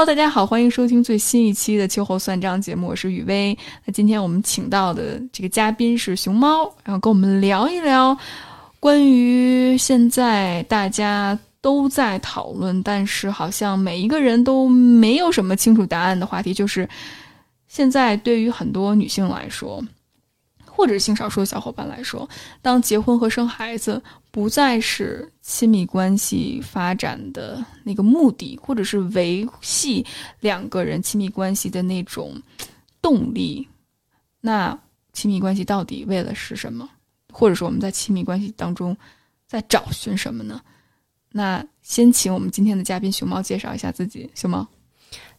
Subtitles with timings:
[0.00, 3.54] Hello，大家好，欢迎收听最新一期的秋后算账节目，我是雨薇。
[3.84, 8.16] 那今天我们请到的这个嘉宾是熊猫，然后跟我们聊一聊
[8.78, 16.88] 关于现在大家都在讨论，但是好像每一个人都没有什么清楚答案的话题，就是
[17.68, 19.84] 现在对于很多女性来说。
[20.80, 22.26] 或者是性少数的小伙伴来说，
[22.62, 30.06] 当结婚和生孩子不再是亲密关系发展的那个目的，或者是维系
[30.40, 32.40] 两个人亲密关系的那种
[33.02, 33.68] 动力，
[34.40, 34.78] 那
[35.12, 36.88] 亲密关系到底为了是什么？
[37.30, 38.96] 或者说我们在亲密关系当中
[39.46, 40.62] 在找寻什么呢？
[41.30, 44.30] 那先请我们今天的嘉宾熊猫介绍一下自己。
[44.34, 44.66] 熊猫，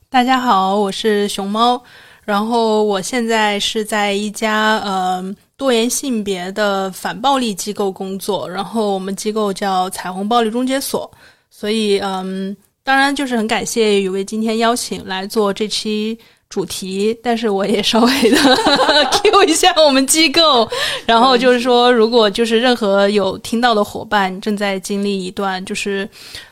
[0.07, 1.83] 大家好，我是熊猫。
[2.23, 11.09] 然后我现在是在一家呃多元性别的反暴力机构工作，然后我们机构叫彩虹暴力中介所，
[11.49, 18.37] 所以嗯，当然就是很感谢雨薇今天邀请来做这期主题，但是我也稍微的
[19.23, 20.69] Q 一下我们机构，
[21.05, 26.07] 然后就是说，如果就是任何有听到的伙伴正在经历一段就是。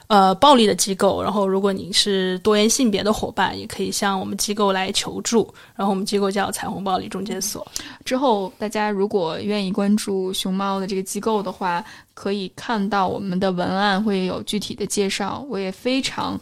[0.09, 1.21] 呃，暴力的机构。
[1.21, 5.47] 然后，如果你是多元性别的伙伴，也可以向我们机构来求助。
[5.75, 7.65] 然后，我们机构叫彩虹暴力中介所。
[8.03, 11.85] 之后，大家如果愿意关注熊猫的这个机构的话，
[12.15, 15.45] 可以看到我们的文案会有具体的介绍。
[15.47, 16.39] 我也非常。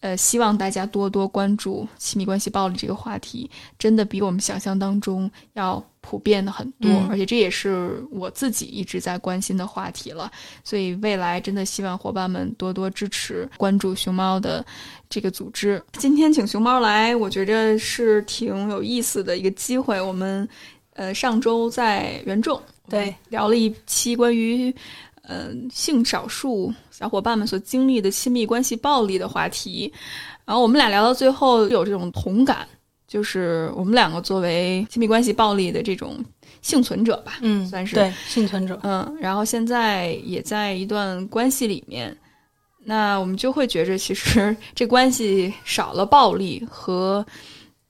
[0.00, 10.30] 呃，希望大家多多关注亲密关系暴力这个话题，真的比我们想象当中要普遍的很多，而且这也是我自己一直在关心的话题了。
[10.62, 14.64] 所以未来真的希望伙伴们多多支持关注熊猫的
[15.10, 15.82] 这个组织。
[15.94, 20.00] 今天请熊猫来，我觉着是挺有意思的一个机会。
[20.00, 20.48] 我们
[20.94, 24.72] 呃上周在原众对聊了一期关于。
[25.28, 29.92] 嗯，性少数小伙伴们所经历的亲密关系暴力的话题，
[30.46, 32.66] 然后我们俩聊到最后有这种同感，
[33.06, 36.16] 就是我们两个作为亲密关系暴力的这种
[36.62, 42.16] 幸存者吧，嗯，算是对幸存者，嗯，然后现在也在一段关系里面，
[42.84, 47.24] 那我们就会觉着其实这关系少了暴力和。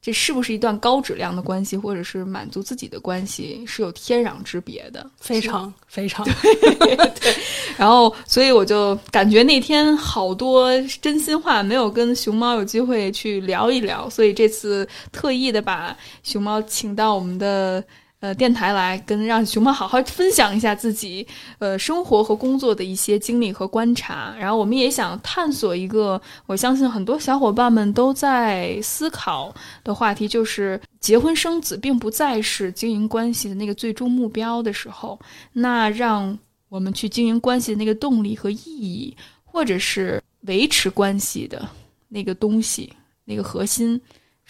[0.09, 7.37] 这是不是一段高质量的关系，或者是满足自己的关系，是有天壤之别的，非常非常对。
[7.77, 17.85] 然后，所以我就感觉那天好多真心话没有跟熊猫有机会去聊一聊，所以这次特意的把熊猫请到我们的。
[18.21, 21.25] 呃，电台来跟让熊猫好好分享一下自己
[21.61, 35.17] 呃生活和工作的一些经历和观察，然后我们也想探索一个我相信很多小伙伴们都在思考的话题，就是结婚生子并不再是经营关系的那个最终目标的时候，
[35.53, 36.37] 那让
[36.69, 41.69] 我们去经营关系的那个动力和意义，或者是维持关系的
[42.09, 42.93] 那个东西，
[43.27, 44.01] 那个核心。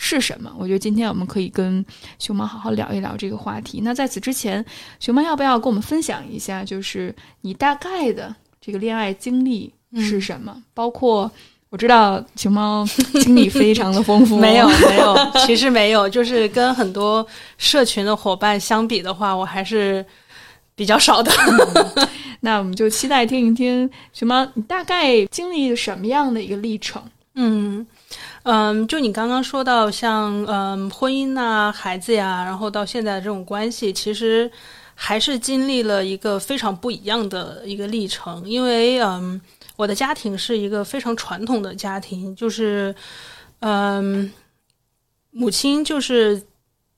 [0.00, 0.50] 是什么？
[0.56, 1.84] 我觉得今天我们可以跟
[2.20, 3.80] 熊猫好好聊一聊这个话题。
[3.82, 4.64] 那在此之前，
[5.00, 10.62] 熊猫要不要跟我们分享一下，就是你大概的这个恋爱经历是什么？
[10.72, 11.28] 包括
[11.68, 12.86] 我知道熊猫
[13.20, 17.26] 经历非常的丰富，没 有没有， 其实没有，就是跟很多
[17.58, 20.06] 社群的伙伴相比的话，我还是
[20.76, 21.32] 比较少的。
[22.40, 27.02] 那我们就期待听一听熊猫你大概经历什么样的一个历程？
[27.34, 27.84] 嗯。
[28.42, 34.50] 嗯，就你刚刚说到像嗯婚姻呐、孩子呀，然后到现在这种关系，其实
[34.94, 38.42] 还是经历了一个非常不一样的一个历程。
[38.48, 39.40] 因为嗯，
[39.76, 42.94] 我的家庭是一个非常传统的家庭，就是
[43.60, 44.32] 嗯，
[45.30, 46.42] 母亲就是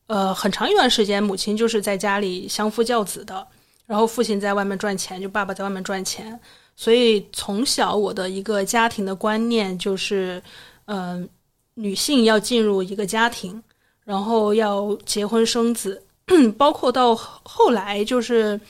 [0.07, 3.45] 呃很长一段时间，母亲就是在家里相夫教子的，
[3.87, 6.39] 然后父亲在外面赚钱，就爸爸在外面赚钱。
[6.77, 10.43] 所以从小我的一个家庭的观念就是
[10.91, 11.29] 嗯。
[11.75, 13.63] 女性要进入一个家庭，
[14.05, 16.03] 然后要结婚生子，
[16.59, 18.61] 包括到后来就是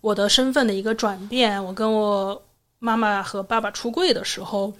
[0.00, 1.62] 我的身份的一个转变。
[1.64, 2.42] 我跟我
[2.80, 4.72] 妈妈和爸爸出柜的时候，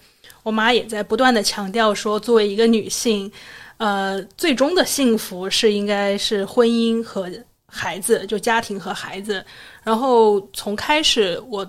[0.43, 3.31] 我妈也在不断的强调说，作为一个女性，
[3.77, 7.31] 呃，最终的幸福是应该是婚姻和
[7.65, 9.45] 孩子，就家庭和孩子。
[9.83, 11.65] 然后从开始我。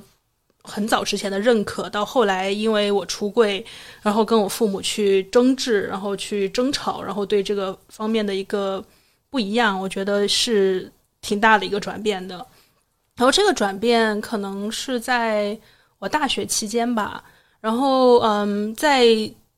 [0.63, 3.65] 很早之前的认可，到后来因为我出柜，
[4.03, 8.85] 然后跟我父母去争执，然后去争吵，然后对这个方面的一个
[9.31, 10.93] 不一样，我觉得是
[11.23, 12.37] 挺大的一个转变的。
[13.17, 15.59] 然后这个转变可能是在
[15.99, 17.25] 我大学期间吧。
[17.61, 19.07] 然后嗯，在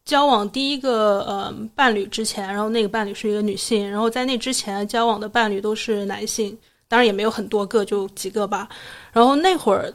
[0.05, 6.57] 交往第一个嗯伴侣之前，然后那个伴侣是一个女性，然后在那之前交往的伴侣都是男性，
[6.89, 8.69] 当然也没有很多个，就几个吧。
[9.13, 9.93] 然后那会儿。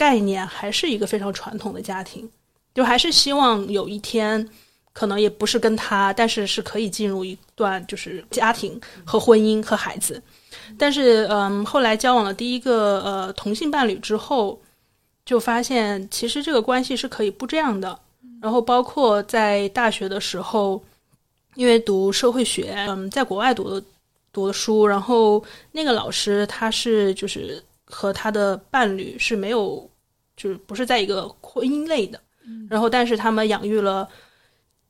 [0.00, 2.26] 概念还是一个非常传统的家庭，
[2.74, 4.48] 就还是希望有一天
[4.94, 10.22] 可能也不是跟他，但是是可以进入一段就是家庭和婚姻和孩子。
[10.78, 14.58] 但是，嗯，后来交往了第一个呃同性伴侣之后，
[15.26, 17.98] 就发现其实这个关系是可以不这样的。
[18.40, 20.82] 然后，包括在大学的时候，
[21.56, 23.84] 因为读社会学，嗯，在国外读的
[24.32, 29.90] 读的书，然后那个老师他是就是和他的伴侣是没有，
[30.36, 32.18] 就是不是在一个婚姻类的。
[32.68, 34.08] 然后，但是他们养育了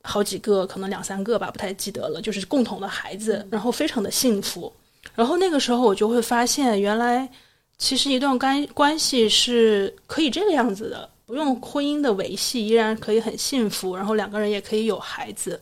[0.02, 4.72] 好几个，可能两三个吧，不太记得了，就是共同的孩子，然后非常的幸福。
[5.14, 7.28] 然后那个时候我就会发现，原来
[7.76, 15.60] 其实一段关关系是可以这个样子的，不用婚姻的维系，依然可以很幸福，然后两个人也可以有孩子。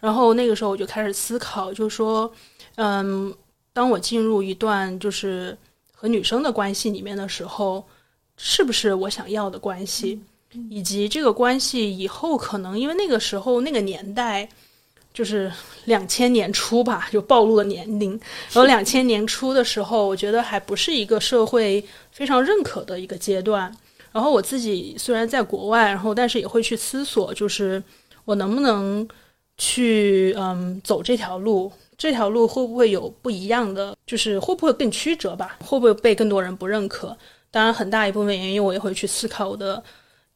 [0.00, 2.32] 然后那个时候我就开始思考，就说，
[2.76, 3.32] 嗯，
[3.72, 5.56] 当我进入一段就是
[6.00, 7.84] 和女生的关系里面的时候，
[8.38, 10.18] 是不是我想要的关系？
[10.70, 14.48] 以及这个关系以后可能，因为那个时候那个年代。
[15.12, 15.52] 就是
[15.86, 18.12] 两千年初吧，就暴露了年龄。
[18.54, 23.76] 然后两千年初的时候，我觉得还不是一个社会非常认可的一个阶段。
[24.12, 27.82] 然后我自己虽然在国外，然后但是也会去思索，就是
[28.24, 29.06] 我能不能
[29.58, 31.70] 去嗯走这条路？
[32.00, 33.94] 这条路会不会有不一样的？
[34.06, 35.58] 就是会不会更曲折吧？
[35.60, 37.16] 会不会被更多人不认可？
[37.50, 39.80] 当然，很大一部分原因我也会去思考我的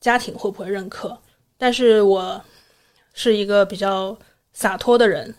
[0.00, 1.18] 家庭会不会认可。
[1.56, 2.40] 但是我
[3.14, 4.16] 是一个比较。
[4.56, 5.34] 洒脱的人，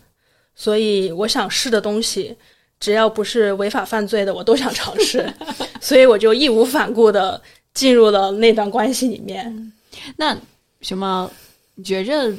[0.56, 2.36] 所以我想试的东西，
[2.82, 5.34] 只要不是违法犯罪的，我都想尝试。
[5.80, 7.42] 所以我就义无反顾的
[7.74, 9.72] 进入了那段关系里面。
[10.18, 10.38] 那
[10.82, 11.32] 熊猫，
[11.76, 12.30] 你觉着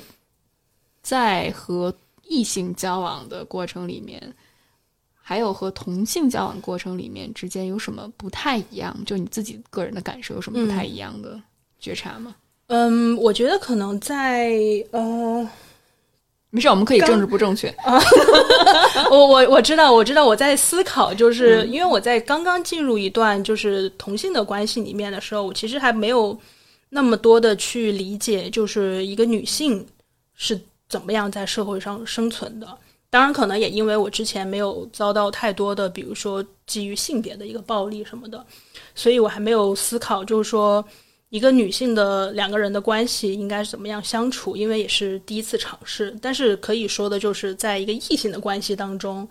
[1.00, 1.90] 在和
[2.28, 4.20] 异性交往的过程里面，
[5.14, 8.96] 还有和同性交往过程里面之间有什么不太一样？
[9.04, 11.40] 就你自己个人的感受有什么不太一样的
[11.78, 12.34] 觉察吗？
[12.68, 14.54] 嗯，我觉得可能在
[14.90, 15.48] 呃。
[16.50, 18.00] 没事，我们可以政治不正确 啊。
[19.10, 26.38] 我我我知道，我知道我在思考，就是因为我在刚刚进入一段就是同性的关系里面的时候，我其实还没有
[26.88, 29.84] 那么多的去理解，就是一个女性
[30.34, 30.58] 是
[30.88, 32.66] 怎么样在社会上生存的。
[33.10, 38.44] 当然，可能也因为我之前没有遭到太多的，比如说基于性别的一个暴力什么的，
[38.94, 40.84] 所以我还没有思考，就是说。
[41.30, 44.56] 一个女性的两个人的关系应该怎么样相处？
[44.56, 49.28] 因为也是第一次尝试，但是可以说的就是，在一个异性的关系当中，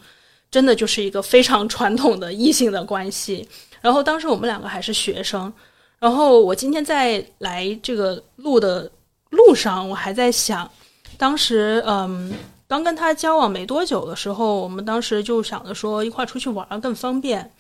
[0.52, 3.48] 真的就是一个非常传统的异性的关系。
[3.80, 5.52] 然后当时我们两个还是学生，
[5.98, 8.92] 然后我今天在来这个路的
[9.30, 10.70] 路上，我还在想，
[11.18, 12.34] 当时嗯，
[12.68, 17.52] 刚跟他交往没多久的时候，我们当时就想着说一块出去玩更方便。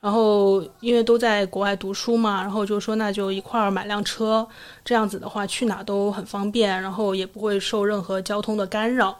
[0.00, 4.44] 然后因为都在国外读书嘛，然后就说那就一块儿买辆车，
[4.84, 9.16] 这样子的话去哪都很方便，然后也不会受任何交通的干扰。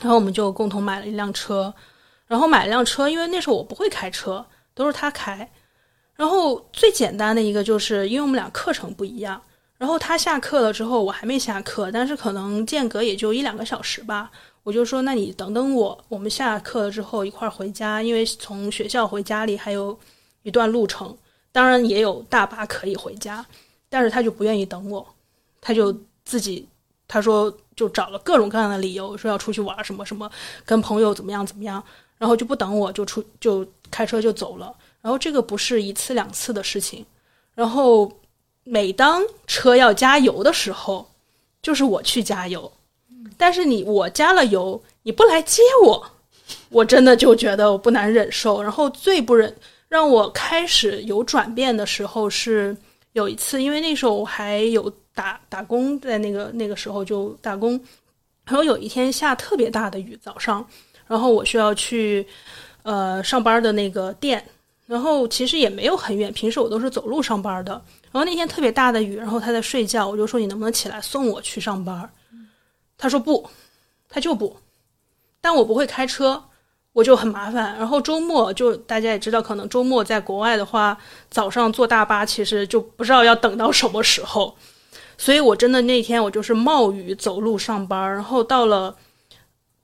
[0.00, 1.74] 然后我们就共同买了一辆车，
[2.26, 5.46] 然后买了辆车，因为那时候我不会开车，都是他开。
[6.14, 9.38] 然后最简单的一个就是因为我们俩课程不一样，
[9.78, 14.30] 然后他下课了之后我还没下课，但是可能间隔也就一两个小时吧。
[14.64, 19.98] 我就说，那你等等我，我们下课了之后一块儿回家，因为从学校回家里还有
[20.42, 21.16] 一段路程，
[21.52, 23.46] 当然也有大巴可以回家，
[23.88, 25.06] 但是他就不愿意等我，
[25.60, 26.68] 他就自己
[27.06, 30.30] 他说就找了各种各样的理由，说要出去玩什么什么，
[30.66, 31.82] 跟朋友怎么样怎么样，
[32.18, 37.06] 然后就不等我就出就开车就走了，然后这个不是一次两次的事情，
[37.54, 38.12] 然后
[38.70, 41.08] 每当车要加油的时候，
[41.62, 42.70] 就是我去加油。
[43.38, 46.10] 但是你我加了油，你不来接我，
[46.68, 48.62] 我真的就觉得我不难忍受。
[48.62, 49.54] 然后最不忍
[49.88, 52.76] 让我开始有转变的时候是
[53.12, 57.80] 有一次，因为那时候我还有打打工，在那个那个时候就打工。
[58.44, 60.66] 然后有一天下特别大的雨，早上，
[61.06, 62.26] 然后我需要去
[62.82, 64.44] 呃上班的那个店，
[64.86, 67.80] 然后其实也没有很远，平时我都是走路上班的。
[68.10, 72.10] 然后那天特别大的雨，然后他在睡觉，我就说你能不能起来送我去上班？
[72.96, 73.48] 他说不，
[74.08, 74.56] 他就不，
[75.40, 76.42] 但我不会开车，
[76.92, 77.76] 我就很麻烦。
[77.78, 80.98] 然后周末就大家也知道，可能周末在国外的话，
[81.30, 84.56] 早上坐大巴其实就不知道要等到什么时候。
[85.16, 88.96] 所以我真的那天我就是冒雨走路上班，然后到了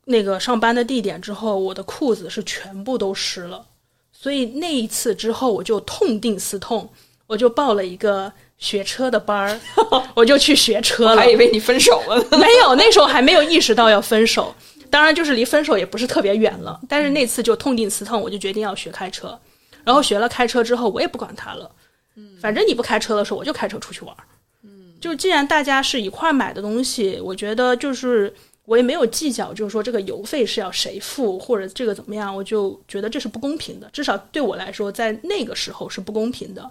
[0.05, 3.67] 那个上班的地点之后，我的裤子是全部都湿了。
[4.13, 6.89] 所以那一次之后，我就痛定思痛，
[7.27, 8.33] 我就报了一个。
[8.57, 9.61] 学车的班儿，
[10.15, 11.17] 我就去学车了。
[11.17, 14.55] 还以为你分手了，没有，那时候还没有意识到要分手。
[14.89, 16.81] 当然，就是离分手也不是特别远了。
[16.89, 19.39] 但是那次就痛定思痛，我就决定要学开车。
[19.83, 21.71] 然后学了开车之后，我也不管他了。
[22.15, 24.17] 嗯，反正你不开车的时候，我就开车出去玩。
[24.63, 28.33] 嗯，就既然大家是一块儿买的东西，我觉得就是
[28.65, 33.91] 我也没有计较，就是说这个邮费是要谁付或者这个怎么样，我就觉得这是不公平的。
[33.93, 36.71] 至少对我来说，在那个时候是不公平的。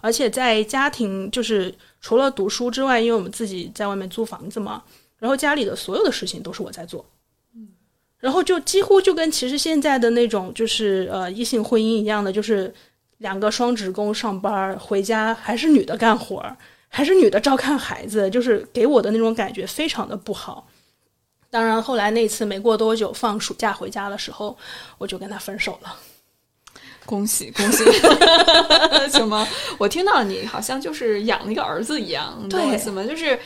[0.00, 4.82] 而且在家庭，就是除了读书之外，因为我们自己在外面租房子嘛，
[5.18, 7.04] 然后家里的所有的事情都是我在做。
[8.18, 12.70] 然后就几乎就跟其实现在的那种就是呃异性婚姻一样的，就是
[13.16, 16.44] 两个双职工上班回家还是女的干活，
[16.88, 20.68] 还是女的照看孩子，就是给我的那种感觉非常的不好。
[21.48, 24.54] 当然后来那次没过多久放暑假回家的时候，
[24.98, 25.96] 我就跟他分手了。
[27.06, 27.84] 恭喜恭喜，
[29.12, 29.46] 熊猫？
[29.78, 33.04] 我听到你好像就是养了一个儿子一样，对，怎么？
[33.06, 33.38] 就是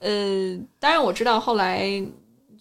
[0.00, 2.02] 呃，当然我知道后来。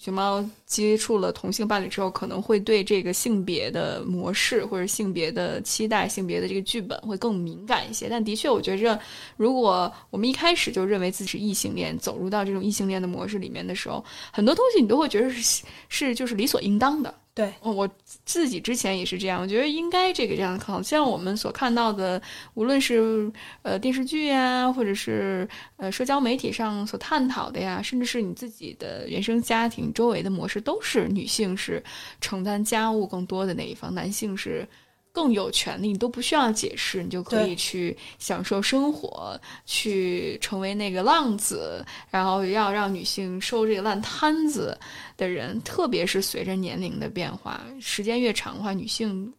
[0.04, 8.08] 熊猫接触了同性伴侣之后，可能会对这个性别的模式或者性别的期待、性别的这个剧本会更敏感一些。
[8.08, 8.98] 但的确，我觉着，
[9.36, 14.02] 如果我们一开始就认为自己是异性恋，走入到这种异性恋的模式里面的时候，
[14.32, 17.14] 很多东西你都会觉得是是就是理所应当的。
[17.34, 17.90] 对，我
[18.26, 22.22] 自己之前也是这样，我觉得应该这个这样，好像我们所看到的，
[22.56, 25.48] 无论是呃电视剧呀，或者是
[25.78, 31.84] 呃社交媒体上所探讨的呀，甚至是你自己的原生家庭周围的模式，都是女性是
[32.22, 34.68] 承担家务更多的那一方，男性是。
[35.14, 44.80] 更有权利，你都不需要解释，你就可以去享受生活，去成为那个浪子，然后要让女性收这个烂摊子
[45.18, 45.62] 的人。
[45.64, 49.30] 特别是随着年龄的变化，时间越长的话，女性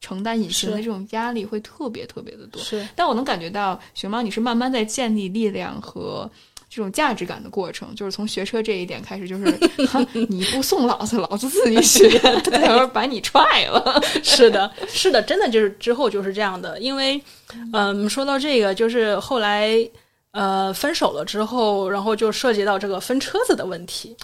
[0.00, 2.62] 承担隐形的这种压力会特别特别的多。
[2.62, 6.30] 是，但我能感觉到熊猫，你是慢慢在建立力量和。
[6.76, 9.44] 这种价值感的过程，就是从学车这一点开始，就是
[10.28, 12.06] 你不送老子，老子自己学，
[12.44, 13.98] 对，把你踹了。
[14.22, 16.78] 是的，是的，真的就是之后就是这样的。
[16.78, 17.18] 因为，
[17.72, 19.74] 嗯，说到这个，就是后来
[20.32, 24.14] 呃分手了之后，然后就涉及到这个分车子的问题。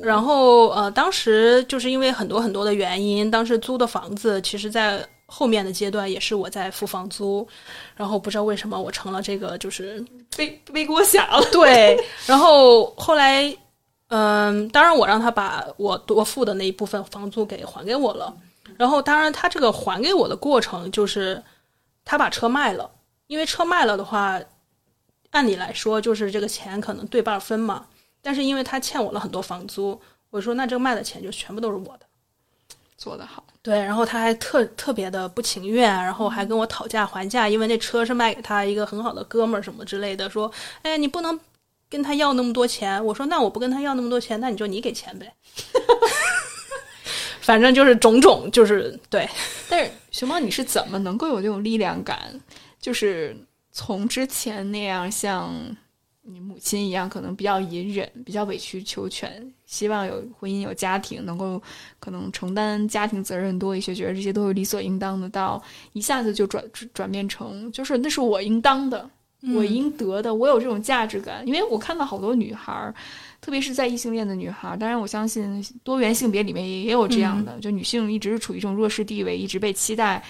[0.00, 5.04] 然后呃，当时就是因为很多很多的原因，当时租的房子，其实在。
[5.30, 7.46] 后面的阶段也是我在付房租，
[7.94, 10.02] 然后不知道为什么我成了这个就是
[10.34, 11.46] 背背锅侠了。
[11.52, 13.54] 对，然后后来，
[14.08, 18.34] 嗯，当然我让他把我多付的那一部分房租给还给我了。
[18.78, 21.42] 然后当然他这个还给我的过程就是
[22.06, 22.90] 他把车卖了，
[23.26, 24.40] 因为车卖了的话，
[25.30, 27.86] 按理来说就是这个钱可能对半分嘛。
[28.22, 32.06] 但是因为他欠我了很多房租，我说那这个卖的钱就全部都是我的。
[32.96, 40.50] 做得好，对，然后他还特特别的不情愿，然后还跟我讨价还价，因为那车是卖给他一个很好的哥们儿什么之类的，说，
[40.82, 41.38] 哎，你不能
[41.90, 43.04] 跟他要那么多钱。
[43.04, 45.34] 我说，那我不跟他要那么多钱，那你就你给钱呗。
[47.40, 49.28] 反正就是种种，就是对。
[49.68, 52.18] 但是熊猫，你是怎么能够有这种力量感？
[52.80, 53.36] 就是
[53.72, 55.54] 从之前那样像。
[56.30, 61.60] 你母亲一样，可能比较隐忍，比较委曲求全，希望有婚姻、有家庭，能够
[61.98, 65.28] 可能承担家庭责任多一些，觉得这些都是理所应当的。
[65.30, 65.62] 到
[65.94, 69.08] 一下子就转转变成，就是那是我应当的，
[69.54, 71.46] 我应得的，我有这种价值感。
[71.46, 72.92] 因为我看到好多女孩，
[73.40, 80.22] 特别是在异性恋的女孩，当然我相信多元性别里面也也有这样的，就女性一直是处于一种弱势地位，一直被期待。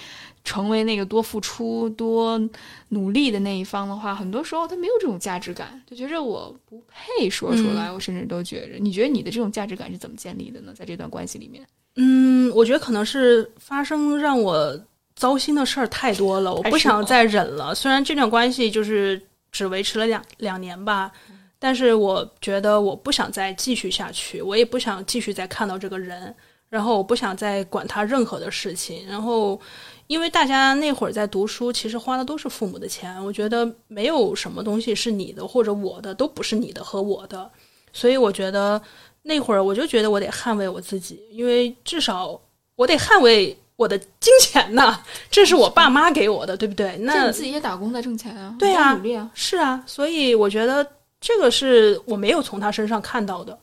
[0.45, 2.41] 成为那个多付出、多
[2.89, 7.93] 努力的那一方的话，很多时候他没有这种价值感，就觉着我不配说出来。
[7.93, 10.73] 我甚至都觉着，你觉得你的这种价值感是怎么建立的呢？
[10.75, 11.67] 在这段关系里面，
[11.97, 14.81] 嗯，我觉得可能是发生让我
[15.15, 17.75] 糟心的事儿太多了，我不想再忍了。
[17.75, 19.21] 虽然这段关系就是
[19.53, 21.13] 只维持了两两年吧，
[21.59, 26.35] 但是我觉得我不想再继续下去，我也不想继续再看到这个人，
[26.71, 29.61] 然后我不想再管他任何的事情，然后。
[30.09, 33.23] 因为大家那会儿在读书，其实花的都是父母的钱。
[33.25, 37.49] 我觉得没有什么东西是你的或者我的，都不是你的和我的。
[37.93, 38.81] 所以我觉得
[39.23, 42.41] 那会儿我就觉得我得捍卫我自己，因为至少
[42.75, 44.99] 我得捍卫我的金钱呐，
[45.31, 46.97] 这是我爸妈给我的，对不对？
[46.99, 49.83] 那你自己也打工在挣钱啊，对啊，努力啊，是啊。
[49.87, 50.87] 所以我觉得
[51.21, 53.59] 这个是我没有从他身上看到的，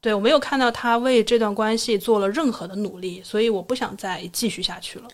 [0.00, 5.08] 对我没有看到他为这段关系做了任何的努力，所以我不想再继续下去了。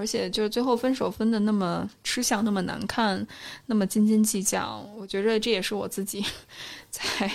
[0.00, 3.24] 而且就是最后分手分的那么吃相，那么难看，
[3.66, 4.82] 那么斤斤计较。
[4.96, 6.24] 我觉着这也是我自己
[6.90, 7.30] 在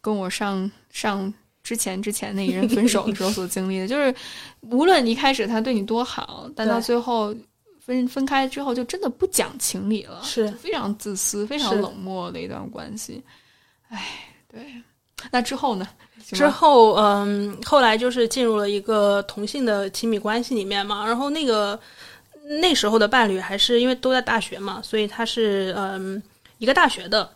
[0.00, 3.86] 跟我上上之前之前那一任分手的时候所经历的。
[3.86, 4.14] 就是
[4.62, 7.36] 无论一开始他对你多好，但到最后
[7.78, 13.22] 分分开之后，就真的不讲情理了，是非常自私、非常冷漠的一段关系。
[13.90, 14.02] 哎，
[14.50, 14.82] 对。
[15.30, 15.86] 那之后呢？
[16.24, 21.06] 之后，嗯，后来就是进入了一个同性的亲密关系里面嘛。
[21.06, 21.78] 然后那个
[22.60, 26.22] 那时候的伴侣还是因为都在大学嘛，所以他是嗯
[26.58, 27.30] 一个大学的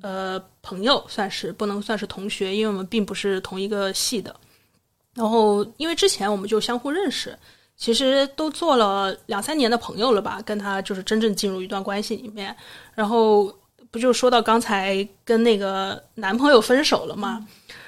[0.00, 4.34] 呃朋友，算是不能算是同学，因为我们并不是同一个系的。
[5.14, 7.36] 然后因为之前我们就相互认识，
[7.76, 12.54] 其实都做了两三年的朋友了吧，跟他就是真正进入一段关系里面。
[12.94, 13.52] 然后
[13.90, 17.46] 不就说到刚才跟那个男朋友分手了嘛？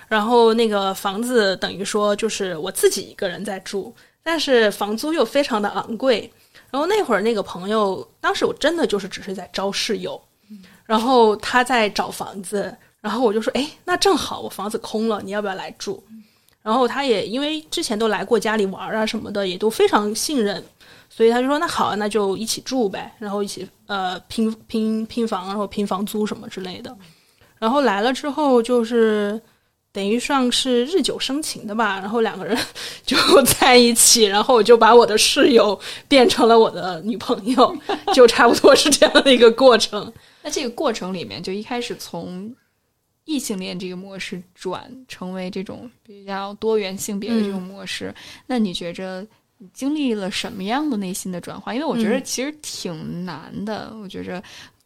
[0.08, 6.32] 然后那个房子等于说就是我自己一个人在住，但是房租又非常的昂贵。
[6.70, 10.20] 然后那会儿那个朋友，当时我真的就是只是在招室友，
[10.84, 16.02] 然后他在找房子，然后我就说，哎，那正好我房子空了，你要不要来住？
[16.62, 20.62] 然后他也因为之前都来过家里玩啊什么的，也都非常信任，
[21.08, 26.96] 所以他就说那好，那就一起住呗，然后一起呃拼拼拼房，然后拼房租什么之类的。
[27.58, 29.40] 然后来了之后就是。
[29.92, 32.56] 等于算是日久生情的吧，然后两个人
[33.04, 37.76] 就在一起，然后我就把我的室友变成了我的女朋友，
[38.14, 40.12] 就差不多是这样的一个过程。
[40.42, 42.54] 那这个过程里面，就一开始从
[43.24, 48.14] 异性恋这个模式转成为这种比较多元性别的这种模式，
[48.46, 49.26] 那你觉着你
[49.72, 51.74] 经历了什么样的内心的转化？
[51.74, 54.42] 因为我觉得其实挺难的，我觉着。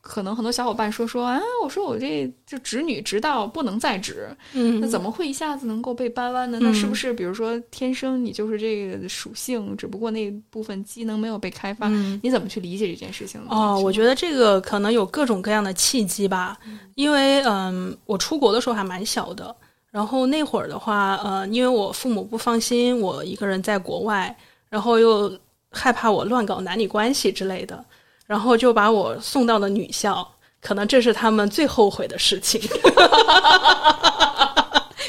[0.06, 6.58] 可能很多小伙伴说说啊，我说我这就直女直到不能再直，嗯，那怎么会一下子能够被掰弯呢？
[6.60, 11.88] 那是不是比如说天生你就是这个属性，只不过那部分机能没有被开发？
[12.22, 13.46] 你怎么去理解这件事情呢？
[13.48, 16.58] 哦，我觉得这个可能有各种各样的契机吧，
[16.96, 19.56] 因为嗯，我出国的时候还蛮小的，
[19.90, 24.36] 然后那会儿的话，呃，因为我父母不放心我一个人在国外，
[24.74, 25.32] 然后又
[25.70, 27.84] 害怕我乱搞男女关系之类的。
[28.26, 30.26] 然后就把我送到了女校，
[30.60, 32.60] 可能这是他们最后悔的事情。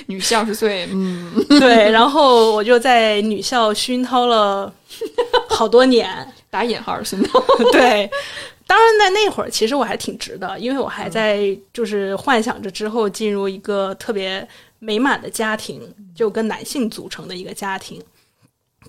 [0.07, 4.71] 女校是最嗯对，然后我就在女校熏陶了
[5.49, 7.39] 好多年，打引号熏陶。
[7.71, 8.07] 对，
[8.67, 14.45] 当然在那会儿其实我还挺直的，因为我还在就是幻想着之后进入一个特别
[14.79, 15.81] 美满的家庭，
[16.13, 18.03] 就跟男性组成的一个家庭。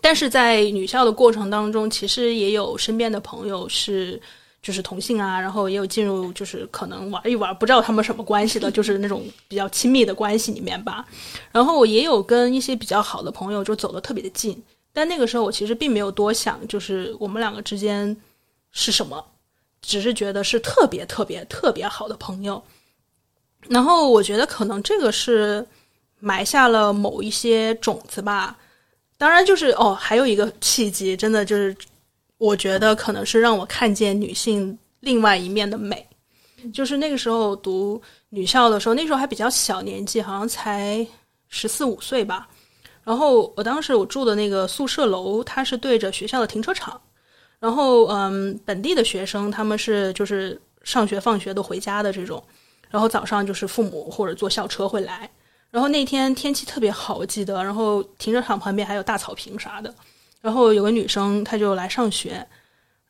[0.02, 4.20] 但是在女校的过程当中，其实也有身边的朋友是
[4.62, 11.04] 就是同性啊，然后也有进入就是可能玩一玩，不知道他们什么关系的，就是那种比较亲密的关系里面吧。
[11.50, 14.60] 然后我也有跟一些比较好的朋友就走得特别的近，
[14.92, 18.14] 但那个时候我其实并没有多想，就是我们两个之间
[18.72, 19.24] 是什么，
[19.80, 22.62] 只是觉得是特别特别特别好的朋友。
[23.68, 25.66] 然后我觉得可能这个是
[26.20, 28.56] 埋下了某一些种子吧。
[29.18, 31.74] 当然，就是哦，还有一个契机，真的就是，
[32.38, 36.06] 我觉得可能是让我看见女性另外一面的美。
[36.72, 38.00] 就是那个时候读
[38.30, 41.06] 女校的时候，那时候还比较小年纪，好像才
[41.48, 42.48] 十四五岁吧。
[43.04, 47.00] 然后我当时我住的那个宿舍楼，它是对着学校的停车场。
[47.58, 52.42] 然后嗯，本地的学生他们是就是上学放学都回家的这种，
[52.90, 55.30] 然后早上就是父母或者坐校车会来。
[55.76, 57.62] 然后那天天气特别好，我记得。
[57.62, 59.94] 然后停车场旁边还有大草坪啥的。
[60.40, 62.46] 然后有个女生，她就来上学。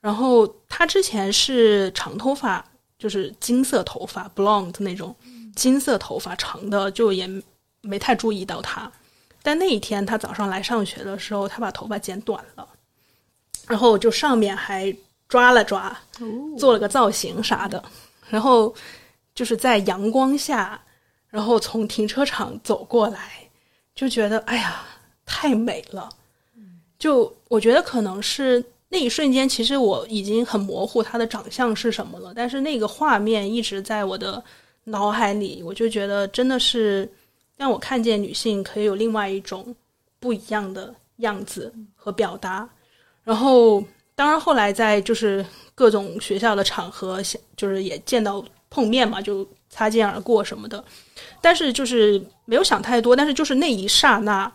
[0.00, 2.64] 然后她之前是长头发，
[2.98, 5.14] 就是金色头发，blonde 那种
[5.55, 7.31] 金色头发长的，就也
[7.83, 8.90] 没太注意到她。
[9.44, 12.68] 但那一天她早上来上学的时候，她把头发剪短了，
[13.68, 14.92] 然后就上面还
[15.29, 15.96] 抓了抓，
[16.59, 17.81] 做了个造型啥的。
[18.29, 18.74] 然后
[19.37, 20.83] 就是在阳光下。
[21.37, 23.46] 然后从停车场走过来，
[23.94, 24.87] 就觉得哎呀，
[25.27, 26.09] 太美了。
[26.99, 34.42] 就我觉得可能是那一瞬间，其实我已经很模糊她的长相是什么了，但是那个画面一直在我的
[34.85, 37.07] 脑海里，我就觉得真的是
[37.59, 39.77] 让我看见女性可以有另外一种
[40.18, 42.66] 不一样的样子和表达。
[43.25, 45.44] 然后，当然后来在就是
[45.75, 47.20] 各种学校的场合，
[47.59, 50.83] 就是也见到碰面嘛，就擦肩而过什么的。
[51.40, 54.50] 但是就是没有想太多，但是就是那一刹那，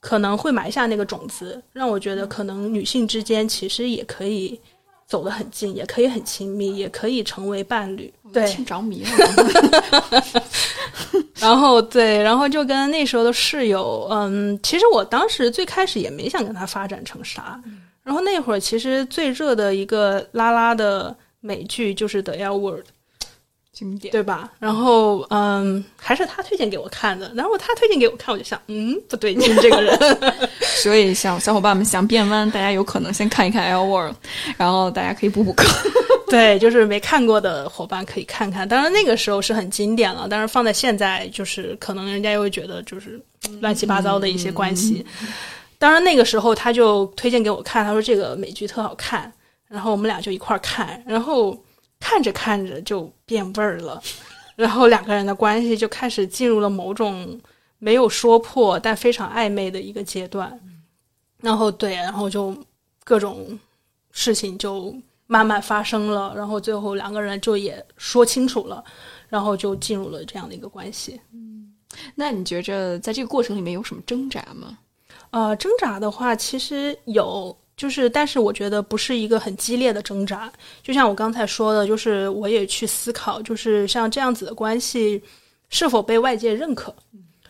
[0.00, 4.60] 可能会埋下那个种子，让我觉得可能女性之间其实也可以
[5.06, 8.12] 走得很近，也可以很亲密，也可以成为伴侣。
[8.32, 10.32] 对，着迷了。
[11.38, 17.60] 然后对，然后就跟那时候的室友，嗯，其实我当时最开始也没想跟他发展成啥。
[18.02, 22.84] 然后那会儿其实最热的一个拉拉的美剧就是《The L Word》。
[23.76, 24.50] 经典对吧？
[24.58, 27.30] 然后嗯，还是他推荐给我看的。
[27.34, 29.98] 然后他推荐给我看，我就想，嗯，不对劲， 这个人。
[30.82, 34.14] 所以，小小伙伴们想变弯，大家有可能先看一看《L World》，
[34.56, 35.66] 然后大家可以补补课。
[36.30, 38.66] 对，就是没看过的伙伴可以看看。
[38.66, 43.20] 当然那个时候是很经典了，但是放在现在，就是可能人家又会觉得就是
[43.60, 45.04] 乱七八糟的一些关系。
[45.78, 49.30] 当然那个时候他就推荐给我看，他说这个美剧特好看，
[49.68, 51.54] 然后我们俩就一块儿看，然后。
[52.08, 54.00] 看着看着就变味儿了，
[54.54, 57.40] 然后两个人的关系就开始进入了某种
[57.78, 60.60] 没有说破但非常暧昧的一个阶段。
[61.40, 62.56] 然后对，然后就
[63.02, 63.58] 各种
[64.12, 64.94] 事情就
[65.26, 68.84] 慢慢发生了，然后最后两个人就也说清楚了，
[69.28, 71.20] 然后就进入了这样的一个关系。
[72.14, 74.78] 那你觉着在这个过程里面有什么挣扎吗？
[75.30, 80.50] 呃，挣扎的话，其实有，就是但是我觉得不是一个很激烈的挣扎。
[80.82, 85.22] 就像我刚才说的，就是我也去思考，就是像这样子的关系
[85.68, 86.94] 是否被外界认可，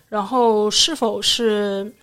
[0.08, 1.94] 然后是否是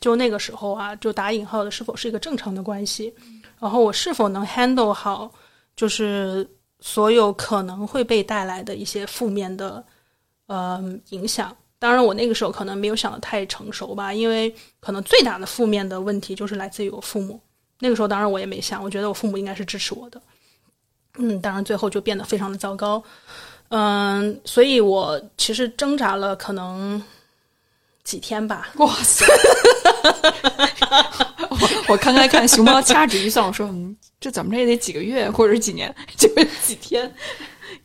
[0.00, 3.14] 就那个时候啊，就打引号的是否是一个正常的关系，
[3.58, 5.32] 然后我是否能 handle 好，
[5.74, 6.46] 就是
[6.80, 9.82] 所有可能会被带来的一些负面的
[10.46, 11.56] 呃影响。
[11.78, 17.40] 当然，我那个时候可能没有想的太成熟吧，因为可能最大的负面的问题就是来自于我父母。
[17.82, 20.22] 那个时候，当然我也没想，我觉得我父母应该是支持我的。
[21.18, 23.02] 嗯，当然最后就变得非常的糟糕。
[23.70, 27.02] 嗯，所以我其实挣扎了可能
[28.04, 28.70] 几天吧。
[28.76, 29.26] 哇塞！
[31.50, 37.12] 我我刚才看熊猫掐指一算，我说嗯，这怎么着也得几个月或者是几年，就是几天。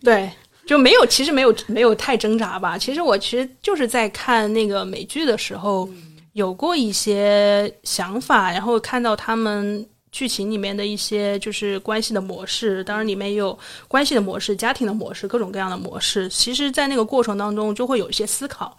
[0.03, 0.29] 对。
[0.67, 2.77] 就没有，其实没有没有太挣扎吧。
[2.77, 5.89] 其实我其实就是在看那个美剧的时候，
[6.37, 12.83] 有过一些想法，然后看到他们剧情里面的一些就是关系的模式。
[12.83, 16.29] 当然里面有关系的模式、家庭的模式、各种各样的模式。
[16.29, 18.77] 其实，在那个过程当中，就会有一些思考，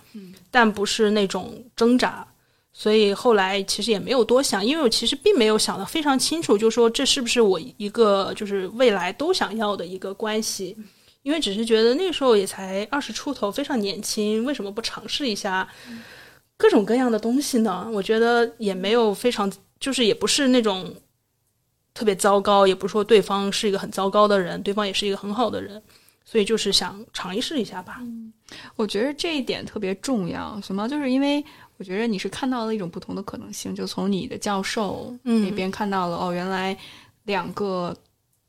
[0.52, 2.24] 但不是那种挣扎。
[2.72, 10.76] 所以后来其实也没有多想，因为我其实并没有想得非常清楚，就说这是不是我一个就是未来都想要的一个关系。
[11.24, 15.68] 因为只是觉得那时候也才二十出头，非常年轻，为什么不尝试一下
[16.58, 17.88] 各种各样的东西呢？
[17.90, 20.94] 我觉得也没有非常，就是也不是那种
[21.94, 25.82] 特别糟糕，也不是说对方是一个很糟糕的人，对方也是一个很好的人，
[26.26, 28.02] 所以就是想尝试一下吧。
[28.76, 31.42] 我觉得这一点特别重要，熊猫，就是因为
[31.78, 36.76] 我觉得你是看到了一种不同的可能性，就从你的教授那边看到了哦，原来
[37.24, 37.96] 两个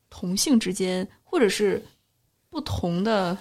[0.09, 1.81] 同性之间，或者是。
[2.51, 3.37] 不同的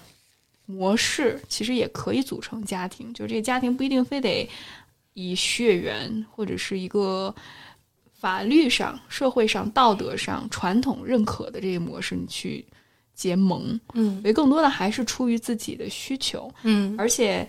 [0.71, 4.47] 模式其实也可以组成家庭，就这个家庭不一定非得
[5.15, 7.35] 以血缘或者是一个
[8.13, 12.63] 法律上、社会上、道德上传统认可的这个模式你去
[13.15, 17.49] 结盟，嗯，所以更多的还是出于自己的需求，嗯，而且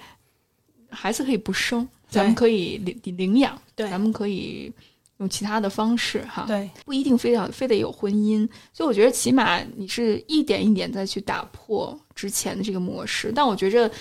[0.89, 4.71] 孩子可以不生，咱们可以领领养，对，咱们可以。
[5.19, 13.29] 用其他的方式哈，对，不一定非要非得有婚姻，所以我觉得起码你是一点一点再去打破之前的这个模式。
[13.36, 13.91] 但我觉着，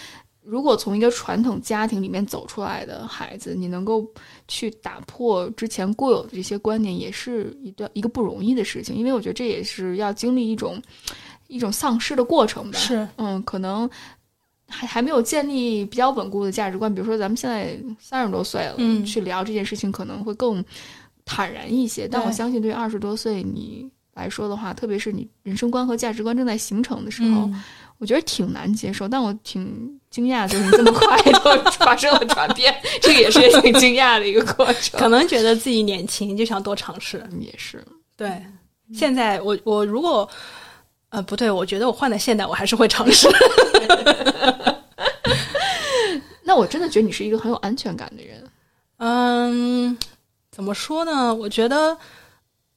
[0.45, 4.07] 如果从一个传统家庭里面走出来的孩子，你能够
[4.47, 8.95] 去打破之前固有的这些观念，也是一段一个不容易的事情。
[8.95, 10.81] 因为我觉得这也是要经历一种
[11.49, 12.79] 一种丧失的过程吧。
[12.79, 13.91] 是，嗯，可能
[14.69, 16.95] 还还没有建立比较稳固的价值观。
[16.95, 20.65] 比如说咱们现在三十多岁了，嗯，去聊这件事情可能会更。
[21.29, 27.49] 坦然一些，但我相信对二十多岁你来说的话，特别是你人生观和价值观正在形成的时候，
[27.99, 29.07] 我觉得挺难接受。
[29.07, 31.39] 但我挺惊讶，就是这么快 就
[31.73, 34.99] 发生了转变，这个也是挺惊讶的一个过程。
[34.99, 37.23] 可能觉得自己年轻，就想多尝试。
[37.39, 37.85] 也是，
[38.17, 38.43] 对。
[38.95, 40.27] 现在我我如果
[41.11, 43.29] 呃不对，我觉得我换在现代，我还是会尝试。
[46.43, 48.43] 那我真的觉得你是一个很有安全感的人。
[48.97, 49.99] 嗯。
[50.59, 51.33] 怎么说呢？
[51.33, 51.97] 我觉得，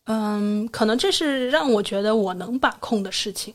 [0.04, 3.52] 嗯，可能这是让我觉得我能把控的事情，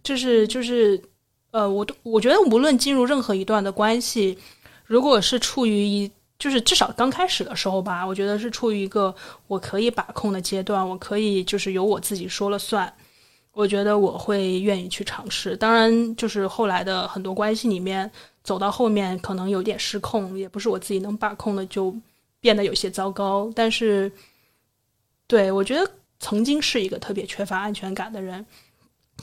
[0.00, 1.02] 就是就是，
[1.50, 4.38] 呃，我我觉得无论进入任何一段的关系，
[4.84, 6.08] 如果是处于一，
[6.38, 9.12] 就是至少刚开始的时候吧，我觉得是处于一个
[9.48, 12.94] 我可以把控的阶段，我可以就是由我自己说了算，
[13.50, 15.56] 我觉得我会愿意去尝试。
[15.56, 18.08] 当然，就是后来的很多关系里面，
[18.44, 21.92] 走到后面可能有点失控，也不是我自己能把控的，就。
[22.44, 24.12] 变得有些糟糕，但是，
[25.26, 28.44] 对我觉得曾经是一个特别缺乏安全感的人，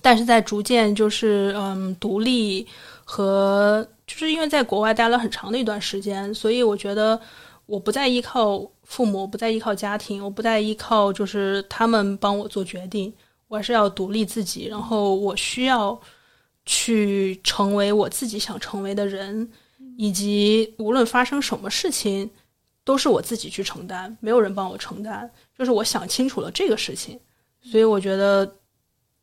[0.02, 2.66] 但是在逐渐就是嗯独立
[3.06, 7.22] 和就是因为在国外待了很长的一段时间，所以我觉得
[7.68, 13.14] 我不再依靠父母，不再依靠家庭，我不再依靠就是他们帮我做决定，
[13.50, 16.02] 我还是要独立自己，然后我需要
[16.66, 19.48] 去成为我自己想成为的人，
[19.96, 22.28] 以及无论发生什么事情。
[22.84, 25.30] 都是我自己去承担，没有人帮我承担。
[25.58, 27.20] 就是我想清楚了这个事情，
[27.62, 28.56] 所以我觉得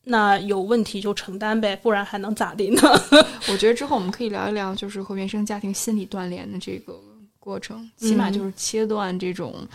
[0.04, 2.80] 那有问题就承担呗，不然还能咋地呢？
[3.50, 6.98] 我觉得之后我们可以聊一聊，就是和原生家庭心理断联的这个
[7.38, 9.66] 过程，起码就是切断这种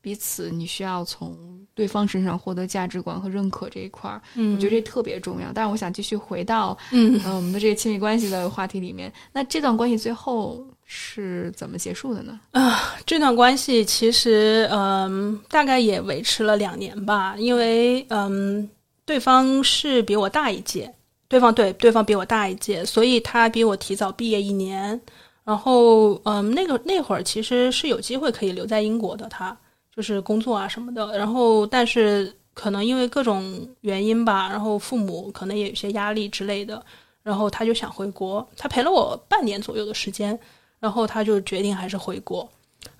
[0.00, 1.36] 彼此，你需要从
[1.74, 5.50] 对方身上获得价值观和认可这一块儿，嗯，我觉得这特别重要。
[5.54, 12.38] 但是我想继续回到嗯呃我们的这个亲密关系的话题里面，那这段关系最后是怎么结束的呢？
[12.50, 18.68] 啊这段关系其实嗯大概也维持了两年吧，因为嗯
[19.06, 20.94] 对方是比我大一届，
[21.28, 25.00] 对方对对方比我大一届，所以他比我提早毕业一年。
[25.44, 29.56] 然后嗯那个那会儿其实是有机会可以留在英国的，他
[29.96, 31.16] 就是工作啊什么的。
[31.16, 36.84] 然后但是可能因为各种原因吧，然后父母可能也有些压力之类的，
[37.22, 38.46] 然后他就想回国。
[38.58, 40.38] 他陪了我半年左右的时间，
[40.82, 42.50] 然后他就决定还是回国。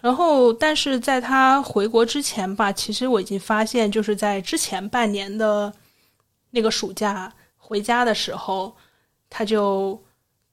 [0.00, 5.72] 然后，但是在他回国之前吧，其实我已经发现，就是在之前半年的
[6.52, 8.72] 那个暑假回家的时候，
[9.28, 10.00] 他就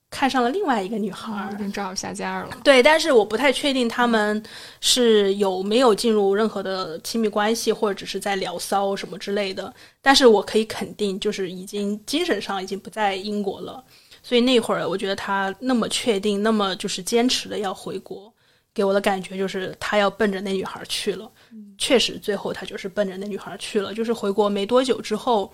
[0.10, 1.58] 看上了另外一个女孩儿已。
[1.58, 2.58] 经正好下家了。
[2.64, 4.44] 对，但是我不太确定他们
[4.82, 9.72] 是有没有进入任何的亲密关系，或者只是在聊骚什么之类的。
[10.02, 13.84] 但是我可以肯定，就是已经精神上已经不在英国了。
[14.30, 18.32] 所以那会儿，我觉得他那么确定，那么就是坚持的要回国，
[18.76, 21.28] 给我的感觉就是他要奔着那女孩去了。
[21.80, 23.92] 确实，最后他就是奔着那女孩去了。
[23.92, 25.52] 就是回国没多久之后，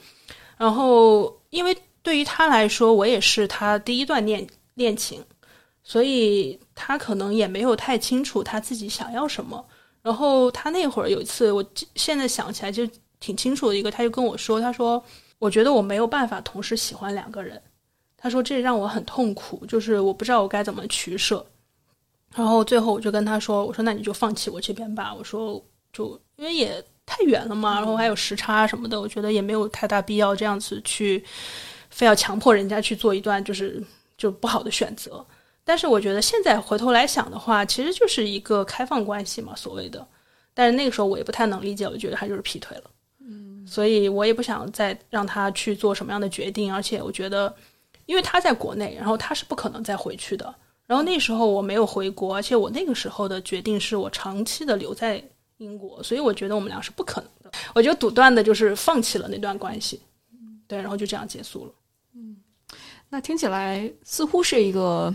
[0.58, 5.24] 然后因为对于他来说，我也是他第一段恋恋情，
[5.82, 9.66] 所以他可能也没有太清楚他自己想要什么。
[10.02, 11.64] 然后他那会儿有一次，我
[11.96, 12.86] 现在想起来就
[13.22, 15.02] 挺清楚的一个，他就跟我说，他说
[15.40, 17.60] ：“我觉得我没有办法同时喜欢两个人。”
[18.26, 21.46] 他说这让我很痛苦，就是我不知道我该怎么取舍。
[22.34, 31.24] 然后最后我就跟他说：“我说那你就放弃我这边吧。”我说就因为也太远了嘛，然后还有时差什么的，我觉得也没有太大必要这样子去
[31.92, 33.80] 非要强迫人家去做一段就是
[34.18, 35.24] 就不好的选择。
[35.64, 40.04] 但是我觉得现在回头来想的话，其实就是一个开放关系嘛，所谓的。
[40.56, 42.84] 但是那个时候我也不太能理解，我觉得他就是劈腿了。
[43.20, 47.56] 嗯，所以我也不想再让他去做什么样的决定，而且我觉得，
[48.06, 50.54] 因为他在国内，然后他是不可能再回去的。
[50.86, 55.24] 然后那时候我没有回国，而且我那个时候的决定是我长期的留在
[55.58, 57.52] 英国，所以我觉得我们俩是不可能的。
[57.74, 60.00] 我就笃断的就是放弃了那段关系，
[60.68, 61.72] 对，然后就这样结束了。
[62.14, 62.38] 嗯
[63.10, 65.14] 那听起来似乎是一个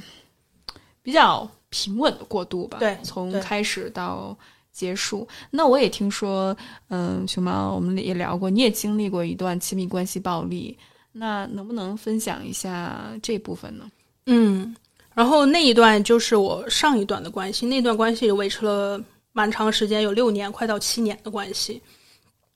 [1.03, 2.79] 比较平稳的过渡吧？
[2.79, 4.37] 对对从开始到
[4.73, 5.27] 结束。
[5.51, 6.57] 那我也听说，
[6.89, 10.79] 嗯，熊猫，我们也聊过，你也经历过一段亲密关系暴力，
[11.13, 13.91] 那能不能分享一下这部分呢？
[14.27, 14.75] 嗯，
[15.15, 21.81] 然后那一段就是我上一段的关系，那段关系维持了蛮长时间，有六年，快到七年的关系。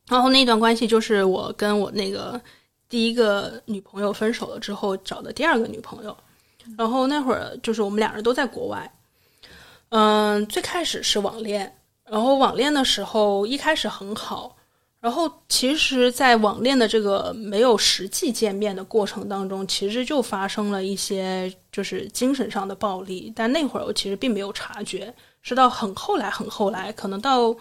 [0.08, 2.40] 然后那段关系就是我跟我那个
[2.88, 6.16] 第一个女朋友分手了之后找的第二个女朋友。
[6.78, 8.90] 然后那会儿就是我们两人都在国外，
[9.90, 11.70] 嗯，最开始是网恋，
[12.06, 14.56] 然后网恋的时候一开始很好，
[15.04, 27.54] 然后其实，在网恋的这个没有实际见面的过程当中，其实就发生了一些就是精神上的暴力，但那会儿我其实并没有察觉，是到很后来很后来，可能到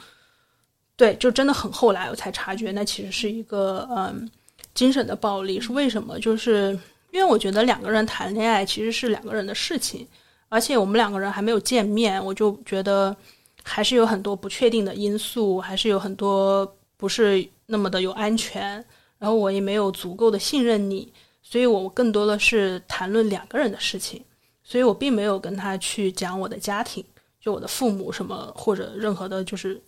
[0.95, 4.31] 对，就真的很后来我才察觉，那其实是一个嗯
[4.73, 6.17] 精神的暴力，是为什么？
[6.21, 6.71] 就是
[7.11, 10.07] 因为我觉得两个人谈恋爱其实是两个人的事情，
[10.47, 13.13] 而且我们两个人还没有见面，我就觉得
[13.63, 18.75] 还是有很多不确定的因素，还是有很多不是那么的有安全，
[19.19, 21.11] 然后我也没有足够的信任你，
[21.41, 24.23] 所以我更多的是谈论两个人的事情，
[24.63, 27.03] 所以我并没有跟他去讲我的家庭，
[27.41, 29.83] 就我的父母什么或者任何的，就是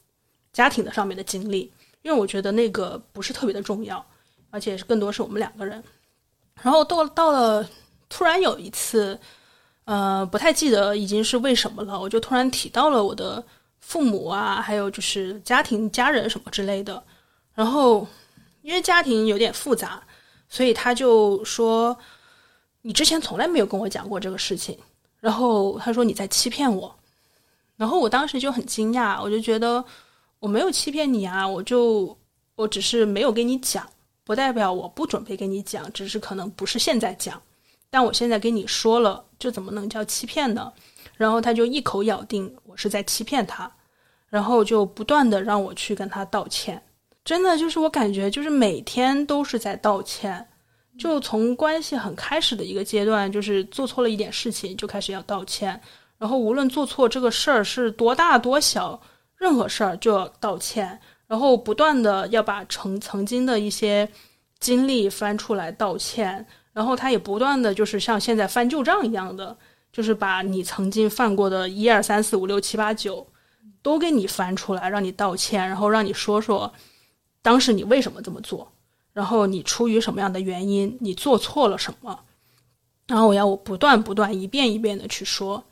[0.51, 4.05] 家庭的上面的经历，因为我觉得那个不是特别的重要，
[4.49, 5.81] 而且是更多是我们两个人。
[6.61, 7.65] 然后到到了
[8.09, 9.17] 突然有一次，
[9.85, 13.41] 呃，不太记得已经是为什么了，我就突然提到了我的
[13.87, 17.01] 父母啊，还有就是家庭、家人什么之类的。
[17.53, 18.05] 然后
[18.63, 20.01] 因为家庭有点复杂，
[20.49, 21.95] 所以他就说
[22.81, 24.75] ：“你之前从来没有跟我讲过这个事情。”
[25.21, 26.93] 然后他说：“你在欺骗我。”
[27.77, 29.85] 然后我当时就很惊讶，我就觉得
[30.39, 32.17] 我没有欺骗你啊，我就
[32.55, 33.87] 我只是没有跟你讲，
[34.23, 37.39] 不代表我不准备跟你讲，只是可能不是现在讲。
[37.91, 40.73] 但我现在跟你说了，这怎么能叫欺骗呢？
[41.15, 43.71] 然后他就一口咬定我是在欺骗他，
[44.35, 46.81] 然后就不断的让我去跟他道歉。
[47.23, 50.45] 真的就是我感觉就是每天都是在道歉，
[50.99, 55.79] 就从关系很开始的一个阶段，就是做错了一点事情就开始要道歉，
[56.17, 58.99] 然后无论做错这个事儿是多大多小，
[59.37, 64.09] 任何事儿就要道歉，然后不断的要把曾曾经的一些
[64.59, 69.55] 经历翻出来道歉，然后他也不断的就是像现在翻旧账一样的，
[69.93, 73.25] 就是把你曾经犯过的一二三四五六七八九
[73.85, 76.73] 都给你翻出来，让你道歉，然后让你说说
[77.43, 78.71] 当时你为什么这么做，
[79.13, 82.19] 然后你出于什么样的原因，你做错了什么，
[83.05, 85.63] 然后我要我不断不断一遍一遍的去说。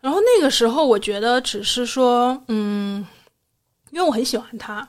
[0.00, 3.06] 然后那个时候，我觉得只是说，嗯，
[3.90, 4.88] 因为我很喜欢他，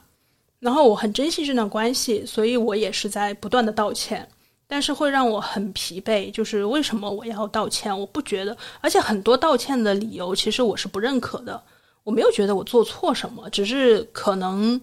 [0.60, 4.26] 然后我很珍惜这段关系，所以我也是在不断的道歉。
[4.66, 8.00] 但是会让我很疲惫，就是为什么我要道歉？
[8.00, 11.62] 我不觉得，而且很多道歉的理由，其实我是不认可的。
[12.06, 14.80] 我没有觉得我做错什么，只是可能，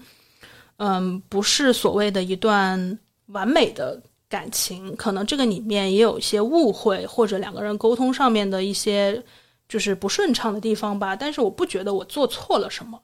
[0.77, 9.25] 嗯，不是所谓的一段完美的感情，可能这个里面也有一些误会，或者两个人沟通上面的一些。
[9.69, 13.01] 就是不顺畅的地方吧，但是我不觉得我做错了什么，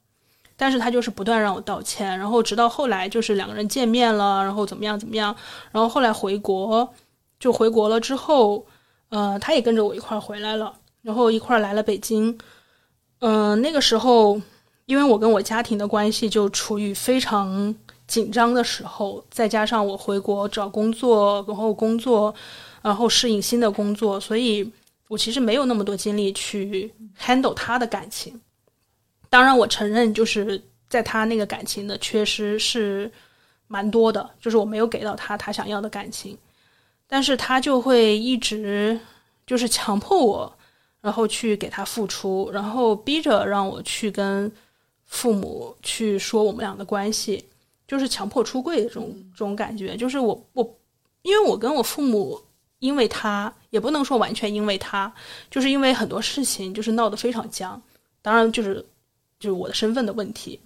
[0.55, 5.35] 但是他就是不断让我道歉，然后直到后来就是两个人见面了，然后怎么样怎么样，
[5.73, 6.87] 然后后来回国
[7.41, 8.67] 就回国了之后，
[9.09, 12.37] 呃，他也跟着我一块儿回来了，然后一块儿来了北京，
[13.21, 14.41] 嗯，那个时候
[14.87, 17.75] 因为我跟我家庭的关系就处于非常
[18.07, 22.35] 紧张的时候，再加上我回国找工作，然后工作，
[22.83, 24.73] 然后适应新的工作，所以。
[25.11, 28.39] 我其实没有那么多精力去 handle 他的感情，
[29.31, 33.11] 当然我承认，就是在他那个感情的缺失是
[33.69, 36.37] 蛮多的，就是我没有给到他他想要的感情，
[37.07, 39.01] 但是他就会一直
[39.47, 40.58] 就是强迫我，
[41.01, 44.51] 然后去给他付出，然后逼着让我去跟
[45.05, 47.45] 父母去说我们俩的关系，
[47.87, 50.79] 就是强迫出柜的这种这种感觉，就是我我
[51.23, 52.41] 因为我跟我父母。
[52.81, 55.13] 因为他也不能说完全因为他，
[55.51, 57.83] 就是因为很多事情就是闹得非常僵，
[58.23, 58.75] 当然就是
[59.41, 60.61] 就是我的身份的问题，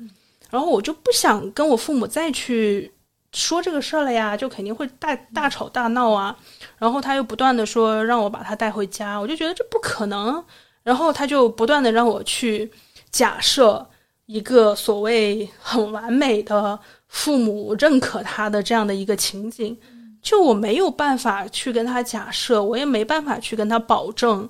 [0.50, 2.92] 然后我就不想跟我父母再去
[3.32, 6.36] 说这个事儿了呀，就肯定会大大吵大闹啊。
[6.78, 10.44] 然后他又不断的说让我把他带回家，我就觉得这不可能。
[10.82, 12.70] 然后他就不断的让我去
[13.10, 13.88] 假设
[14.26, 19.78] 一个所谓很完美的父母认可他的这样的一个情景。
[20.20, 24.48] 就我没有办法去跟他假设，我也没办法去跟他保证，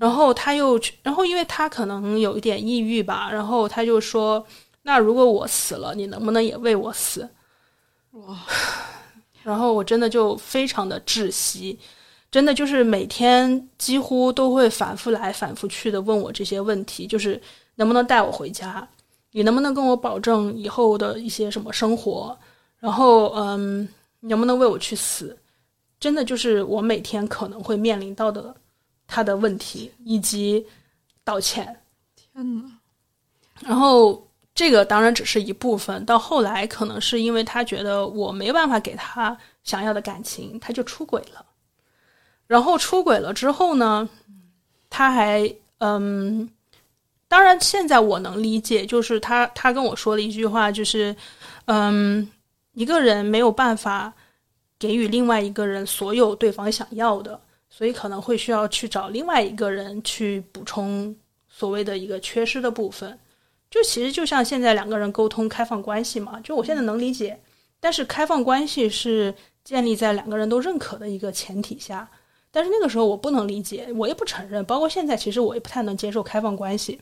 [0.00, 4.42] 然后他又，然后因为他可能有一点抑郁吧，然后他就说
[4.82, 7.28] ：“那如果我死了，你能不能也为我死？”
[8.12, 8.38] 哇！
[9.42, 11.78] 然后我真的就非常的窒息，
[12.30, 17.40] 真的就是每天几乎都会反复来反复去的问我这些问题，就是
[17.76, 18.86] 能不能带我回家？
[19.32, 22.38] 你能不能跟我保证以后的一些什么生活？
[22.78, 23.88] 然后，嗯。
[24.22, 25.34] 能不能为我去死？
[25.98, 28.54] 真的就是我每天可能会面临到的
[29.06, 30.66] 他的问题，以及
[31.24, 31.64] 道歉。
[32.14, 32.70] 天呐，
[33.62, 34.28] 然后
[34.60, 41.42] 这个当然只是一部分，到后来可能是因为他觉得我没办法给他想要的感情，他就出轨了。
[42.46, 44.06] 然后出轨了之后呢，
[44.90, 46.46] 他还嗯，
[47.26, 51.16] 当然现在我能理解，就是他他跟我说了一句话，就是
[51.64, 52.30] 嗯。
[52.72, 54.12] 一个人没有办法
[54.78, 61.14] 给予另外一个人所有对方想要的，所以可能会需要去找另外一个人去补充
[61.48, 63.18] 所谓的一个缺失的部分。
[63.70, 67.40] 就其实就像现在两个人沟通开放关系嘛，就我现在能理解，
[67.78, 72.10] 但是开放关系是建立在两个人都认可的一个前提下。
[72.50, 77.00] 但是那个时候我不能理解，我也不承认，包括现在其实我也不太能接受开放关系，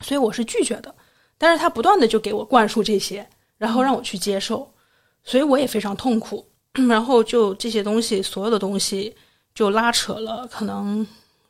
[0.00, 0.92] 所以我是拒绝的。
[1.38, 4.68] 但是他不断的就给我灌输这些，然后让我去接受。
[5.22, 6.44] 所以我也非常痛苦，
[6.88, 9.14] 然后就这些东西，所有的东西
[9.54, 11.06] 就拉扯了可能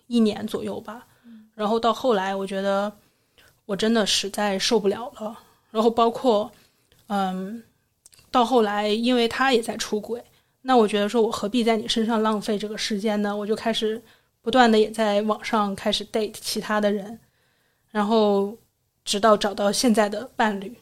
[0.06, 1.06] 一年左右吧。
[1.54, 2.92] 然后到后来，我觉得
[3.66, 5.38] 我真的实在受不了了。
[5.70, 6.50] 然后包括，
[7.08, 7.62] 嗯，
[8.30, 10.24] 到后来，因为他也在出轨，
[10.62, 13.36] 那我觉得说我何必在你身上浪费这个时间呢？
[13.36, 14.02] 我就开始
[14.40, 17.18] 不断的也在网上开始 date 其他的人，
[17.90, 18.56] 然后
[19.04, 20.74] 直到找到现在的伴侣，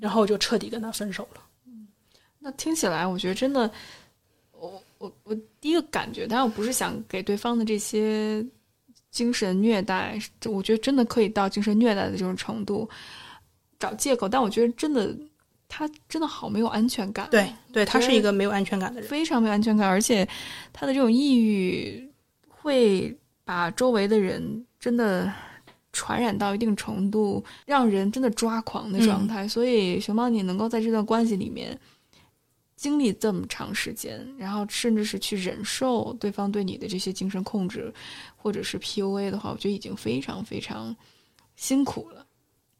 [0.00, 1.42] 然后我就彻底跟他分手了。
[2.38, 3.70] 那听起来，我觉得真的，
[4.52, 8.42] 我我我第一个感觉，当然我不是想给对方的这些
[9.10, 12.88] 精神虐待，我觉得真的可以到精神虐待的这种程度，
[13.78, 14.28] 找借口。
[14.28, 15.16] 但我觉得真的，
[15.68, 17.28] 他真的好没有安全感。
[17.30, 20.28] 对，对他是一个没有安全感的人，非常没有安全感，而且
[20.72, 22.08] 他的这种抑郁
[22.48, 25.32] 会把周围的人真的
[25.92, 29.48] 传染到一定程度，让人真的抓狂的状态。
[29.48, 31.78] 所以，熊猫，你能够在这段关系里面。
[32.78, 37.92] 经历这么长时间，然后甚至是去忍受对方对你的这些精神控制，
[38.36, 40.96] 或者是 PUA 的话，我觉得已经非常非常
[41.56, 42.24] 辛苦了。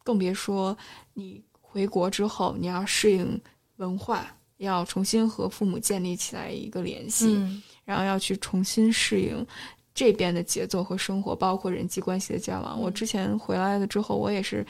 [0.01, 0.75] 更别说
[1.13, 3.39] 你回国之后，你要适应
[3.75, 7.37] 文化，要重新和父母建立起来一个联系，
[7.83, 9.45] 然后要去重新适应
[9.93, 12.79] 这边的节奏和生活，包括人际关系的交往。
[12.79, 14.65] 我之前回来了之后，我也是。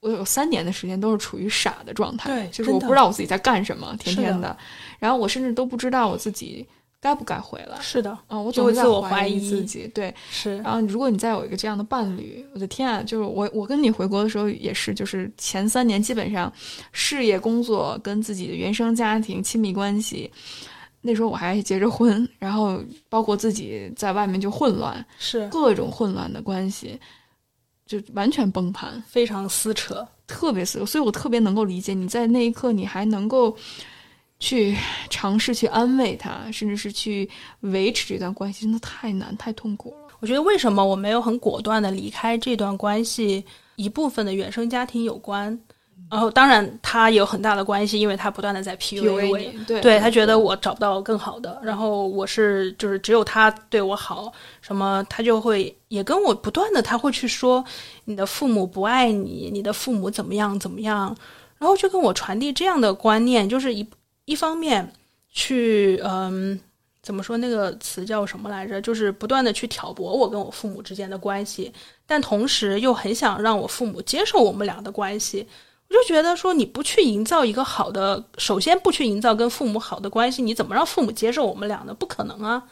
[0.00, 4.56] 我有三年的时间都是处于傻的状态，对就是我不知道我自己在干什么，天天是的，
[4.98, 6.66] 然后我甚至都不知道我自己
[7.00, 7.78] 该不该回来。
[7.80, 10.12] 是的，嗯，我总是在怀疑疑自己，对。
[10.30, 13.02] 是然后，如果你再有一个这样的伴侣，我的天啊！
[13.02, 16.52] 就是我，我跟你回国的时候也是，就是前三年基本上
[16.92, 20.30] 事业、工作跟自己的原生家庭、亲密关系，
[21.00, 26.98] 那时候我还结着婚，然后包括自己在外面就混乱，是各种混乱的关系，
[27.88, 30.86] 就完全崩盘，非常撕扯，特别撕扯。
[30.86, 33.56] 所以我特别能够理解你在那一刻，你还能够
[34.38, 34.76] 去
[35.08, 37.28] 尝试去安慰他，甚至是去
[37.60, 40.14] 维持这段关系，真的太难太痛苦了。
[40.20, 43.44] 我觉得为什么我没有很果断的离开这段关系，
[43.76, 45.58] 一部分的原生家庭有关，
[46.10, 57.64] 然后当然他有很大的关系，因为他不断的在 PUA 我，对他觉得我找不到更好的，然后我是就是只有他对我好，什么他就会也跟我不断的他会去说
[58.04, 61.16] 你的父母不爱你，你的父母怎么样怎么样，
[61.58, 63.86] 然后就跟我传递这样的观念，就是一
[64.24, 64.92] 一方面
[65.30, 66.60] 去嗯。
[67.00, 68.78] 怎么说那个词叫什么来着？
[68.82, 71.72] 就是不断的去挑拨我跟我父母之间的关系，
[72.04, 75.46] 但同时又很想让我父母接受我们俩的关系。
[75.88, 81.94] 我就觉得说，你不去营造一个好的，首先不去营造跟父母好的关系，你怎么让父母接受我们俩呢？
[81.94, 82.62] 不可能啊！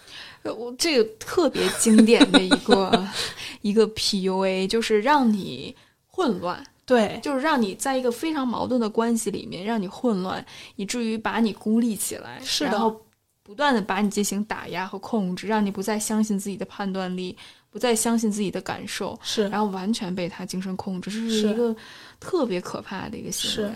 [0.42, 3.08] 呃我这个特别经典的一个
[3.62, 5.74] 一个 PUA，就是让你
[6.06, 10.44] 混乱，对，就是让你在一个非常矛盾的关系里面让你混乱，
[10.76, 13.00] 以至于把你孤立起来，是的然后
[13.42, 17.36] 不断的把你进行打压和控制，让你不再相信自己的判断力，
[17.76, 19.46] 不再相信自己的感受，是。
[19.48, 21.76] 然后完全被他精神控制，这是是一个
[22.18, 23.70] 特别可怕的一个行为。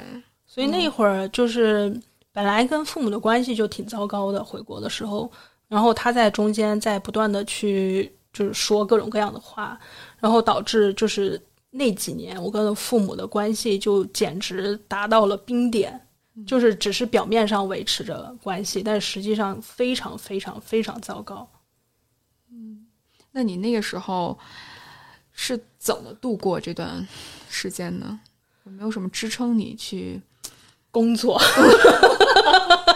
[0.47, 1.95] 所以那会儿就是
[2.33, 5.31] 本来跟父母的关系就挺糟糕的，回国的时候，
[5.69, 9.79] 然后他在中间在不断的去就是说各种各样的话，
[10.19, 11.39] 然后导致就是
[11.71, 16.01] 那几年我跟父母的关系就简直达到了冰点。
[16.47, 21.47] 就是只是表面上维持着关系，但实际上非常非常非常糟糕。
[23.41, 24.39] 那你那个时候
[25.33, 27.09] 是怎么度过这段
[27.49, 28.21] 时间呢？
[28.65, 30.21] 有没有什么支撑你去？
[30.93, 31.41] 工作，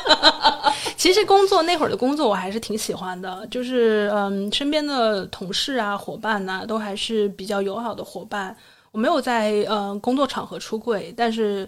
[0.99, 8.55] 其实工作那会儿的工作我还是挺喜欢的，就是嗯，身边的同事啊、伙伴呐、都还是比较友好的伙伴。
[8.91, 11.67] 我没有在嗯工作场合出柜，但是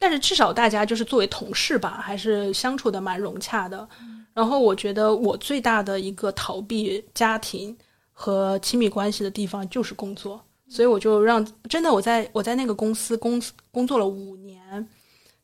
[0.00, 3.88] 但是至少大家就是作为同事吧，还是相处的蛮融洽的。
[4.34, 7.74] 然后我觉得我最大的一个逃避家庭
[8.12, 14.86] 和亲密关系的地方就是工作，所以我就让真的我在我在那个公司工工作了五年。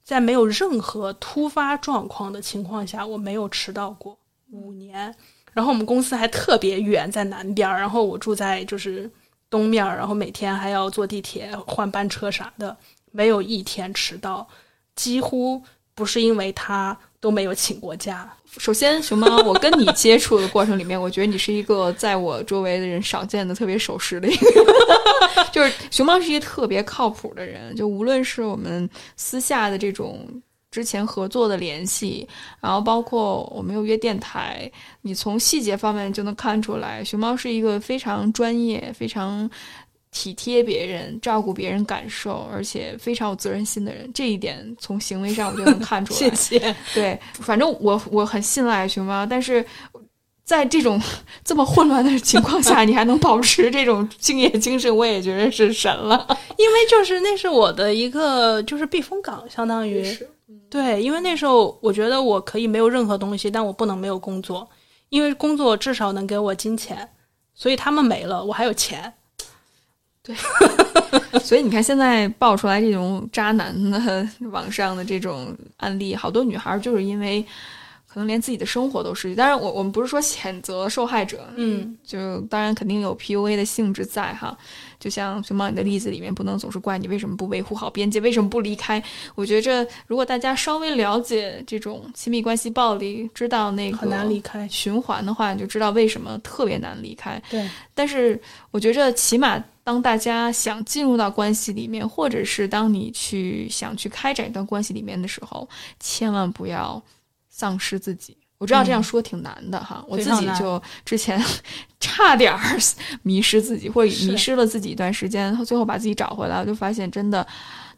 [0.02, 4.18] 在没有任何突发状况的情况下，我没有迟到过
[4.50, 5.14] 五年。
[5.52, 9.08] 然后我们公司还特别远，在南边儿，然后我住在就是
[9.48, 12.76] 东面儿，然后每天还要坐地铁换班车啥的，
[13.12, 14.48] 没有一天迟到，
[14.96, 15.62] 几乎
[15.94, 18.36] 不是因为他都没有请过假。
[18.58, 24.74] 首先，熊猫，我跟你接触的过程里面，我觉得你是一个在我周围的人少见的特别守时的一个人。
[25.52, 30.26] 就是熊猫是一个特别靠谱的人，就无论是我们私下的这种
[30.70, 32.26] 之前合作的联系，
[32.60, 34.70] 然后包括我们又约电台，
[35.02, 39.48] 你从细节方面就能看出来，熊猫是一个非常专业、非常
[40.10, 44.10] 体贴别人、照顾别人感受，而且非常有责任心的人。
[44.12, 46.18] 这一点从行为上我就能 看出来。
[46.18, 46.76] 谢谢。
[46.92, 49.64] 对，反正我我很信赖熊猫，但是
[50.42, 51.00] 在这种
[51.44, 56.26] 这么混乱的情况下， 你还能保持这种敬业精神，我也觉得是神了。
[56.58, 60.04] 因为就是那是我的一个就是避风港，相当于
[60.68, 64.68] 对，因为那时候我觉得我可以没有任何东西，但我不能没有工作，
[65.08, 67.08] 因为工作至少能给我金钱，
[67.54, 69.14] 所以他们没了，我还有钱。
[71.42, 77.44] 所以你看，现在爆出来这种渣男的 网上的这种案例，好多女孩就是因为
[78.06, 79.34] 可能连自己的生活都失去。
[79.34, 84.56] 当然，我我们不是说谴责受害者，嗯，就当然肯定有 PUA 的性质在哈。
[84.98, 89.02] 就像熊猫你的例子里面，不能总是怪你为什么不维护好边界，为什么不离开。
[89.34, 97.42] 我觉着，如果大家稍微了解这种亲密关系暴力，知道那个很难离开循环的话，你就知道为什么特别难离开。
[97.48, 98.38] 对，但是
[98.72, 105.68] 我觉着，起码当大家想进入到关系里面，或者是当你去想去开展一段关系里面的时候，
[105.98, 107.02] 千万不要
[107.48, 108.36] 丧失自己。
[108.58, 111.42] 我知道这样说挺难的哈，我自己就之前
[111.98, 112.78] 差点儿
[113.24, 117.44] 迷失自己，或者迷失了自己一段时间，最后把自己找回来，我就发现真的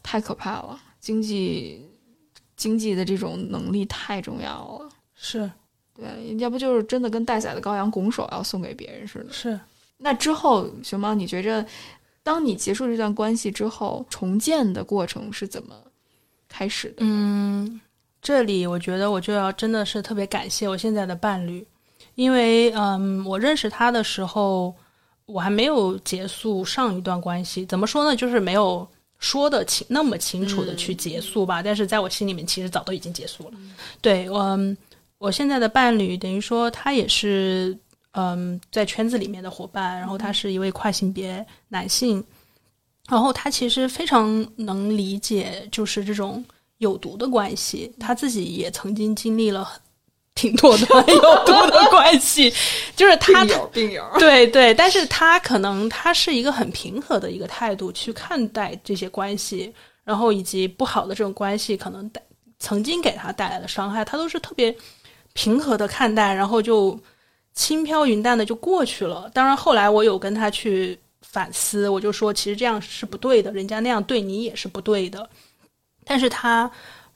[0.03, 1.87] 太可怕了，经济
[2.57, 4.89] 经济的这种能力太重要了。
[5.15, 5.51] 是
[5.95, 6.07] 对，
[6.39, 9.31] 要不就是真的跟待宰的羔羊拱手要送给别人似的。
[9.31, 9.61] 是。
[10.05, 11.65] 那之后，熊猫，你觉着
[12.25, 15.77] 当你结束这段关系之后，重建的过程是怎么
[16.49, 16.97] 开始的？
[16.99, 17.81] 嗯，
[18.21, 21.65] 这里我觉得我就要真的是特别感谢我现在的伴侣，
[22.17, 24.75] 因为嗯，我认识他的时候，
[25.25, 27.65] 我还没有结束上一段关系。
[27.67, 28.17] 怎么说呢？
[28.17, 28.85] 就是没有
[29.21, 31.63] 说的清那么清楚的去结束吧。
[31.63, 33.53] 但是在我心里面，其实早都已经结束了。
[34.01, 34.77] 对，嗯，
[35.19, 37.79] 我现在的伴侣等于说他也是。
[38.15, 42.23] 嗯，在圈子里面的伙伴，然后他是一位跨性别男性，
[43.09, 46.45] 然后他其实非常能理解，就是这种
[46.77, 49.67] 有毒的关系，他自己也曾经经历了
[50.35, 52.53] 挺多的 有毒的关系，
[52.95, 59.73] 就是他有病友，对对，但是他可能他是一个很平和的一个态度去看待这些关系，
[60.05, 62.21] 然后以及不好的这种关系可能带
[62.59, 64.77] 曾经给他带来的伤害，他都是特别
[65.33, 67.01] 平和的看待，然后就。
[67.55, 69.31] 轻飘云淡的就过去了。
[69.35, 75.29] 当然，后来我有跟他去反思，我就说，其实这样是不对的，人家那样对你也是不对的。
[76.05, 76.71] 但是他，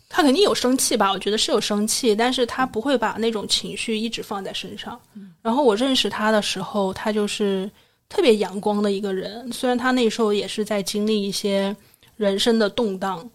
[0.09, 1.11] 他肯定有生气吧？
[1.11, 5.01] 我觉得是有生气，但是他不会把那种情绪一直放在身上。
[5.43, 7.71] 然后我认识他的时候，他就是
[8.09, 9.51] 特别阳光的一个人。
[9.53, 11.75] 虽然他那时候也是在经历一些
[12.17, 13.29] 人生的动荡，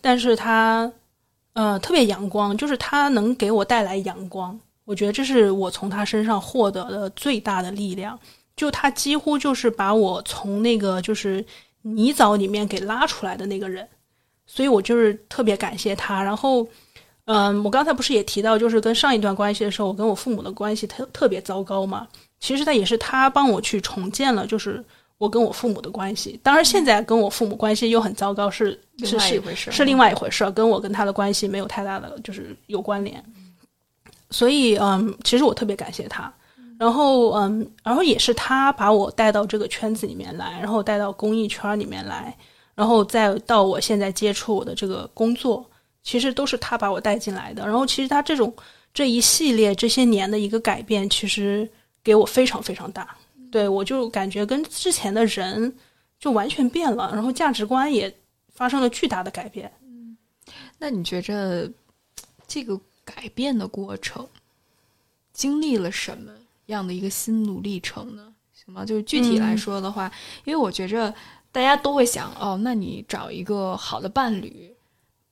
[0.00, 0.90] 但是他，
[1.52, 4.58] 呃，特别阳光，就是他能给我带来阳光。
[4.84, 8.18] 我觉得这是我从他身上获得的最大的力量，
[8.56, 11.44] 就他几乎就是把我从那个就是
[11.82, 13.88] 泥沼里面给拉出来的那个人，
[14.46, 16.22] 所以我就是特别感谢他。
[16.22, 16.66] 然后，
[17.24, 22.06] 嗯，我刚才不是也提到，就是跟上一段关系的时候，我跟我父母的关系特特别糟糕嘛。
[22.40, 24.84] 其实他也是他帮我去重建了，就是
[25.16, 26.38] 我跟我父母的关系。
[26.42, 33.24] 当然，现在跟我父母关系又很糟糕，是是是是另外一回事，跟我跟他的关系没有太大的就是有关联。
[34.30, 36.32] 所以，嗯，其实我特别感谢他，
[36.78, 42.36] 然后，嗯，然后也是他把我带到这个圈子里面来，然后带到公益圈里面来，
[42.74, 45.64] 然后再到我现在接触我的这个工作，
[46.02, 47.64] 其实都是他把我带进来的。
[47.64, 48.52] 然后，其实他这种
[48.92, 51.68] 这一系列这些年的一个改变，其实
[52.02, 53.16] 给我非常非常大。
[53.52, 55.72] 对我就感觉跟之前的人
[56.18, 58.12] 就完全变了，然后价值观也
[58.52, 59.70] 发生了巨大的改变。
[59.82, 60.16] 嗯，
[60.78, 61.70] 那你觉着
[62.48, 62.80] 这个？
[63.04, 64.26] 改变的过程，
[65.32, 66.32] 经历了什么
[66.66, 68.32] 样的一个心路历程呢？
[68.52, 68.84] 行吗？
[68.84, 70.10] 就是具体来说的话，
[70.44, 71.14] 因为我觉着
[71.52, 74.72] 大家都会想，哦，那你找一个好的伴侣，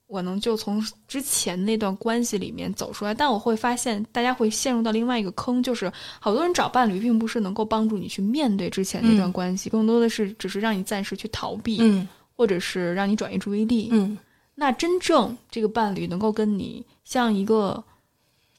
[0.06, 3.14] 我能就从之前那段关系里面走出来。
[3.14, 12.06] 但我会发现，大家会陷入到另外一个坑，就是好多人找伴侣，并不是能够帮助你去面对之前那段关系，更多的是只是让你暂时去逃避，嗯，
[12.36, 14.18] 或者是让你转移注意力，嗯。
[14.54, 17.82] 那真正这个伴侣能够跟你像一个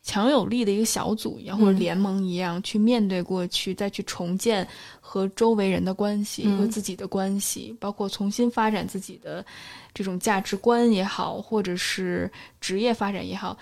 [0.02, 4.68] 强有力的一个小组一样，或者联盟一样，去面对过去，再去重建
[5.00, 9.46] 和周围人的关系和自己的关系，包括重新发展自己的
[9.94, 12.30] 这种价值观也好，或者是
[12.60, 13.58] 职业发展也好，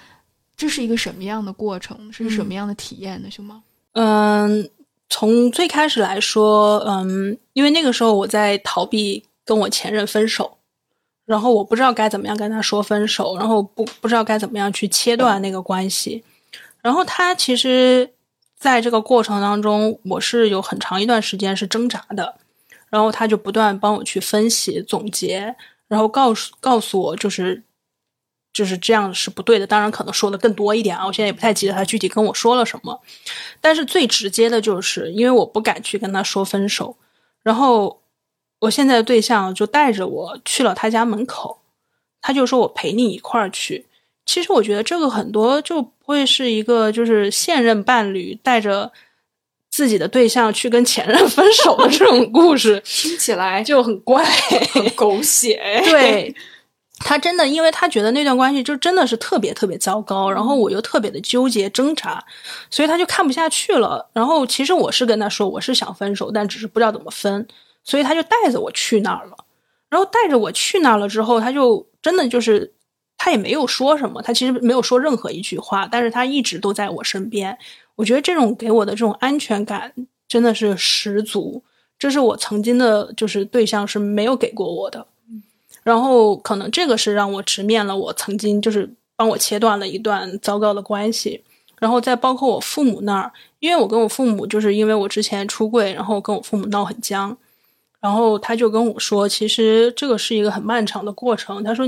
[0.57, 2.11] 这是一个什么样的过程？
[2.11, 3.29] 是什么样的体验呢？
[3.29, 3.61] 熊猫？
[3.91, 4.67] 嗯，
[5.09, 10.57] 从最开始来说，嗯，因为那个时候我在逃避跟我前任分手。
[11.31, 16.21] 然后我不知道该怎么样跟他说分手，然后不不知道该怎么样去切断那个关系。
[16.81, 18.11] 然后他其实
[18.59, 22.35] 在这个过程当中，我是有很长一段时间是挣扎的。
[22.89, 25.55] 然后他就不断帮我去分析总结，
[25.87, 27.63] 然后告诉告诉我就是
[28.51, 29.65] 就是这样是不对的。
[29.65, 32.99] 当然可能说的更多一点啊，我现在也不太记得他具体跟我说了什么。
[33.61, 36.97] 但是最直接的就是因为我不敢去跟他说分手，
[37.41, 38.00] 然后。
[38.61, 41.59] 我现在的对象就带着我去了他家门口，
[42.21, 43.85] 他就说我陪你一块儿去。
[44.25, 48.91] 其实我觉得这个很多就不会是一个就是现任伴侣带着
[49.71, 54.23] 自己的对象去跟前任 分手的这种故事， 听起来就很怪、
[54.73, 55.81] 很狗血。
[55.85, 56.33] 对
[56.99, 62.23] 他真的，因为他觉得那段关系就真的是特别特别糟糕，然后我又特别的纠结挣扎，
[62.69, 64.07] 所以他就看不下去了。
[64.13, 67.47] 然后其实我是跟他说我是想分手，但只是不知道怎么分。
[67.83, 69.35] 所以他就带着我去那儿了，
[69.89, 72.71] 然后带着我去那儿了之后，他就真的就是
[73.17, 77.57] 他也没有说什么，他其实没有说任何一句话，但是他一直都在我身边。
[77.95, 79.93] 我觉得这种给我的这种安全感
[80.27, 81.63] 真的是十足，
[81.99, 85.05] 这是我曾经的就是对象是没有给过我的。
[85.83, 91.43] 然后可能这个是让我直面了我曾经就是帮我切断了一段糟糕的关系。
[91.79, 97.35] 然后再包括我父母那儿，因为我跟我父母就是因为我之前出柜，然后跟我父母闹很僵。
[98.01, 101.63] 然后他就跟我说，其实这个是一个很漫长的过程。
[101.63, 101.85] 他说，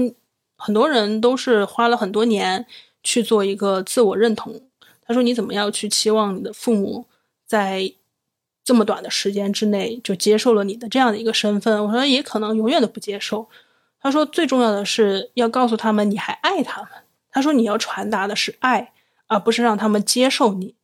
[0.56, 2.66] 很多人都是花了很多年
[3.02, 4.62] 去做一个自我认同。
[5.06, 7.08] 他说，你怎么样去期望你的父母
[7.46, 7.92] 在
[8.64, 11.84] 这么短的时间之内就接受了你的这样的一个身份。
[11.84, 13.50] 我说也可能永远都不接受。
[14.00, 16.92] 他说最重要的是要告诉他们你还爱他们。
[17.32, 18.94] 他说你要传达的是爱，
[19.28, 20.76] 而不是让他们接受你。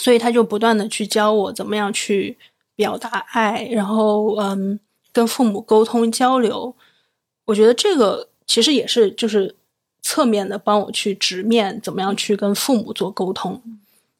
[0.00, 2.38] 所以他就不断的去教我怎么样去
[2.80, 4.80] 表达爱，然后嗯，
[5.12, 6.74] 跟父母沟通交流。
[7.44, 9.54] 我觉得这个其实也是就是
[10.00, 13.60] 侧面的帮我去直面怎么样去跟父母做沟通。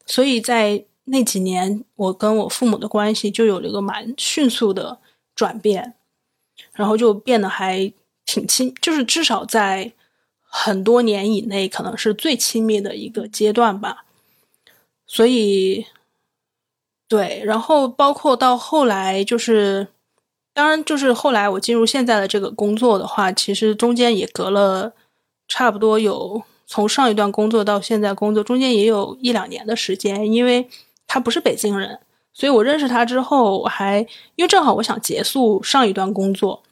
[0.05, 4.99] 所以在那几年，我跟我父母的关系就有了一个蛮迅速的
[5.33, 5.95] 转变，
[6.73, 7.91] 然后就变得还
[8.27, 9.91] 挺亲，就是至少在
[10.39, 14.05] 很多年以内，可能是最亲密的一个阶段吧。
[15.07, 15.87] 所以，
[17.11, 19.85] 对，然后包括到后来，就是
[20.53, 24.93] 当然，就是后来我进入现在的这个工作的话，其实中间也隔了
[25.49, 30.69] 差不多有从上一段工作到现在工作，中间也有一两年的时间，因为
[31.05, 31.99] 他不是北京人，
[32.31, 33.99] 所以我认识他之后，我还
[34.37, 36.63] 因为正好我想结束上一段工作，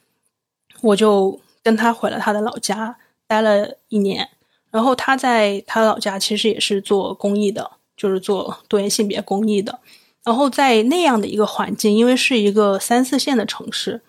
[0.79, 2.95] 我就跟他回了他的老家
[3.27, 4.29] 待了一年，
[4.71, 7.71] 然后他在他老家其实也是做公益的。
[7.99, 9.77] 就是做多元性别公益的，
[10.26, 14.01] 然后在那样的一个环境，因为是一个三四线的城市，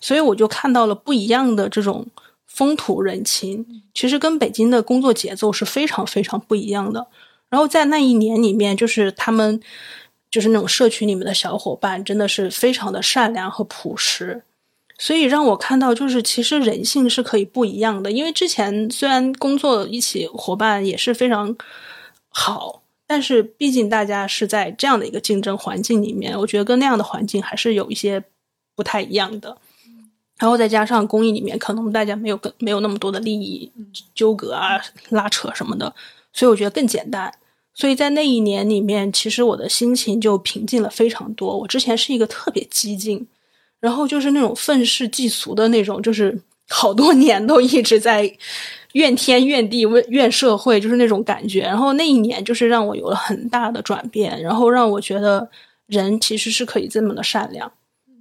[0.00, 2.06] 所以我就看到了不一样的这种
[2.46, 7.06] 风土人情，其实跟北京的工作节奏是非常非常不一样的。
[7.48, 9.60] 然后在那一年里面，就是他们
[10.30, 14.42] 就是那种社区里面的小伙伴，真的是非常的善良和朴实，
[14.96, 18.10] 所以让我看到，就是其实人性是可以不一样的。
[18.10, 21.56] 因为之前虽然工作一起伙伴也是非常
[22.28, 22.82] 好。
[23.08, 28.20] 但是，毕竟大家是在这样的一个竞争环境里面，我觉得跟那样的环境还是有一些
[28.74, 29.56] 不太一样的。
[30.38, 33.70] 然后再加上公益里面，可能大家没有更没有那么多的利益
[34.12, 34.80] 纠葛啊、
[35.10, 35.94] 拉扯什么的，
[36.32, 37.32] 所以我觉得更简单。
[37.72, 41.56] 所以在那一年里面，其实我的心情就平静了非常多。
[41.56, 43.24] 我之前是一个特别激进，
[43.78, 46.36] 然后就是那种愤世嫉俗的那种，就是
[46.68, 48.36] 好多年都一直在。
[48.96, 51.60] 怨天怨地怨怨社会，就是那种感觉。
[51.60, 55.46] 然后那一年，就是让我有了很大的转变，然后让我觉得
[55.86, 57.70] 人其实是可以这么的善良，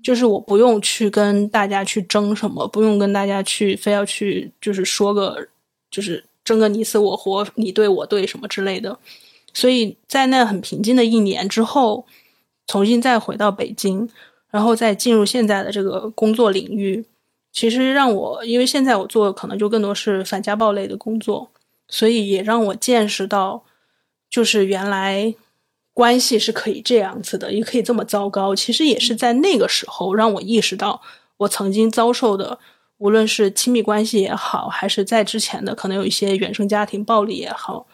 [0.03, 5.47] 就是我不用去跟大家去争什么，不用跟大家去非要去就是说个
[5.89, 8.99] 就是争个你死我活，你对我对什么之类的。
[9.53, 12.05] 所以在那很平静的一年之后，
[12.67, 14.09] 重新再回到北京，
[14.51, 17.05] 然后再进入现在的这个工作领域。
[17.56, 21.49] 其实让我，因为现在我做的可能就更多是反家暴类的工作，
[21.88, 23.64] 所以也让我见识到，
[24.30, 25.34] 就是原来
[25.93, 28.53] 关系是可以这样子的，也可以这么糟糕。
[28.53, 31.01] 其实也是在那个时候让我意识到，
[31.38, 32.60] 我曾经遭受的，
[32.97, 37.88] 无论是亲密关系也好，还是在之前的可能有一些原生家庭暴力也好，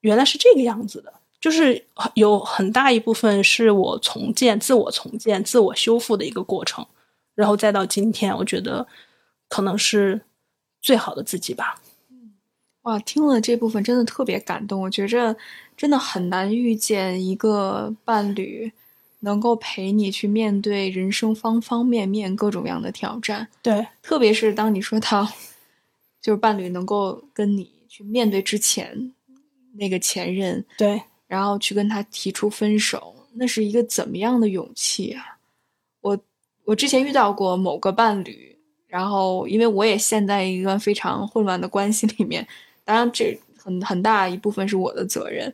[0.00, 1.12] 原来是这个样子的。
[1.40, 1.84] 就是
[2.14, 6.84] 有很大一部分是我重建、自我重建、自我修复的一个过程。
[7.34, 8.86] 然后再到今天，我觉得
[9.48, 10.20] 可能是
[10.80, 11.80] 最好的自己吧。
[12.82, 14.80] 哇，听了这部分真的特别感动。
[14.82, 15.34] 我觉着
[15.76, 18.70] 真的很难遇见一个伴侣
[19.20, 23.48] 能够陪你去面对人生方方面面各种各样的挑战。
[23.62, 25.26] 对，特别是当你说到
[26.20, 29.12] 就是伴侣能够跟你去面对之前
[29.72, 35.33] 那个前任，对，然后去跟他提出分手，那是一个怎么样的勇气啊！
[36.64, 36.74] 我。
[36.74, 38.56] 之前遇到过某个伴侣，
[38.86, 42.46] 然后因为我也陷在一段非常混乱的关系里面，
[42.84, 45.52] 当然这很很大一部分是我的责任。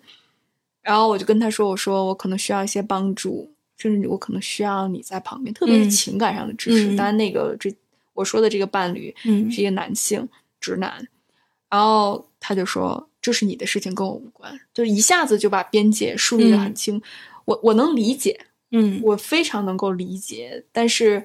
[0.82, 7.70] 然后我就跟他说：“我说我可能需要一些帮助，甚至我可能需要你在旁边，特别是情感上的支持。”当然，那个这
[8.14, 9.14] 我说的这个伴侣
[9.50, 10.26] 是一个男性
[10.58, 11.06] 直男，
[11.68, 17.00] 然后他就说：“这是你的事情，跟我无关。”就一下子就把边界树立的很清。
[17.44, 18.46] 我我能理解。
[18.72, 21.24] 嗯，我非常能够理解，但是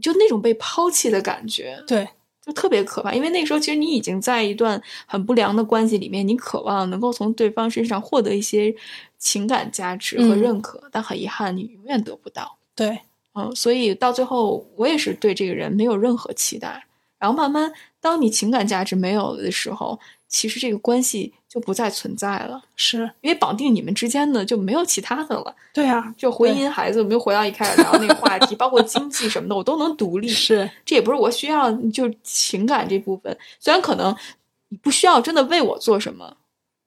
[0.00, 2.08] 就那种被抛弃的感觉，对，
[2.44, 3.12] 就特别可怕。
[3.12, 8.74] 因为那个时候，其实你已经在一段很不良的关系里面，你渴望能够从对方身上获得一些
[9.18, 12.56] 情感价值和认可，但很遗憾，你永远得不到。
[12.74, 12.98] 对，
[13.34, 16.84] 嗯，所以到最后，我也是对这个人没有任何期待。
[17.16, 19.98] 然后慢慢，当你情感价值没有了的时候，
[20.28, 21.32] 其实这个关系。
[21.54, 25.54] 就不再存在了，是因为绑定你们之间的就没有其他的了。
[25.72, 30.26] 对啊，就婚姻、孩子，我们又回到一开始聊那个话题， 包括经济什么的，我都能独立。
[30.26, 34.12] 是，这也不是我需要，就情感这部分，虽然可能
[34.68, 36.36] 你不需要真的为我做什么，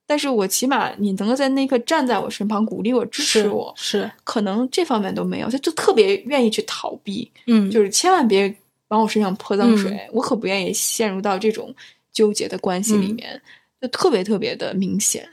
[0.06, 3.74] 但是我起码你能够在那一刻站在我身旁，鼓励我、支持我。
[3.78, 7.32] 是，可能这方面都没有，他就特别愿意去逃避。
[7.46, 8.54] 嗯，就是千万别
[8.90, 11.74] 往我身上泼脏水，我可不愿意陷入到这种
[12.18, 13.42] 纠结的关系里面。
[13.80, 15.30] 就特别特别的明显，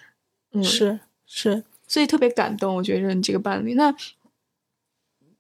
[0.53, 2.77] 嗯，是是，所以特别感动。
[2.77, 3.97] 我觉得你这个伴侣，那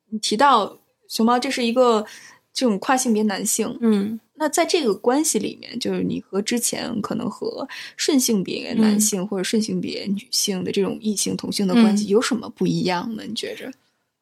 [0.09, 2.07] 你提到熊猫，这是一个
[2.51, 7.69] 这种跨性别男性，嗯那在这个关系里面，就是你和之前可能和
[7.99, 13.23] 顺性别男性或者顺性别女性的这种异性同性的关系有什么不一样呢？
[13.29, 13.71] 你觉着？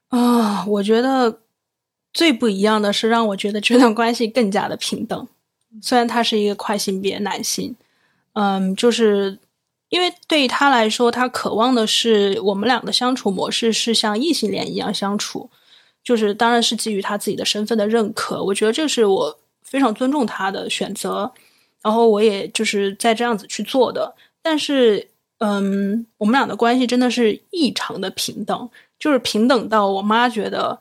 [0.09, 1.41] 啊，我觉得
[2.13, 5.29] 最不一样的是让我觉得这段关系更加的平等。
[5.81, 7.75] 虽然他是一个跨性别男性，
[8.35, 9.39] 嗯，就是
[9.89, 15.49] 因为对于他来说，他渴望的是我们俩的相处模式是像异性恋一样相处，
[16.03, 18.43] 就是当然是基于他自己的身份的认可。
[18.43, 21.33] 我觉得这是我非常尊重他的选择，
[21.81, 24.15] 然后我也就是在这样子去做的。
[24.43, 25.09] 但是，
[25.39, 30.79] 嗯，我们俩的关系真的是异常的平等，就是平等到我妈觉得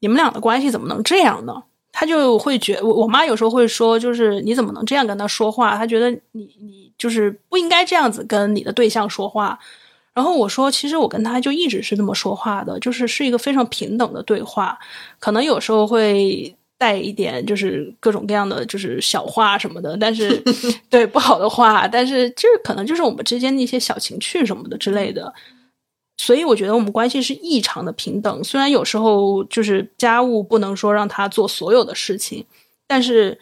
[0.00, 1.62] 你们俩的关系怎么能这样呢？
[1.96, 5.76] 她就会觉我我妈有时候会说，就是你怎么能这样跟他说话？
[5.76, 9.56] 她觉得你你就是不应该这样子跟你的对象说话。
[10.12, 14.76] 然后我说，其实我跟他就一直是这么说话的，就是是一个非常平等的对话，
[15.18, 20.40] 可能有时候会带一点就是各种各样的就是小话什么的，但是
[20.90, 25.32] 对不好的话，但是就是可能就是我们之间的一些小情趣什么的之类的。
[26.16, 32.44] 所以我觉得我们关系是异常的平等，虽然有时候就是家务不能说让他做所有的事情，
[32.86, 33.38] 但是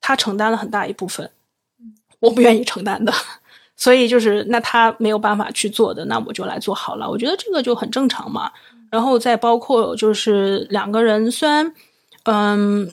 [0.00, 1.28] 他承担了很大一部分，
[2.20, 3.12] 我不愿意承担的，
[3.76, 7.10] 所以就是那他没有办法去做的，那我就来做好了。
[7.10, 8.50] 我觉得这个就很正常嘛。
[8.90, 11.74] 然后再包括就是两个人，虽然
[12.24, 12.92] 嗯，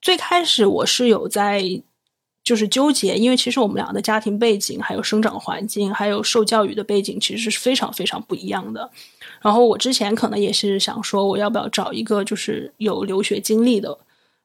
[0.00, 1.82] 最开始我是有在。
[2.42, 8.90] 就是纠结，因为其实我们俩的家庭背景、还有生长环境、还有受教育的背景，其实是非常非常不一样的。
[9.40, 13.96] 然后我之前可能也是想说，我要不要找一个就是有留学经历的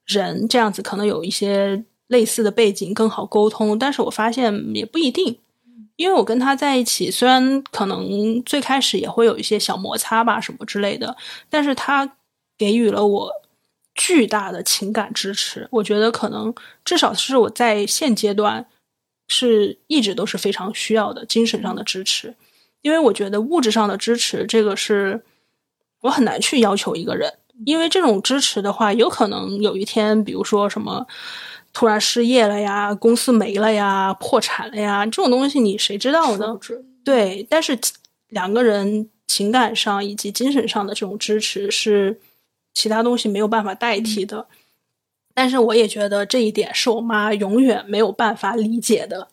[0.04, 3.78] 人，这样子可能有一些类似的背景更好沟通。
[3.78, 5.38] 但是我发现也不一定，
[5.96, 11.16] 因为我跟他在一起，虽然可能最开始也会有一些小摩擦吧，什么之类的，
[11.50, 12.16] 但是他
[12.58, 13.30] 给予了我。
[13.96, 18.64] 巨大的情感支持，我觉得可能至少是我在现阶段
[19.26, 22.34] 是一直都是非常需要的精神上的支持，
[22.82, 25.22] 因为我觉得物质上的支持这个是
[26.02, 27.32] 我很难去要求一个人，
[27.64, 31.06] 因为这种支持的话，有可能有一天，比如说什么
[31.72, 36.58] 突然失业了呀，公司没了呀，破产了呀，这种东西你谁知道呢？
[37.02, 37.78] 对，但是
[38.28, 42.20] 两个人情感上以及精神上的这种支持是。
[42.76, 44.46] 其他东西没有办法代替的，
[45.32, 49.28] 但是我也觉得这一点是我妈永远没有办法理解的，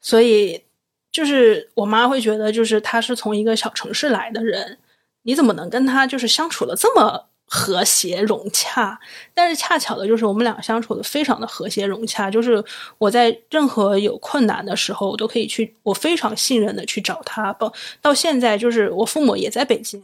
[0.00, 0.62] 所以
[1.10, 4.78] 就是我妈会觉得，就是她是从一个小城市来的人，
[5.22, 9.00] 你怎么能跟她就是相处的这么和谐融洽？
[9.34, 12.64] 但是恰巧的就是我们俩相处的非常的和谐融洽，就是
[12.98, 17.52] 我在任何有困难的时候，我都可以去，我非常信任的去找他。
[17.54, 20.00] 到到现在，就是我父母也在北京，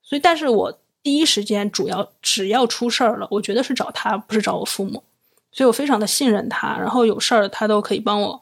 [0.00, 0.78] 所以但是我。
[1.02, 5.02] 第一时间，主要只要出事儿了，我觉得是找他，不是找我父母，
[5.50, 6.76] 所以我非常的信任他。
[6.78, 8.40] 然后有事儿，他都可以帮我，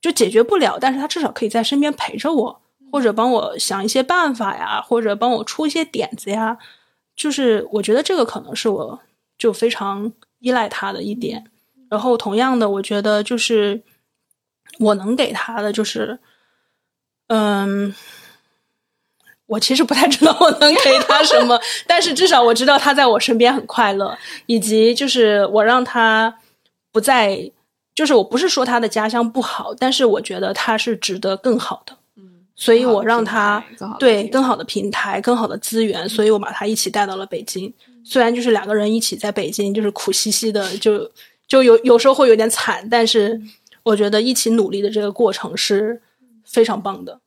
[0.00, 2.60] 就解决不了，但是他至少可以在身边陪着我，
[2.92, 6.56] 或者帮我想一些办法呀，或者帮我出一些点子呀。
[7.16, 9.00] 就是我觉得这个可能是我
[9.36, 11.50] 就非常依赖他的一点。
[11.90, 13.82] 然后同样的，我觉得就是
[14.78, 16.20] 我能给他的就是，
[17.26, 17.92] 嗯。
[19.48, 26.32] 我其实不太知道我能给他什么， 但是至少我知道他在我身边很快乐，以及就是我让他
[26.92, 27.50] 不再，
[27.94, 33.64] 就是我不是说他的家乡不好，但是我觉得他是值得更好的，嗯，所以我让他
[33.98, 37.72] 对更好的平台、更好的资源，所以我把他一起带到了北京。
[38.04, 41.10] 虽然就是两个人一起在北京，就是苦兮兮的，就
[41.46, 43.40] 就有有时候会有点惨，但是
[43.82, 46.00] 我觉得一起努力的这个过程是
[46.44, 47.18] 非常棒的。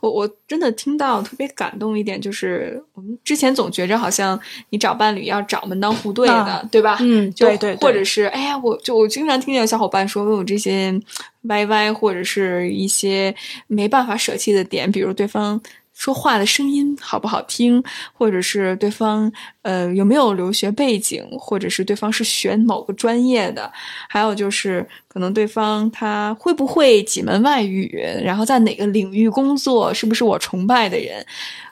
[0.00, 4.38] 我我真的听到特别感动一点，就是我们之前总觉着好像
[4.70, 6.98] 你找伴侣要找门当户对的，对吧？
[7.00, 10.98] 嗯，对对，或者是哎呀，我就我经常听见小伙伴说问，我这些
[11.42, 13.34] 歪歪或者是一些
[13.66, 15.60] 没办法舍弃的点，比如对方。
[15.98, 17.82] 说话的声音好不好听，
[18.12, 19.30] 或者是对方
[19.62, 23.70] 呃有没有留学背景，或者是对方是学某个专业的，
[24.08, 27.92] 还有就是可能对方他会不会几门外语，
[28.22, 31.26] 然后在哪个领域工作，是不是我崇拜的人？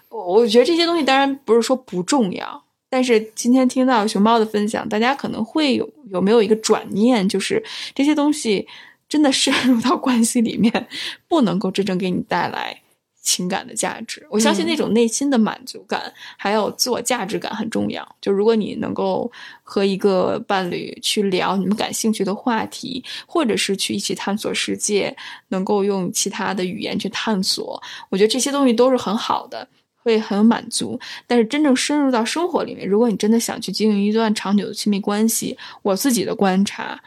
[0.09, 7.63] 我觉得这些东西当然不是说不重要，但是今天听到熊猫的分享，大家可能会有有没有一个转念，就是
[7.95, 8.67] 这些东西
[9.09, 10.89] 真的深入到关系里面，
[11.29, 12.81] 不能够真正给你带来。
[13.27, 16.01] 情感的价值，我相信那种内心的满足感，
[16.39, 18.17] 还有自我价值感很重要。
[18.21, 19.31] 就如果你能够
[19.65, 25.15] 和一个伴侣去聊你们感兴趣的话题，或者是去一起探索世界，
[25.49, 29.69] 能够用其他的语言去探索，我觉得这些东西都是很好的。
[30.07, 30.97] 会很有满足。
[31.27, 37.03] 但是真正深入到生活里面，如果你真的想去经营一段长久的亲密关系，我自己的观察，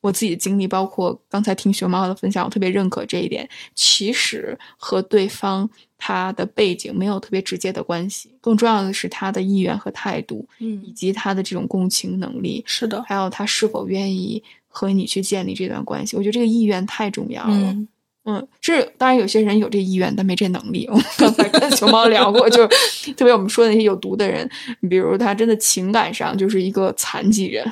[0.00, 3.48] 我自己的经历，包括刚才听熊猫的分享，我特别认可这一点。
[3.74, 16.16] 其实和对方他的背景没有特别直接的关系，更重要的是他的意愿和态度，嗯以及他的这种共情能力，是的，还有他是否愿意和你去建立这段关系。
[16.16, 17.54] 我觉得这个意愿太重要了。
[17.54, 17.88] 嗯
[18.24, 20.86] 嗯，是，当然有些人有这意愿，但没这能力。
[20.90, 24.46] 我们刚才跟 熊猫聊过，就是特别我们说的那些有毒的人，
[24.90, 27.64] 比如他真的情感上就是一个残疾人，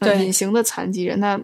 [0.00, 1.40] 隐形的残疾人，那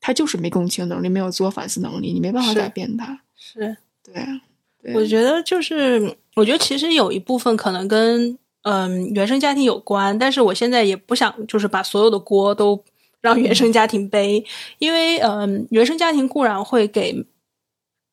[0.00, 3.20] 他就是没共情能力，没有自我反思能力，你没办法改变他。
[3.36, 3.76] 是。
[4.02, 12.82] 对我觉得就是，我觉得其实有一部分可能跟嗯原生家庭有关，但是我现在也不想就是把所有的锅都
[13.20, 14.42] 让原生家庭背，
[14.78, 17.26] 因为嗯原生家庭固然会给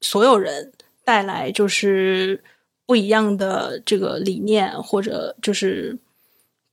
[0.01, 0.73] 所有人
[1.05, 2.43] 带来就是
[2.85, 5.97] 不一样的这个理念，或者就是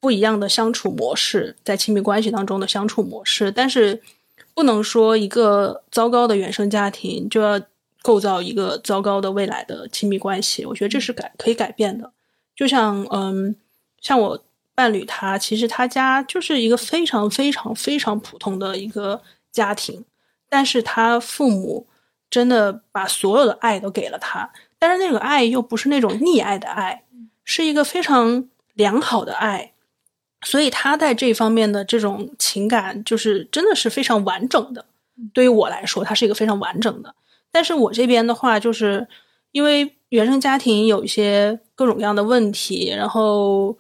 [0.05, 4.03] 不一样的相处模式，在亲密关系当中的相处模式，但是
[4.53, 7.59] 不能说一个糟糕的原生家庭就要
[8.03, 10.67] 构造一个糟糕的未来的亲密关系。
[10.67, 12.13] 我觉得这是改可以改变的。
[12.55, 13.57] 就像嗯，
[14.03, 14.45] 像我
[14.75, 20.05] 伴侣他，其实他家就是一个非常非常非常普通的一个家庭，
[20.51, 21.87] 但是他父母
[22.29, 27.05] 真的把所有的爱都给了他，但是那个爱又不是那种溺爱的爱，
[27.43, 29.71] 是一个非常良好的爱。
[30.45, 34.85] 所以他在这方面的这种情感，就是真的是非常完整的。
[35.33, 37.15] 对于我来说，他是一个非常完整的。
[37.51, 39.07] 但是我这边的话，就是
[39.53, 43.77] 因为原生家庭有一些各种各样的问题，然后，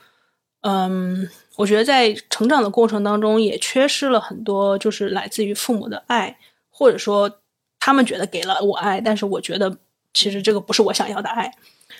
[0.62, 6.38] 嗯，我觉得在成长的过程当中也缺失了很多，就是来自于父母的爱，
[6.70, 7.40] 或者说
[7.80, 9.76] 他们觉得给了我爱，但是我觉得
[10.12, 11.52] 其实这个不是我想要的爱，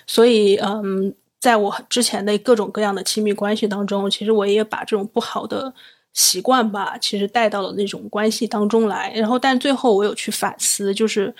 [0.06, 1.12] 所以，嗯，
[1.44, 5.70] 在我之前的各种各样的亲密关系当中，其实我也把这种不好的
[6.14, 9.12] 习惯吧，其实带到了那种关系当中来。
[9.14, 11.34] 然后，但最后我有去反思，就是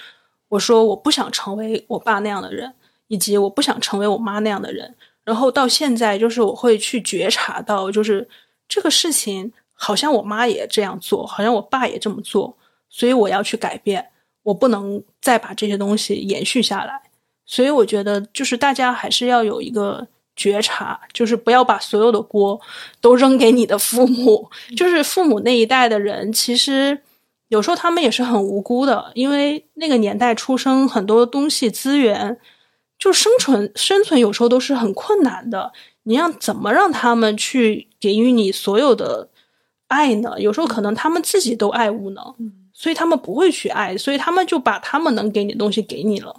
[0.51, 2.71] 我说我不想成为我爸那样的人，
[3.07, 4.95] 以及我不想成为我妈那样的人。
[5.25, 8.29] 然后到现在，就是我会去觉察到，就是
[8.69, 12.55] 这个事情好像我妈也这样做，好像我爸也这么做，
[12.91, 14.07] 所以我要去改变，
[14.43, 17.01] 我不能再把这些东西延续下来。
[17.47, 22.61] 所以我觉得，就是大家还是要有一个觉察，就是不要把所有的锅
[23.01, 24.51] 都扔给你的父母。
[24.77, 26.99] 就是父母那一代的人，其实
[27.49, 32.39] 有时候他们也是很无辜的，因为那个年代出生，很多东西资源，
[32.99, 35.73] 就生存生存有时候都是很困难的。
[36.05, 39.29] 你要怎么让他们去给予你所有的
[39.89, 40.35] 爱呢？
[40.39, 42.35] 有时候可能他们自己都爱无能，
[42.73, 46.35] 所以他们不会去爱，所以他们就把他们能给你的东西给你了。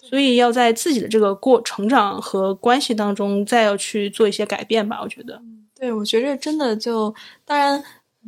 [0.00, 5.00] 所以要在自己的这个过成长和关系当中，再要去做一些改变吧。
[5.02, 5.40] 我觉得，
[5.78, 7.82] 对，我觉着真的就，当然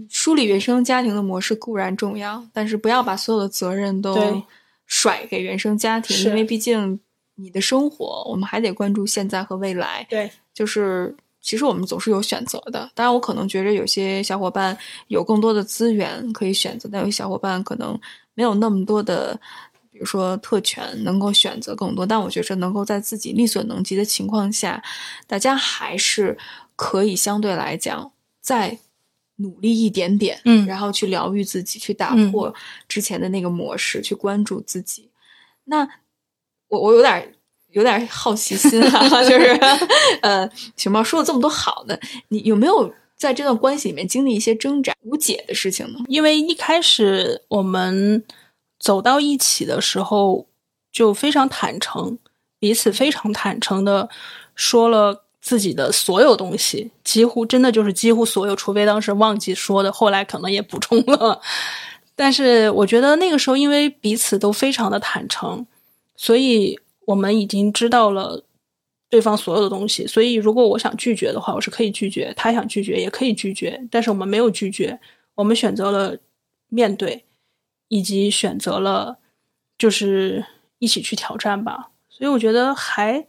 [0.09, 4.17] 梳理原生家庭的模式固然重要，但是不要把所有的责任都
[4.87, 6.99] 甩给原生家庭，因为毕竟
[7.35, 10.07] 你的生活，我们还得关注现在和未来。
[10.09, 12.91] 对，就是其实我们总是有选择的。
[12.95, 14.77] 当然，我可能觉着有些小伙伴
[15.09, 17.99] 有更多的资源可以选择，但有些小伙伴可能
[18.35, 19.72] 没有那么多的，比
[20.03, 22.05] 如说特权能够选择更多。
[22.05, 24.83] 但我觉着能够在自己力所能及的情况下，
[25.27, 26.37] 大家还是
[26.77, 28.79] 可以相对来讲再
[29.37, 32.55] 努力一点点，嗯然后去疗愈自己，去打嗯破
[32.87, 35.09] 之前的那个模式，去关注自己。
[35.65, 35.89] 那
[36.69, 37.35] 我我有点
[37.71, 39.59] 有点好奇心啊， 就是
[40.21, 41.99] 呃，熊猫说了这么多好的，
[42.29, 46.01] 你有没有在这段关系里面经历一些挣扎、无解的事情呢？
[46.09, 48.23] 因为一开始我们
[48.83, 50.49] 走到一起的时候，
[50.91, 52.19] 就非常坦诚，
[52.59, 54.09] 彼此非常坦诚的
[54.57, 61.41] 说了自己的所有东西，几乎真的就是几乎所有，除非当时忘记说的，后来可能也补充了。
[62.17, 65.65] 但是我觉得那个时候，因为彼此都非常的坦诚，
[66.17, 66.77] 所以
[67.07, 68.45] 我们已经知道了
[69.09, 70.05] 对方所有的东西。
[70.09, 73.81] 所以如果我想拒绝的话，我是可以拒绝；他想拒绝也可以拒绝。
[73.93, 74.99] 但是我们没有拒绝，
[75.37, 76.17] 我们选择了
[76.69, 77.25] 面对，
[77.93, 79.19] 以及选择了
[79.77, 80.43] 就是
[80.79, 81.91] 一起去挑战吧。
[82.09, 83.27] 所以我觉得还，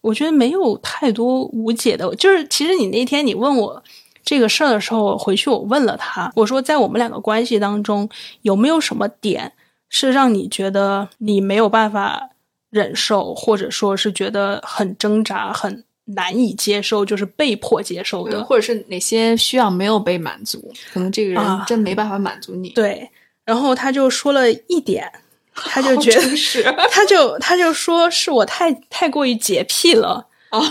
[0.00, 2.14] 我觉得没有太多无解的。
[2.14, 3.82] 就是其实你那天你问我
[4.22, 8.08] 这个事儿的时候，我回去我问了他，我说在我们两个关系当中
[8.42, 9.52] 有没有什么点
[9.88, 12.30] 是让你觉得你没有办法
[12.70, 15.82] 忍受，或者说是觉得很挣扎、很
[16.14, 18.42] 难以接受，就是被迫接受的。
[18.44, 20.72] 或者是哪些需要没有被满足？
[20.92, 22.70] 可能这个人啊真没办法满足你。
[22.70, 23.08] 对，
[23.44, 25.10] 然后他就说了一点，
[25.54, 30.26] 他就觉得是， 他就他就说是我太太过于洁癖了。
[30.50, 30.64] 哦，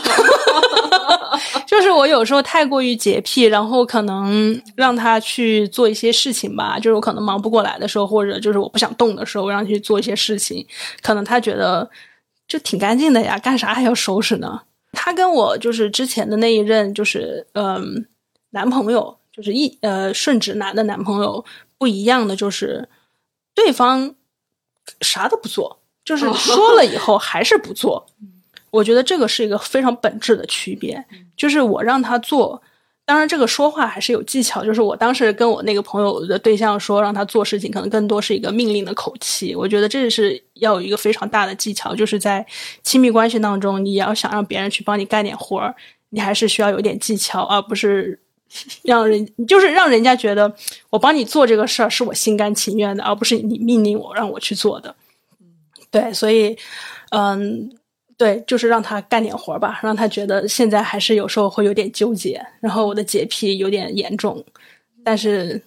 [1.67, 10.65] 就是我有时候太过于洁癖，然后可能让他去做一些事情吧，就是我可能忙不过来的时候，或者就是我不想动的时候，我让他去做一些事情，
[11.03, 11.87] 可能他觉得
[12.47, 14.61] 就挺干净的呀，干啥还要收拾呢？
[14.91, 18.05] 他跟我就是之前的那一任，就是嗯，
[18.51, 21.43] 男朋友，就是一呃顺直男的男朋友
[21.77, 22.87] 不一样的，就是
[23.53, 24.15] 对方
[25.01, 28.07] 啥都不做，就是说了以后还是不做。
[28.69, 31.03] 我觉得这个是一个非常本质的区别，
[31.37, 32.61] 就是我让他做，
[33.07, 34.65] 当然这个说话还是有技巧。
[34.65, 39.55] 就是我当时跟我那个朋友的对象说，让他做事情，可能更多是一个命令的口气。
[39.55, 42.45] 我觉得这是要有一个非常大的技巧，就是在
[42.83, 45.73] 亲密关系当中，你要想让别人去帮你干点活儿，
[46.09, 48.19] 你还是需要有点技巧，而不是
[48.83, 50.53] 让人就是让人家觉得
[50.89, 54.93] 我帮你做这个事儿是我心甘情愿的，而不是你命令我让我去做的。
[55.89, 56.57] 对，所以，
[57.11, 57.71] 嗯。
[58.17, 64.43] 对，就是让他干点活吧，让他觉得现在还是有时候会有点纠结，然后我的洁癖有点严重，
[65.03, 65.61] 但是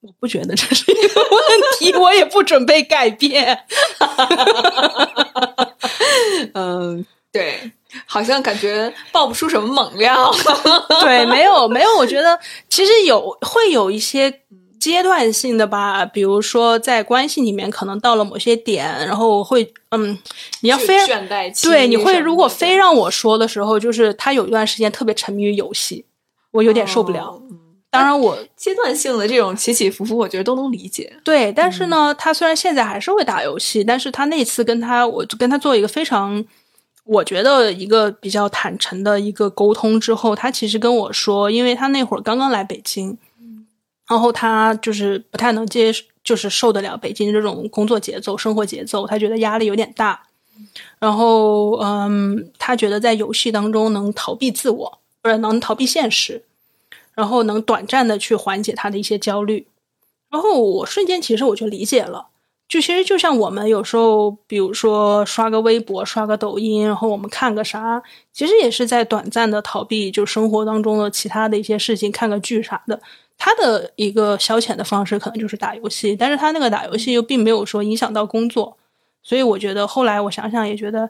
[0.00, 1.40] 我不觉得这是一个问
[1.78, 3.64] 题，我也不准备改变。
[6.54, 7.70] 嗯，对，
[8.06, 10.34] 好像感觉爆不出什么猛料。
[11.02, 12.40] 对，没有没有，我觉得
[12.70, 14.40] 其实有会有一些。
[14.80, 20.16] 阶段性的吧，比如说在关系里面，可能到了某些点，然后我会，嗯，
[20.60, 20.98] 你要非
[21.62, 26.04] 对，你会如果非让我说的时候，就是他有一段时间特别沉迷于游戏，
[26.52, 27.42] 我有点受不了。
[27.90, 31.10] 当然，我阶段性的这种起起伏伏，我觉得都能理解。
[31.24, 36.44] 对，但是呢，他虽然现在还是会打游戏，但是他那次跟他，我跟他做一个非常，
[37.04, 43.16] 我觉得一个比较坦诚的一个沟通之后，他其实跟我说，因为他那会儿刚刚来北京。
[44.08, 45.92] 然后他就是不太能接，
[46.24, 50.22] 就是受得了北京这种工作节奏、生活节奏，他觉得压力有点大。
[50.98, 56.42] 然后，嗯，他觉得在游戏当中能逃避自我，或者能逃避现实，
[57.14, 59.66] 然后能短暂的去缓解他的一些焦虑。
[60.30, 62.28] 然后我瞬间其实我就理解了，
[62.68, 68.02] 就其实就像我们有时候，比如说刷个微博、刷个抖音，然后我们看个啥，
[68.32, 73.00] 其实也是在短暂的逃避就生活当中的其他的一些事情，看个剧啥的。
[73.40, 78.76] 他的一个消遣的方式可能就是打游戏，但是他那个打游戏又并没有说影响到工作，
[79.22, 81.08] 所以我觉得后来我想想也觉得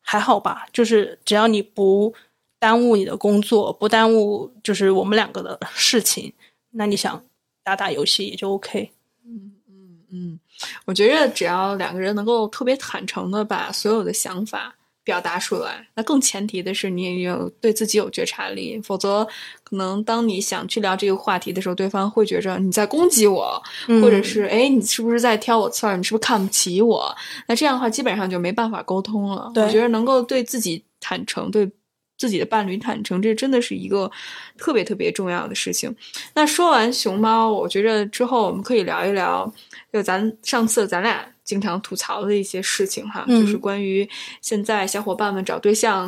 [0.00, 2.12] 还好吧，就是只要你不
[2.58, 6.32] 耽误你的工作，不耽误就是我们两个的事情，
[6.72, 7.22] 那你想
[7.62, 8.90] 打打游戏也就 OK。
[9.24, 10.40] 嗯嗯嗯，
[10.84, 14.74] 我觉得只要两个人能够特别坦诚的把所有的想法。
[15.04, 19.26] 表达出来，那更前提的是你也有对自己有觉察力，否则
[19.64, 23.58] 可能当你想去聊这个话题的时候，对方会觉着你在攻击我，
[24.02, 25.96] 或者是哎，你是不是在挑我刺儿？
[25.96, 27.16] 你是不是看不起我？
[27.46, 29.50] 那这样的话，基本上就没办法沟通了。
[29.56, 31.66] 我觉得能够对自己坦诚，对
[32.18, 34.10] 自己的伴侣坦诚，这真的是一个
[34.58, 35.96] 特别特别重要的事情。
[36.34, 39.50] 那说完熊猫，我觉着之后我们可以聊一聊，
[39.90, 41.24] 就咱上次咱俩。
[41.48, 44.06] 经常吐槽的一些事情哈，就是关于
[44.42, 46.06] 现在小伙伴们找对象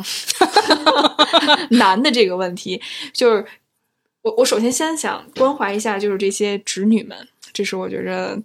[1.71, 2.79] 难的这个问题。
[3.11, 3.43] 就是
[4.21, 7.17] 我我首先先想关怀一下，就是这些侄女们。
[7.51, 8.39] 这是我觉着，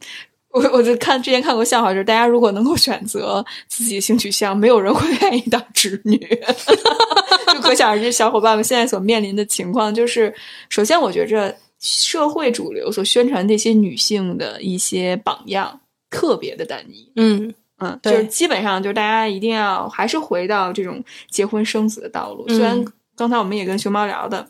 [0.56, 6.16] 我我就看之前看过笑话，就是大家如果能够选择自己的性取向，没有人会愿意当直女。
[7.52, 10.34] 就可想而知，小伙伴们现在所面临的情况，就是
[10.68, 15.80] 首先我觉着社会主流所宣传这些女性的一些榜样。
[16.08, 22.48] 特别的单一，嗯嗯，就是基本上就是大家一定要还是回到这种结婚生子的道路。
[22.48, 22.82] 虽然
[23.16, 24.46] 刚才我们也跟熊猫聊的，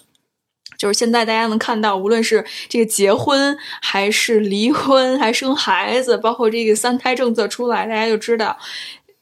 [0.76, 8.56] 就是现在大家能看到，无论是这个结婚还是离婚，还生孩子，包括这个三胎政策出来，大家就知道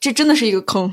[0.00, 0.92] 这真的是一个坑，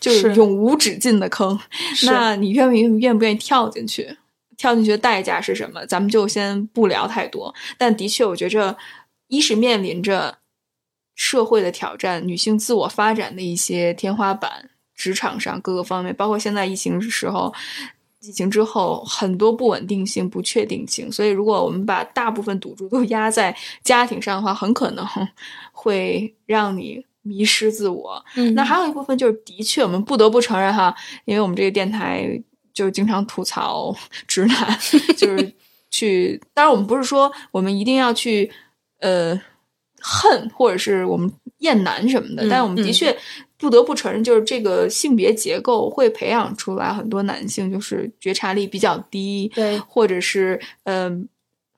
[0.00, 1.58] 就是永无止境的坑。
[2.04, 4.16] 那你愿不愿愿不愿意跳进去？
[4.56, 5.84] 跳进去的代价是什么？
[5.86, 7.54] 咱们就先不聊太多。
[7.76, 8.76] 但的确，我觉着
[9.28, 10.38] 一是面临着。
[11.14, 17.52] 社会的挑战，女性自我发展的一些天花板，职场上各个方面，包括现在疫情时候，
[18.22, 21.10] 疫情之后很多不稳定性、不确定性。
[21.10, 25.06] 所以，如果我们把大部分赌注都压在家庭上的话，很可能
[25.72, 28.24] 会让你迷失自我。
[28.36, 30.94] 嗯，那还有一部分就是，的确，我们不得不承认哈，
[31.24, 32.40] 因为我们这个电台
[32.72, 33.94] 就经常吐槽
[34.26, 34.78] 直男，
[35.16, 35.52] 就是
[35.90, 36.40] 去。
[36.54, 38.50] 当然，我们不是说我们一定要去，
[39.00, 39.40] 呃。
[40.04, 43.16] 恨，或者是我们厌男什么的，但我们的确
[43.62, 51.28] 不得不承认，就是这个性别结构会培养出来很多男性，就是觉察力比较低，对，或者是嗯，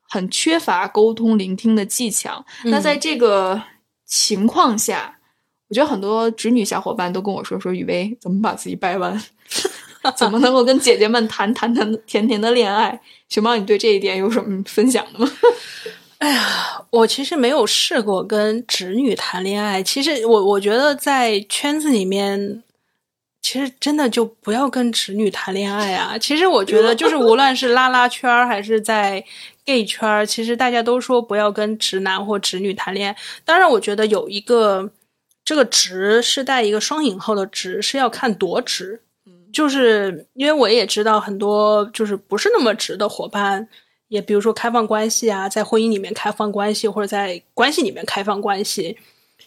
[0.08, 2.42] 很缺乏沟通聆听的技巧。
[2.64, 3.62] 那在这个
[4.06, 5.18] 情况下，
[5.68, 9.22] 我觉得很多直女小伙伴都跟我说说雨薇怎么把自己掰弯，
[10.16, 12.98] 怎么能够跟姐姐们谈谈谈甜甜的恋爱？
[13.28, 15.30] 熊猫，你对这一点有什么分享的吗？
[16.24, 19.82] 哎呀，我其实没有试过跟直女谈恋爱。
[19.82, 22.62] 其实我我觉得在圈子里面，
[23.42, 26.16] 其实真的就不要跟直女谈恋爱啊。
[26.16, 29.22] 其实我觉得， 就是无论是拉拉圈儿还是在
[29.66, 33.16] gay 圈儿，其实大家都说不要跟直男或直女谈恋爱。
[33.44, 34.90] 当然，我觉得有一个
[35.44, 39.02] 这个“直”是带一个双引号的“直”，是要看多直。
[39.52, 43.68] 就是因为我也知道很多就是不是那么直的伙伴。
[44.14, 48.96] 也比如说开放关系啊，在婚姻里面开放关系，或者在关系里面开放关系，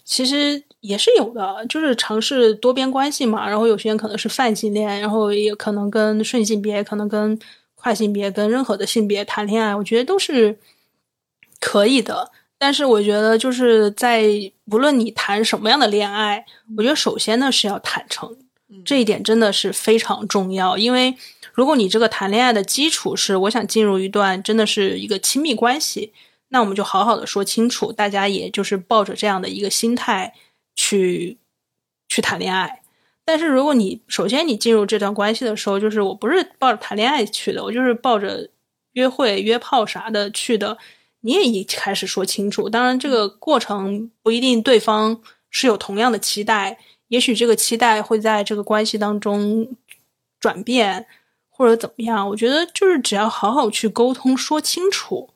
[0.03, 3.47] 其实也是有的，就是尝试多边关系嘛。
[3.47, 7.39] 然后有些人可能是泛性恋，然后也可能跟顺性别，可能跟
[7.75, 10.59] 跨性别，跟任何的性别谈恋爱，我觉得都是
[11.61, 12.29] 可以的。
[12.57, 14.25] 但是我觉得就是在
[14.65, 16.43] 无论你谈什么样的恋爱，
[16.75, 18.35] 我觉得首先呢是要坦诚，
[18.83, 21.15] 这一点真的是非常重要，因为。
[21.57, 26.13] 如果你这个谈恋爱的基础是我想进入一段真的是一个亲密关系，
[26.49, 30.35] 那我们就好好的说清楚，大家也就是抱着这样的一个心态
[30.75, 31.39] 去
[32.07, 32.83] 去谈恋爱。
[33.25, 38.47] 但是如果你首先你进入这段关系的时候，就是我不是抱着谈恋爱去的，我就是抱着
[38.93, 40.77] 约会、约炮啥的去的，
[41.21, 42.69] 你也一开始说清楚。
[42.69, 46.77] 当然，这个过程不一定对方是有同样的期待，
[47.07, 49.75] 也许这个期待会在这个关系当中
[50.39, 51.07] 转变。
[51.57, 52.29] 或者怎么样？
[52.29, 55.31] 我觉得就是只要好好去沟通说清楚，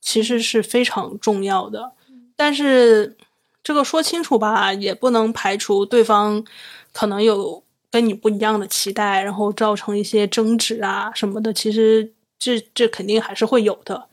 [0.00, 1.92] 其实是非常重要的。
[2.36, 3.16] 但是
[3.62, 6.44] 这个说清楚吧，也不能排除对方
[6.92, 11.52] 可能有跟你不一样的期待，然后造成一些争执啊什么的。
[11.52, 14.06] 其实这这肯定还是会有的。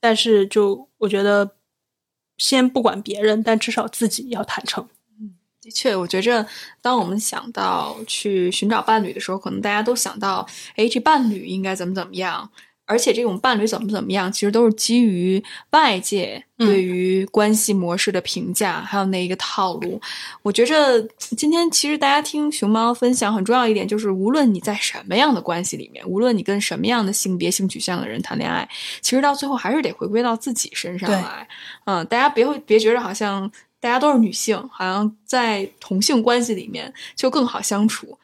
[0.00, 1.52] 但是就我觉得，
[2.38, 4.88] 先不管别人，但至少自己要坦诚。
[5.64, 6.46] 的确，我觉着，
[6.82, 10.46] 当我们想到去寻找伴侣的时候，可能大家都想到，
[10.76, 12.50] 哎，这伴侣应该怎么怎么样，
[12.84, 19.98] 而且这种伴侣怎么怎么样，其实都是基于外界对于关系模式的评价，还有那一个套路。
[20.42, 28.68] 我觉着今天其实大家听熊猫分享很重要一点，就是无论你在什么样的关系里面，无论你跟什么样的性别、性取向的人谈恋爱，
[29.00, 31.48] 其实到最后还是得回归到自己身上来。
[31.86, 33.50] 嗯，大家别会别觉得好像。
[33.84, 38.18] 大家都是女性，好像在同性关系里面就更好相处。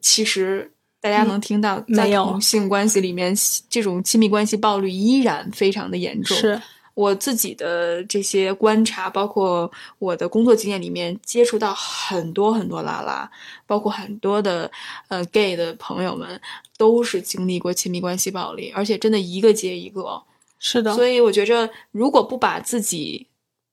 [0.00, 0.72] 其实
[1.02, 3.36] 大家能听到，在同性关系里面，
[3.68, 6.34] 这种亲密关系暴力依然非常的严重。
[6.34, 6.58] 是
[6.94, 13.30] 我自己的这些观察，包括我的工作经验里面，接触到很多很多拉拉，
[13.66, 14.70] 包括很多的
[15.08, 16.40] 呃 gay 的朋友们，
[16.78, 20.22] 都是经历过亲密关系暴力，而且真的一个接一个。
[20.58, 23.26] 是的，所以我觉着，如果不把自己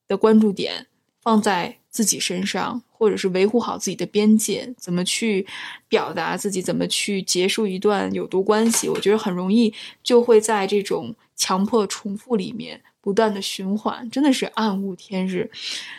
[0.06, 0.86] 的关注点，
[1.24, 5.46] 放在自己身上，或者是维护好自己的边界，怎么去
[5.88, 9.72] 表达自己，怎么去结束一段有毒关系，我觉得很容易
[10.02, 15.50] 就会在这种强迫重复里面不断的循环，真的是暗无天日。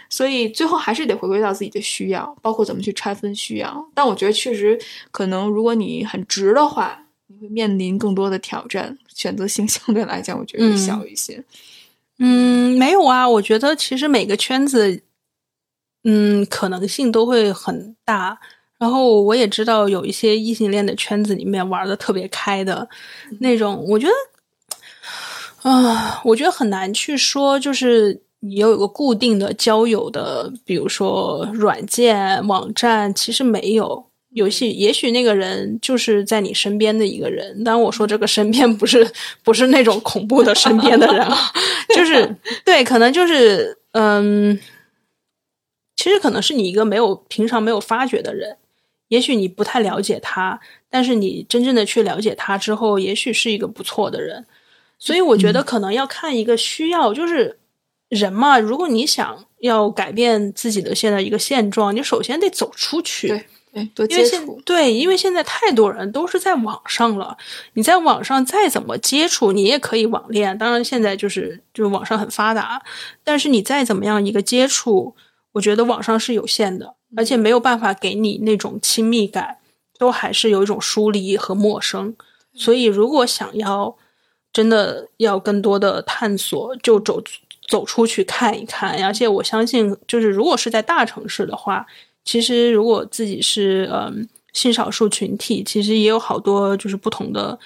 [0.10, 3.90] 所以最后还是得回归到自己的需要，包括怎么去拆分需要。
[3.96, 11.44] 但我觉得确实可能，如果你很直的话，你会面临更多的挑战，选择性相对来讲，我觉得小一些。
[12.20, 15.02] 嗯，没有啊，我觉得其实每个圈子。
[16.06, 18.40] 嗯，可能性都会很大。
[18.78, 22.88] 然后我也知道有一些异性恋的圈子里面玩的特别开的
[23.40, 24.06] 那种，我觉
[25.64, 34.06] 得，啊，我觉得很难去说，就是你有一个固定的交友的，比如说软件网站，其实没有。
[34.34, 37.64] 游戏也许那个人就是在你身边的一个人。
[37.64, 39.10] 当然，我说这个身边不是
[39.42, 41.38] 不是那种恐怖的身边的人啊，
[41.96, 42.36] 就是
[42.66, 44.60] 对，可能就是嗯。
[45.96, 48.58] 其实可能是你一个没有平常没有发觉的人，
[49.08, 50.60] 也许你不太了解他，
[50.90, 54.46] 但是你真正的去了解他之后，也许是一个不错的人。
[55.00, 57.60] 所以我觉得可能要看一个需要，就是
[58.10, 64.62] 人嘛，如果你想要改变自己的现在一个现状，你首先得走出去，对对，多接触。
[64.66, 67.38] 对，因为现在太多人都是在网上了，
[67.74, 70.58] 你在网上再怎么接触，你也可以网恋。
[70.58, 72.82] 当然现在就是就是网上很发达，
[73.24, 75.16] 但是你再怎么样一个接触。
[75.56, 79.58] 我觉得网上是有限的，而且没有办法给你那种亲密感，
[79.98, 82.14] 都还是有一种疏离和陌生。
[82.54, 83.98] 所以，如果想要
[84.54, 87.22] 真的要更多的探索，就走
[87.68, 89.02] 走出去看一看。
[89.04, 91.86] 而且，我相信，就是如果是在大城市的话，
[92.24, 97.58] 其实如果自己是嗯性少数群体，其实也有好多就是不同的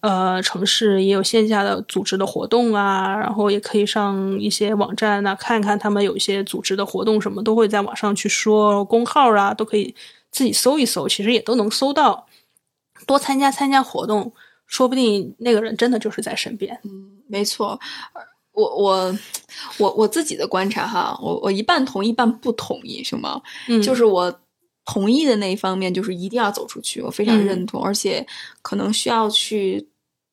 [0.00, 9.94] 呃城市也有线下的组织的活动啊，然后也可以上一些网站啊看看他们有一些组织的活动什么都会在网上去说公号啊，都可以
[10.30, 12.26] 自己搜一搜，其实也都能搜到。
[13.06, 14.32] 多参加参加活动，
[14.66, 16.80] 说不定那个人真的就是在身边。
[16.82, 17.78] 嗯，没错。
[18.52, 19.18] 我我
[19.76, 23.40] 我我自己的观察哈，我我一半同意，一半不同意，熊猫。
[23.68, 24.40] 嗯，就是我
[24.86, 28.26] 同意的那一方面，就是一定要走出去，我非常认同，而且
[28.62, 29.86] 可能需要去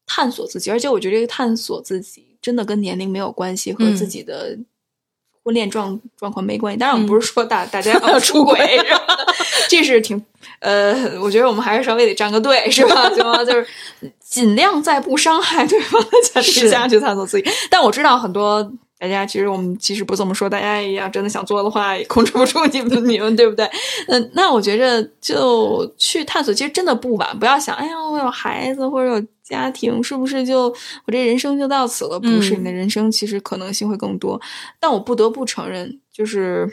[0.05, 4.57] 探索自己，而且我觉得这个探索自己真的跟年龄没有关系，和自己的
[5.43, 6.79] 婚恋状状况没关系。
[6.79, 8.57] 当然，我们不是说大大家 要出轨，
[9.67, 10.23] 这是挺
[10.59, 13.09] 呃，我觉得我们还是稍微得站个队， 是吧？
[13.09, 13.67] 熊猫就是。
[14.33, 18.67] 尽量在不伤害对方的前提下去探索自己，但我知道很多
[18.99, 23.69] 大家其实我们即使不这么说，大家也要真的想做的话，也控制不住你们，你们对不对？
[24.07, 27.37] 嗯，那我觉着就去探索，其实真的不晚。
[27.37, 30.73] 不要想，哎呀，我有孩子或者有家庭，是不是就
[31.05, 32.17] 我这人生就到此了？
[32.17, 34.39] 不是，你的人生其实可能性会更多。
[34.79, 36.69] 但我不得不承认，就是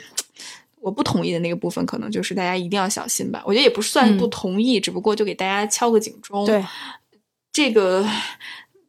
[0.79, 3.43] 我不同意的那个部分，可能就是大家一定要小心吧。
[3.45, 6.45] 我觉得也不算不同意，只不过就给大家敲个警钟。
[6.45, 6.63] 对。
[7.53, 8.07] 这个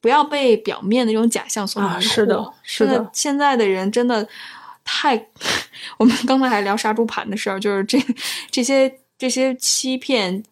[0.02, 2.00] 不要被表面的这种假象所迷惑。
[2.00, 3.10] 是的，是的。
[3.14, 4.28] 现在的人真的
[4.84, 5.16] 太……
[5.96, 7.98] 我们刚才还聊杀猪盘的事儿，就是这
[8.50, 10.42] 这些这些欺骗，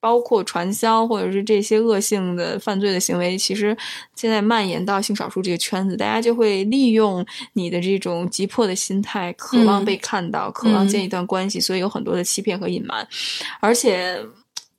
[0.00, 3.76] 包括传销或者是这些恶性的犯罪的行为，其实
[4.14, 13.06] 现在蔓延到性少数这个圈子，大家就会利用你的这种急迫的心态，渴望被看到，渴望建一段关系，所以有很多的欺骗和隐瞒，
[13.60, 14.18] 而且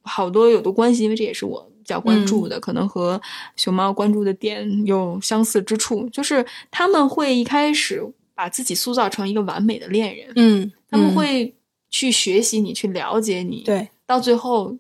[0.02, 1.70] 好多有的关系，因为这也是我。
[1.84, 3.22] 比较关注的，可能和
[3.58, 8.02] 熊猫关注的点有相似之处，就是他们会一开始
[8.34, 11.54] 把自己塑造成一个完美的恋人，嗯，他们会
[11.90, 14.76] 去学习你，去了解你，对，到最后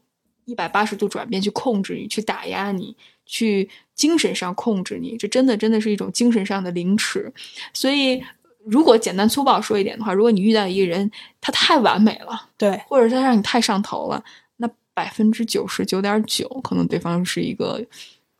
[0.45, 7.31] 一百八十度转变，去控制你，去打压你，去精神上控制你，这真的真的是一种精神上的凌迟。
[7.73, 8.23] 所以，
[8.65, 11.11] 如果简单粗暴说一点的话，如果你遇到一个人，
[11.41, 14.23] 他太完美了，对，或者他让你太上头了。
[14.93, 17.83] 百分之九十九点九，可能对方是一个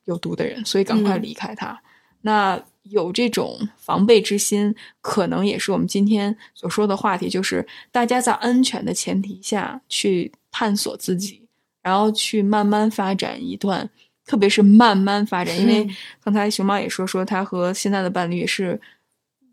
[0.06, 1.82] 有毒的人，所以赶快离开他。
[2.22, 11.48] 那有这种防备之心，可能也是我们今天所说的话题，就是大家在安全的前提下去探索自己，
[11.82, 13.90] 然后去慢慢发展一段，
[14.26, 15.60] 特别是慢慢发展。
[15.60, 15.88] 因为
[16.24, 18.80] 刚才熊猫也说，说他和现在的伴侣也是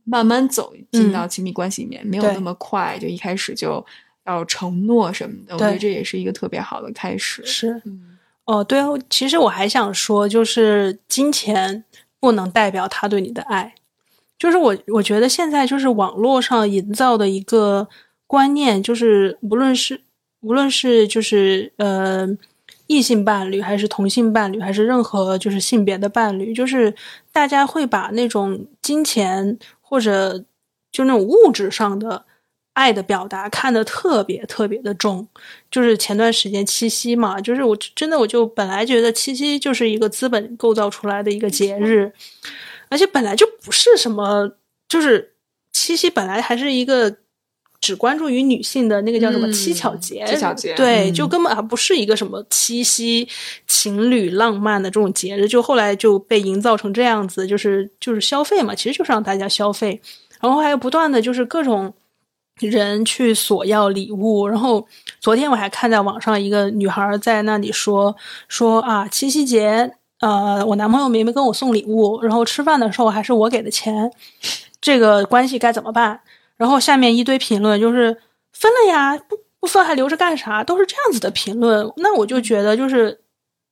[0.04, 3.84] 慢慢走进到亲密关系里面，没有那么快，就一开始就。
[4.30, 7.44] 要承诺什么的，我觉得这也是一个特别好的开始。
[7.44, 7.82] 是，
[8.44, 11.84] 哦，对哦，其实我还想说，就是金钱
[12.18, 13.74] 不能代表他对你的爱。
[14.38, 17.88] 就是我，我觉得现在就是网络上营造的一个
[18.26, 20.00] 观念，就是无论是
[20.40, 22.26] 无论是就是呃
[22.86, 26.94] 异性伴侣，还是同性伴侣，还是任何就是性别的伴侣，就是
[27.30, 30.42] 大家会把那种金钱或者
[30.90, 32.24] 就那种物质上的。
[32.72, 35.26] 爱的表达看得特别特别的重，
[35.70, 42.10] 就是前段时间七夕嘛，就是我真的我就本来觉得七夕就是一个资本构造出来的一个节日，
[42.88, 44.52] 而且本来就不是什么，
[44.88, 45.32] 就是
[45.72, 47.16] 七夕本来还是一个
[47.80, 53.28] 只关注于女性的那个叫什么七巧节，七巧节对，就根本还不是一个什么七夕
[53.66, 60.00] 情侣浪漫的这种节日，就后来就被营造成这样子，就是就是消费嘛，其实就是让大家消费，
[60.40, 61.92] 然后还有不断的就是各种。
[62.68, 64.86] 人去索要礼物，然后
[65.20, 68.14] 昨天我还看在网上一个女孩在那里说
[68.48, 74.12] 说啊，七夕节，呃，我男朋友明明跟我送礼物，然后吃饭的时候还是我给的钱，
[74.80, 76.20] 这个关系该怎么办？
[76.56, 78.18] 然后下面一堆评论就是
[78.52, 80.62] 分了呀，不不分还留着干啥？
[80.62, 81.90] 都是这样子的评论。
[81.96, 83.20] 那我就觉得就是，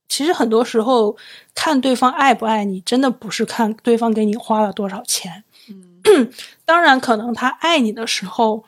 [0.08, 1.14] 其实很多时候
[1.54, 5.44] 看对方爱不爱你，真的不是看对方给你花了多少钱。
[5.68, 6.32] 嗯，
[6.64, 8.64] 当然可能他爱你的时候。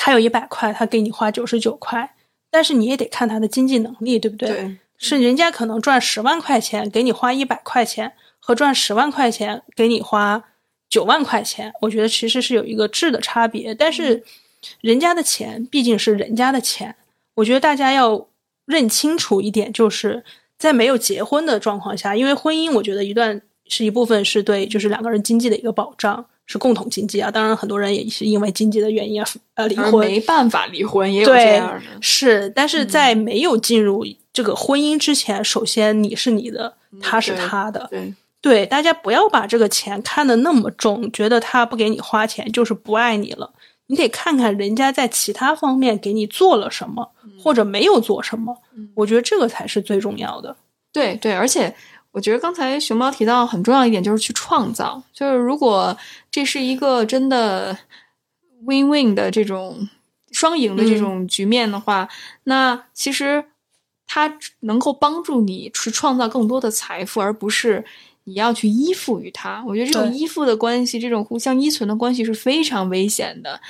[0.00, 2.14] 他有一百块，他给你花九十九块，
[2.50, 4.48] 但是你也得看他的经济能力，对不对？
[4.48, 10.44] 对，是人家可能赚十万块钱给你花一百块钱，和赚十万块钱给你花
[10.88, 13.74] 九万块钱，我觉得其实是有一个质的差别。
[13.74, 14.22] 但是
[14.80, 16.94] 人家的钱毕竟是人家的钱，
[17.34, 18.28] 我觉得大家要
[18.66, 20.24] 认清楚一点，就是
[20.56, 26.24] 在没有结婚的状况下，因为婚姻，我觉得一段是一部分是对就是两个人经济的一个保障。
[26.48, 31.82] 是共同经济啊，当然很多人也是因为经济的原因啊，呃，离婚没办法离婚也有这样的。
[32.00, 43.52] 是，但是在没有进入这个婚姻之前，首先你是你的，他是他的，对对，大家不要把这个钱看得那么重，觉得他不给你花钱就是不爱你了。
[43.88, 47.10] 你得看看人家在其他方面给你做了什么，
[47.42, 48.56] 或者没有做什么。
[48.94, 50.56] 我觉得这个才是最重要的。
[50.92, 51.74] 对对，而且
[52.12, 55.02] 我觉得刚才熊猫提到很重要一点，就是去创造。
[55.12, 55.96] 就是如果
[56.30, 57.78] 这是一个真的
[58.64, 59.88] win win 的这种
[60.32, 62.08] 双赢的这种局面的话，
[62.44, 63.44] 那其实
[64.06, 67.84] 它能够帮助你去创造更多的财富，而不是
[68.24, 69.62] 你要去依附于它。
[69.66, 73.60] 我觉得这种依附的关系，这种互相依存的关系是非常危险的。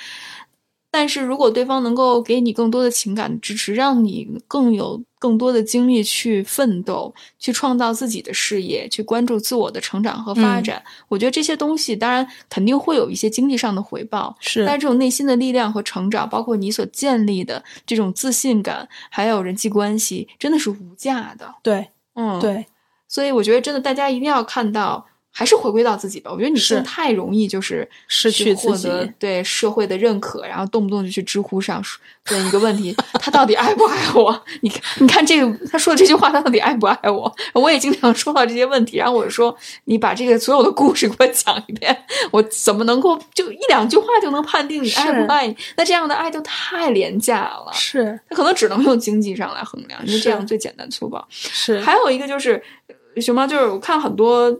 [0.91, 21.55] 但是如果对方能够给你更多的情感支持，让你更有更多的精力去奋斗，去创造自己的事业，去关注自我的成长和发展，我觉得这些东西当然肯定会有一些经济上的回报，是但是这种内心的力量和成长，包括你所建立的这种自信感，还有人际关系，真的是无价的。
[21.63, 22.65] 对嗯，，对，
[23.07, 25.07] 所以我觉得真的大家一定要看到。
[25.31, 31.83] 还是回归到自己吧，我觉得你是真的太容易就是失去获自己得对社会的认可，然后动不动就去知乎上
[32.31, 34.45] 问一个问题：他到底爱不爱我？
[34.63, 37.33] 你看，你看这个他说的这句话，他到底爱不爱我？
[37.55, 41.97] 我也经常说到这些问题，然后我就说你把这个所有的故事给我讲一遍，
[42.33, 45.57] 我怎么能够就一两句话就能判定你爱不爱你？
[45.77, 51.25] 那这样的爱就太廉价了，是他可能只能用经济上来衡量，因为是这样最简单粗暴。
[51.31, 54.51] 是，还有一个就是呃熊猫，就是我看很多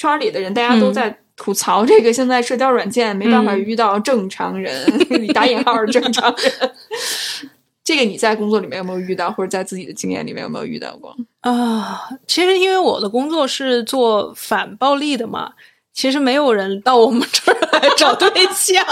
[0.00, 4.90] 圈儿里的人，大家都嗯在吐槽这个现在社交软件没办法嗯遇到正常人，
[5.20, 6.70] 你打引号的正常人。
[7.84, 11.14] 这个你在工作里面有没有遇到，或者在自己的经验里面有没有遇到过？
[11.40, 15.52] 啊，其实因为我的工作是做反暴力的嘛，
[15.92, 18.82] 其实没有人到我们这儿来找对象。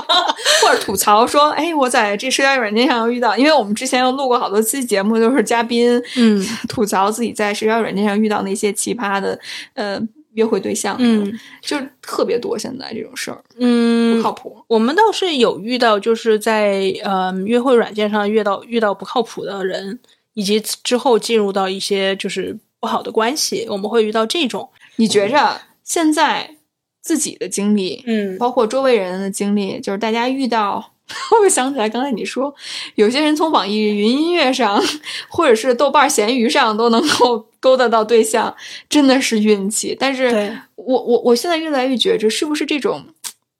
[0.62, 9.38] 或者吐槽说，哎，我在这社交软件上遇到，因为我们之前又录过好多期节目，都是嘉宾嗯吐槽自己在社交软件上遇到那些奇葩的
[9.74, 10.00] 呃
[10.36, 11.30] 约会对象，嗯，
[11.60, 12.56] 就是特别多。
[12.56, 19.98] 现在这种事儿嗯不嗯靠，谱，我们倒是有遇到，就是在呃约会软件上遇到遇到不靠谱的人，
[20.34, 24.68] 以及之后进入到一些就是不好的关系，我们会遇到这种。
[24.96, 26.56] 你觉着现在
[27.02, 30.92] 自己的经历，嗯包括周围人的经历，就是大家遇到，
[31.42, 32.52] 我想起来刚才你说，
[32.96, 34.82] 有些人从网易云音乐上，
[35.28, 38.54] 或者是豆瓣闲鱼上都能够 勾搭到对象，
[38.88, 39.96] 真的是运气。
[39.98, 43.04] 但是我我我现在越来越觉着，是不是这种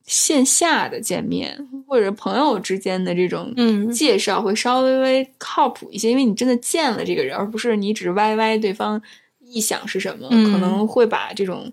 [0.06, 1.56] 线下的见面
[1.86, 9.00] 或者朋友之间的这种嗯介绍会稍微微靠谱一些，因为你真的见了这个人，而不是你只歪歪对方
[9.44, 11.72] 臆想是什么，嗯可能会把这种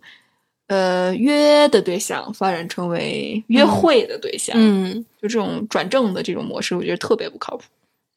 [0.73, 7.63] 呃约的对象发展成为约会的对象，嗯就这种转正的这种模式，我觉得特别不靠谱。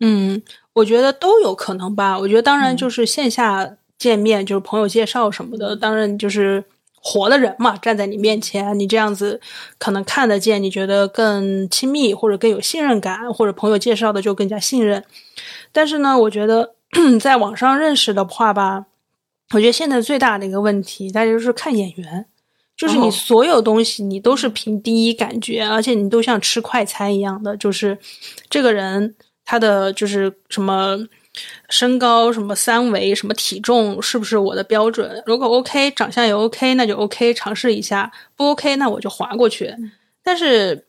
[0.01, 0.41] 嗯，
[0.73, 2.19] 我觉得都有可能吧。
[2.19, 6.65] 我觉得当然嗯就是线下见面，就是朋友介绍什么的，当然就是
[6.95, 9.41] 活的人嘛，站在你面前，你这样子
[9.79, 15.05] 可能看得见，你觉得更亲密或者更有信任感，或者朋友介绍的就更加信任。
[15.73, 16.75] 但是呢，我觉得
[17.21, 18.87] 在网上认识的话吧，
[19.55, 22.27] 我觉得现在最大的一个问题，大家就是看眼缘。
[22.77, 27.97] 就是你哦所有东西，你都是凭第一感觉，而且你都像吃快餐一样的，就是
[28.51, 30.99] 这个人他的就是什么
[31.69, 35.23] 身高、什么三围、什么体重是不是我的标准？
[35.27, 39.75] 如果 OK，长相也 OK，那就 OK，尝试一下；不 OK，那我就划过去。
[40.23, 40.87] 但是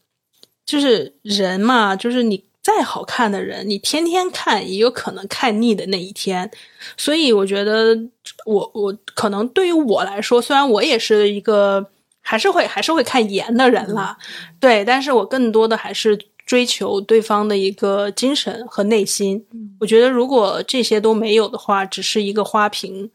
[0.66, 6.52] 就是人嘛，就是你再好看的人，你天天看也有可能看腻的那一天。
[6.98, 7.98] 所以我觉得
[8.46, 11.90] 我我可能对于我来说，虽然我也是一个
[12.20, 14.18] 还是会还是会看颜的人啦，
[14.60, 19.46] 对，但是我更多的还是追求对方的一个精神和内心。
[19.80, 23.10] 我觉得如果这些都没有的话，只是一个花瓶，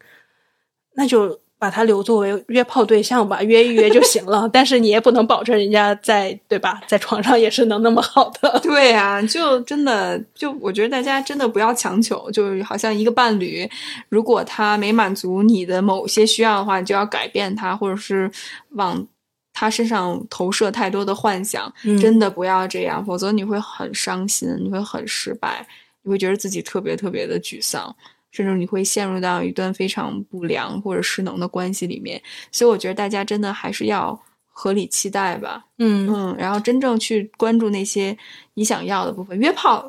[0.94, 4.50] 那就把他留作为约炮对象吧，约一约就行了。
[4.52, 8.58] 但是你也不能保证人家在对吧，在床上也是能那么好的。
[8.64, 13.70] 对呀、就真的就我觉得大家真的不要强求，就是好像一个伴侣，
[14.08, 18.28] 如果他没满足你的某些需要的话，你就要改变他，或者是
[18.70, 19.06] 往
[19.52, 25.64] 他身上投射太多的幻想，嗯真的不要这样，否则你会很伤心，你会很失败，
[26.02, 27.94] 你会觉得自己特别特别的沮丧。
[28.32, 34.18] 甚至你会陷入到一段非常不良或者失能的关系里面，所以我觉得大家真的还是要
[34.48, 35.66] 合理期待吧。
[35.78, 38.16] 嗯嗯，然后真正去关注那些
[38.54, 39.38] 你想要的部分。
[39.38, 39.88] 约炮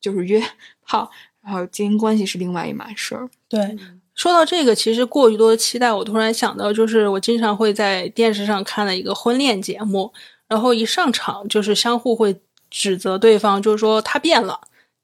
[0.00, 0.42] 就是约
[0.86, 1.10] 炮，
[1.42, 3.28] 然后经营关系是另外一码事儿。
[3.48, 3.76] 对，
[4.14, 10.12] 说到这个，其实过于多的期待，我突然想到，就是我经常会在电视上看的一个婚恋节目，
[10.46, 12.40] 然后一上场就是相互会
[12.70, 14.60] 指责对方，就是说他变了，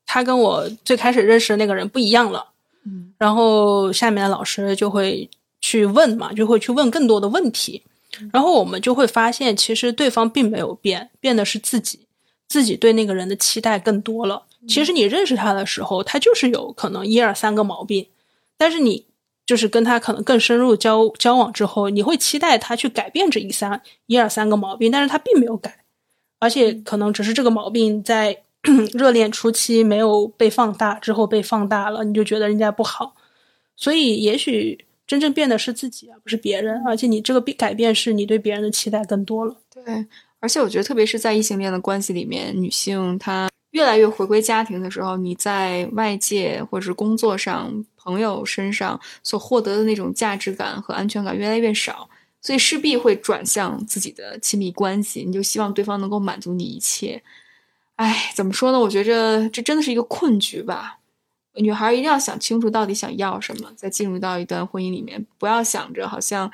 [0.06, 2.44] 他跟我最开始认识的那个人不一样了。
[2.84, 5.28] 嗯然后下面的老师就会
[5.60, 7.82] 去问嘛，就会去问更多的问题，
[8.32, 12.00] 然后我们就会发现，其实对方并没有变，变的是自己。
[12.48, 14.44] 自己对那个人的期待更多了。
[14.66, 18.06] 其实你认识他的时候，他就是有可能一二三个毛病，
[18.56, 19.04] 但是你
[19.44, 25.84] 就是跟他可能更深入交交往之后，你会期待他去改变这一三一二三个毛病，但是他并没有改，
[26.38, 28.44] 而且可能只是这个毛病在
[28.92, 33.14] 热恋初期没有被放大，之后被放大了，你就觉得人家不好，
[33.76, 39.56] 所以也许真正变的是自己，而不是别人，而且你这个变改变是你对别人的期待更多了。
[39.72, 40.06] 对，
[40.40, 43.48] 而且我觉得特别是在异性恋的关系里面，女性她。
[43.72, 52.08] 越来越回归家庭的时候，你在外界或者是工作上、朋友身上所获得的那种价值感和安全感越来越少，
[52.40, 55.22] 所以势必会转向自己的亲密关系。
[55.22, 57.22] 你就希望对方能够满足你一切。
[57.98, 58.78] 哎，怎么说呢？
[58.78, 61.00] 我觉着这真的是一个困局吧。
[61.54, 66.48] 女孩一定要想清楚到底想要什么，再进入到一段婚姻里面，不要想着好像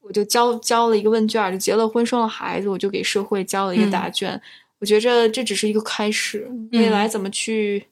[0.00, 4.38] 我就交交了一个问卷，就结了婚、生了孩子，我就给社会交了一个答卷。
[4.80, 7.86] 我觉着这只是一个开始，未来怎么去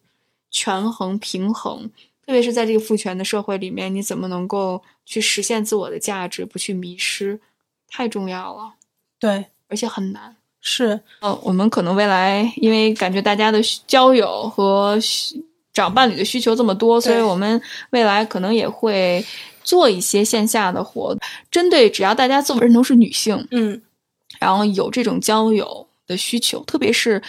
[0.50, 1.90] 权衡平衡，
[2.26, 7.40] 特别是在这个父权的社会里面，你怎么能够去实现自我的价值，不去迷失，
[7.88, 8.74] 太重要了。
[9.18, 10.36] 对，而且很难。
[10.62, 14.98] 是，呃，我们可能未来因为感觉大家的交友和
[15.74, 17.60] 找伴侣的需求这么多，所以我们
[17.90, 19.22] 未来可能也会
[19.62, 21.14] 做一些线下的活，
[21.50, 23.82] 针对只要大家自我认同是女性，嗯，
[24.40, 25.86] 然后有这种交友。
[26.04, 27.22] 的需求，特别是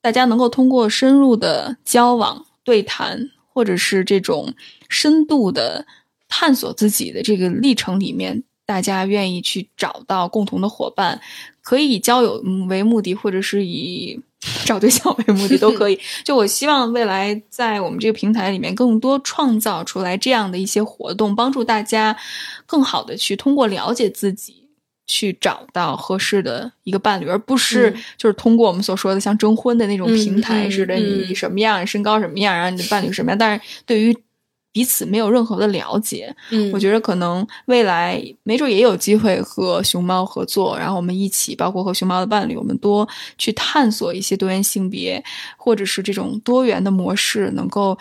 [0.00, 3.20] 大家能够通过深入的交往、对谈，
[3.52, 4.52] 或者是这种
[4.88, 5.86] 深度的
[6.26, 11.18] 探索自己的这个历程里面，大家愿意去找到共同的伙伴，
[11.62, 12.34] 可以以交友
[12.68, 14.20] 为目的，或者是以
[14.66, 15.98] 找对象为目的都可以。
[16.22, 22.14] 就我希望未来在我们这个平台里面，更多创造出来这样的一些活动，帮助大家
[22.66, 24.56] 更好的去通过了解自己。
[25.10, 33.38] 去找到合适的一个伴侣，而不是就是通过我们所说的像征婚的那种平台似的，你什么样，身高什么样，然后你的伴侣什么样。
[33.38, 34.14] 但是对于
[34.78, 45.20] 彼此没有任何的了解，嗯，我觉得可能未来没准也有机会和熊猫合作，然后我们一起，包括和熊猫的伴侣，我们多去探索一些多元性别
[45.56, 47.98] 或者是这种多元的模式，能够。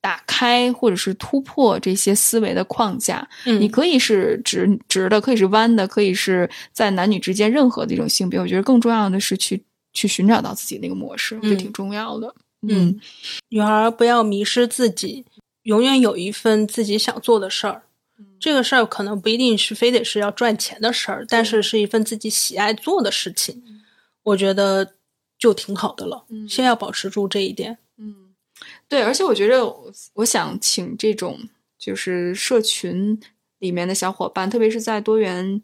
[0.00, 8.38] 打开或者是突破这些思维的框架，嗯，你可以是直直的，可以是弯的，可以是在男女之间任何的一种性别。
[8.38, 9.60] 我觉得更重要的是去
[9.92, 12.32] 去寻找到自己那个模式，这挺重要的。
[12.62, 12.98] 嗯，
[13.48, 15.24] 女孩不要迷失自己，
[15.68, 17.82] 永远有一份自己想做的事儿。
[18.40, 23.62] 这个事儿可能不一定是非得是要赚钱的事儿，但是是一份自己喜爱做的事情，
[24.22, 24.94] 我觉得
[25.38, 26.24] 就挺好的了。
[26.30, 27.76] 嗯先要保持住这一点。
[27.98, 28.34] 嗯
[28.88, 29.62] 对，而且我觉得，
[30.14, 31.38] 我想请这种
[31.78, 33.20] 就是社群
[33.58, 35.62] 里面的小伙伴，特别是在多元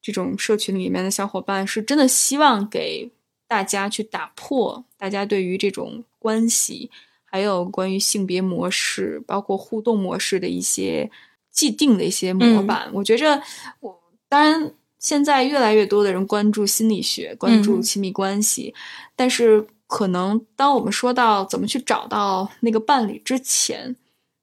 [0.00, 3.10] 这种社群里面的小伙伴，是真的希望给
[3.46, 6.90] 大家去打破大家对于这种关系，
[7.34, 11.10] 还有关于性别模式，包括互动模式的一些
[11.50, 12.88] 既定的一些模板。
[12.92, 13.42] 我觉着，
[13.80, 18.72] 我当然现在越来越多的人关注心理学，关注亲密关系，
[19.16, 19.66] 但是。
[19.86, 23.94] 可能当我们说到怎么去找到那个伴侣之前，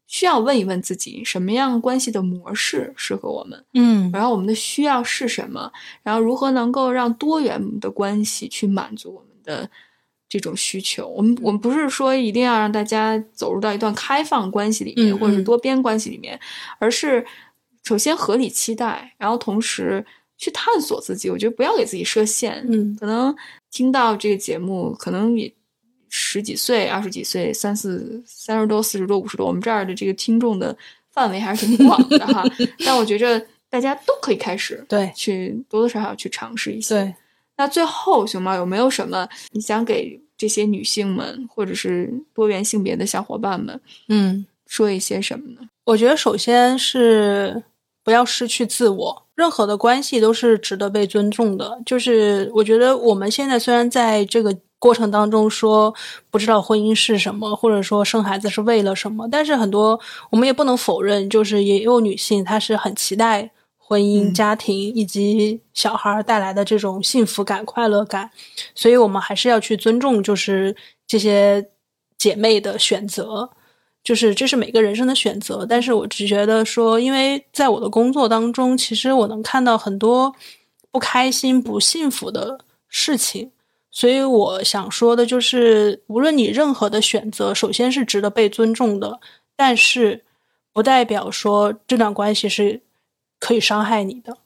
[0.07, 5.69] 需要问一问自己什么样关系的模式适合我们，嗯，然后我们的需要是什么，
[6.03, 9.69] 然后如何能够让多元的关系去满足我们的
[10.31, 11.07] 这种需求。
[11.09, 16.39] 我们我们不是说一定要让大家走入到一段开放关系里面，或者是多边关系里面，
[16.79, 17.25] 而是
[17.83, 20.05] 首先合理期待，然后同时
[20.37, 21.29] 去探索自己。
[21.29, 23.35] 我觉得不要给自己设限，嗯，可能。
[23.73, 25.49] 听到这个节目，可能也
[26.09, 30.77] 十几岁、二十几岁、三四、三十多、四十多、五十多，我们这儿的这个听众的
[31.13, 32.43] 范围还是挺广的哈。
[32.85, 36.95] 但我觉着大家都可以开始，对，去多多少少去尝试一下。
[36.95, 37.15] 对，
[37.61, 45.69] 那最后熊猫有没有什么你想给这些女性们，或者是多元性别的小伙伴们，嗯，说一些什么呢？
[45.83, 47.61] 我觉得首先是
[48.03, 49.25] 不要失去自我。
[49.35, 51.79] 任何的关系都是值得被尊重的。
[51.85, 55.93] 就是我觉得我们现在虽然在这个过程当中说
[56.31, 59.99] 不知道婚姻是什么，或者说生孩子是为了什么，但是很多
[60.31, 63.51] 我们也不能否认，就是也有女性她是很期待
[63.91, 68.31] 婚姻、家庭以及小孩带来的这种幸福感、快乐感。
[68.73, 70.73] 所以我们还是要去尊重，就是
[71.05, 71.67] 这些
[72.17, 73.49] 姐妹的选择。
[74.01, 80.33] 就是这是每个人生的选择，但是我只觉得说，因为在我的工作当中，其实我能看到很多
[80.89, 83.51] 不开心、不幸福的事情，
[83.91, 89.19] 所以我想说的就是，无论你任何的选择，首先是值得被尊重的，
[89.55, 90.23] 但是
[90.73, 92.81] 不代表说这段关系是
[93.41, 94.37] 可以伤害你的。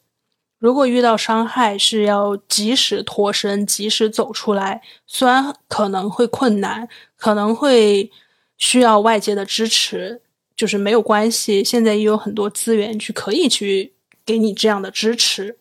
[0.58, 4.82] 如果遇到伤害，是要及时脱身，及时走出来。
[5.06, 8.10] 虽然可能会困难，可能会
[8.56, 10.22] 需要外界的支持，
[10.56, 11.62] 就是没有关系。
[11.62, 13.92] 现在也有很多资源去可以去
[14.24, 15.58] 给你这样的支持，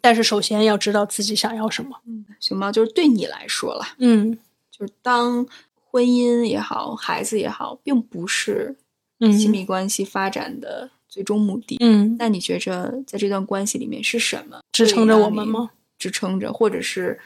[0.00, 2.00] 但是首先要知道自己想要什么。
[2.04, 4.36] 嗯，熊猫就是对你来说了，嗯
[4.76, 5.46] 就是当
[5.90, 8.76] 婚姻也好，孩子也好，并不是
[9.20, 11.76] 亲嗯密关系发展的最终目的。
[11.80, 15.70] 嗯，那你觉着在这段关系里面是什么支撑着我们吗？
[15.98, 17.18] 支撑着，或者是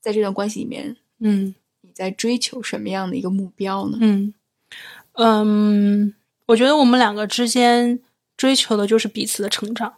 [0.00, 3.98] 在这段关系里面，嗯你在追求什么样的一个目标呢？
[4.00, 4.34] 嗯
[5.14, 6.14] 嗯，
[6.46, 7.98] 我觉得我们两个之间
[8.36, 9.94] 追求的就是彼此的成长，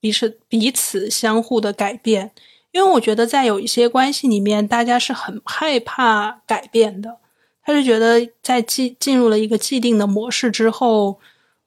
[0.00, 2.30] 彼此彼此相互的改变。
[2.72, 7.18] 因为我觉得在有一些关系里面，大家是很害怕改变的，
[7.62, 11.20] 他是觉得在进进入了一个既定的模式之后，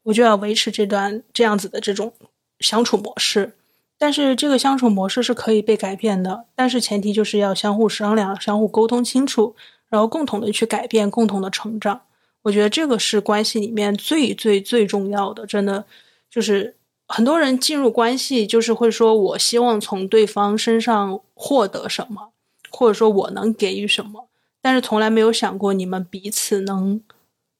[0.08, 2.14] 我就要维持这段这样子的这种
[2.60, 3.54] 相处模式。
[3.98, 9.56] 但是这个相处模式是可以被改变的，但是前提就是要相互商量、相互沟通清楚，
[9.90, 12.02] 然后共同的去改变，共同的成长。
[12.44, 15.84] 我觉得这个是关系里面最最最重要的，真的
[16.30, 16.76] 就是
[17.08, 22.30] 很多人进入关系就是会说，我希望从对方身上获得什么，
[22.70, 24.30] 或者说我能给予什么，
[24.62, 27.02] 但是从来没有想过你们彼此能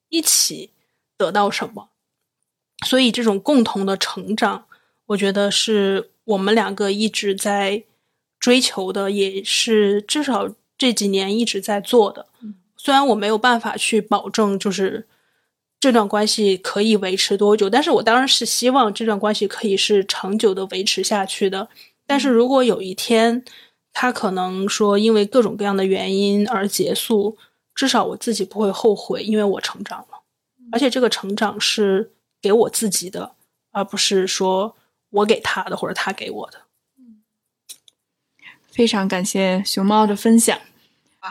[0.10, 0.70] 一起
[1.18, 1.90] 得到什么。
[2.86, 4.66] 所以这种共同的成长，
[5.08, 7.84] 我觉得是我们两个一直在
[8.40, 12.28] 追求的，也是至少这几年一直在做的。
[12.76, 15.08] 虽然我没有办法去保证，就是
[15.80, 21.68] 这段关系可以维持多久，但是我当然是希望这段关系可以是长久的维持下去的。
[22.06, 23.44] 但是如果有一天，
[23.92, 27.36] 他可能说因为各种各样的原因而结束，
[27.74, 30.20] 至少我自己不会后悔，因为我成长了，
[30.72, 32.12] 而且这个成长是
[32.48, 33.34] 给我自己的，
[33.72, 34.74] 而不是说
[35.10, 36.58] 我给他的或者他给我的。
[38.72, 40.58] 非常感谢熊猫的分享。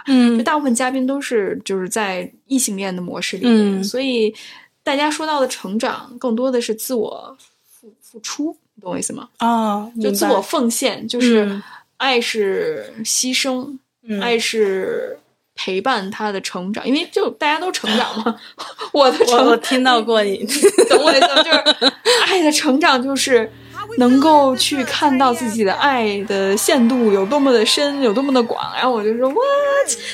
[0.06, 4.34] 嗯就大部分嘉宾都是就是在异性恋的模式里面，嗯所以
[4.82, 7.34] 大家说到的成长，更多的是自我
[7.66, 9.30] 付付出，你懂我意思吗？
[9.38, 11.62] 啊，就自我奉献，就是嗯
[11.96, 15.18] 爱是牺牲，嗯爱是
[15.56, 18.36] 陪伴他的成长，因为就大家都成长嘛。
[18.92, 20.36] 我的成我我听到过你，
[20.88, 21.42] 懂我意思吗？
[21.42, 21.92] 就是
[22.26, 23.50] 爱的成长，就是
[23.98, 28.60] 能够去看到自己的爱的限度有多么的深，有多么的广。
[28.74, 29.38] 然后我就说 what？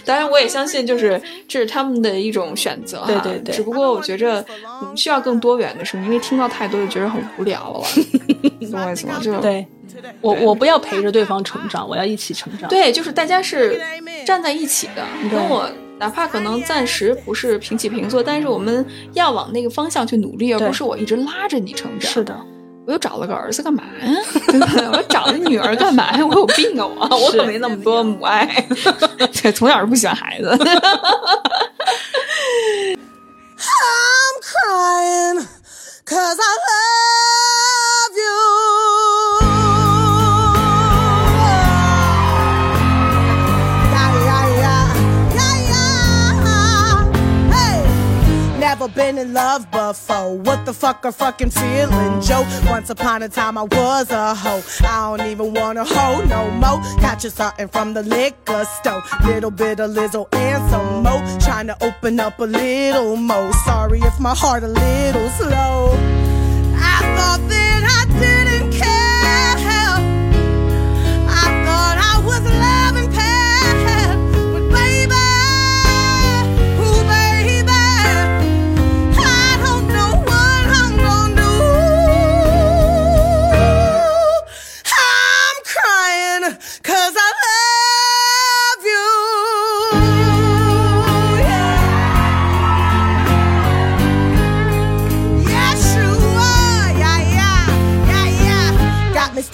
[0.04, 3.06] 当然，我也相信，就是这是他们的一种选择哈。
[3.06, 4.44] 对对对只不过我觉着
[4.80, 7.84] 我们需要更多元的声音，因为听到太多就觉得很无聊了。
[8.70, 9.18] 懂我意思吗？
[9.20, 9.66] 就对
[10.20, 12.68] 我我不要陪着对方成长，我要一起成长。
[12.68, 13.80] 对，就是大家是
[14.24, 15.04] 站在一起的。
[15.22, 15.68] 你跟我，
[15.98, 22.10] 哪怕可能暂时不是平起平坐，但是我们要往那个方向去努力，而不是我一直拉着你成长。
[22.10, 22.34] 是的，
[22.86, 24.08] 我又找了个儿子干嘛呀？
[24.48, 24.88] 对不对？
[24.88, 26.24] 我找了女儿干嘛呀？
[26.26, 26.84] 我有病啊！
[27.10, 28.44] 我我可没那么多母爱，
[29.42, 30.48] 对，从小就不喜欢孩子。
[33.64, 35.46] I'm crying
[36.04, 37.81] cause I love
[48.82, 50.36] never been in love before.
[50.38, 52.44] What the fuck a fucking feeling, Joe?
[52.66, 54.62] Once upon a time I was a hoe.
[54.84, 56.80] I don't even wanna hoe no more.
[57.00, 59.02] Got you something from the liquor store.
[59.24, 61.22] Little bit of Lizzo and some more.
[61.40, 63.52] Trying to open up a little more.
[63.64, 65.92] Sorry if my heart a little slow.
[66.74, 68.41] I thought that I didn't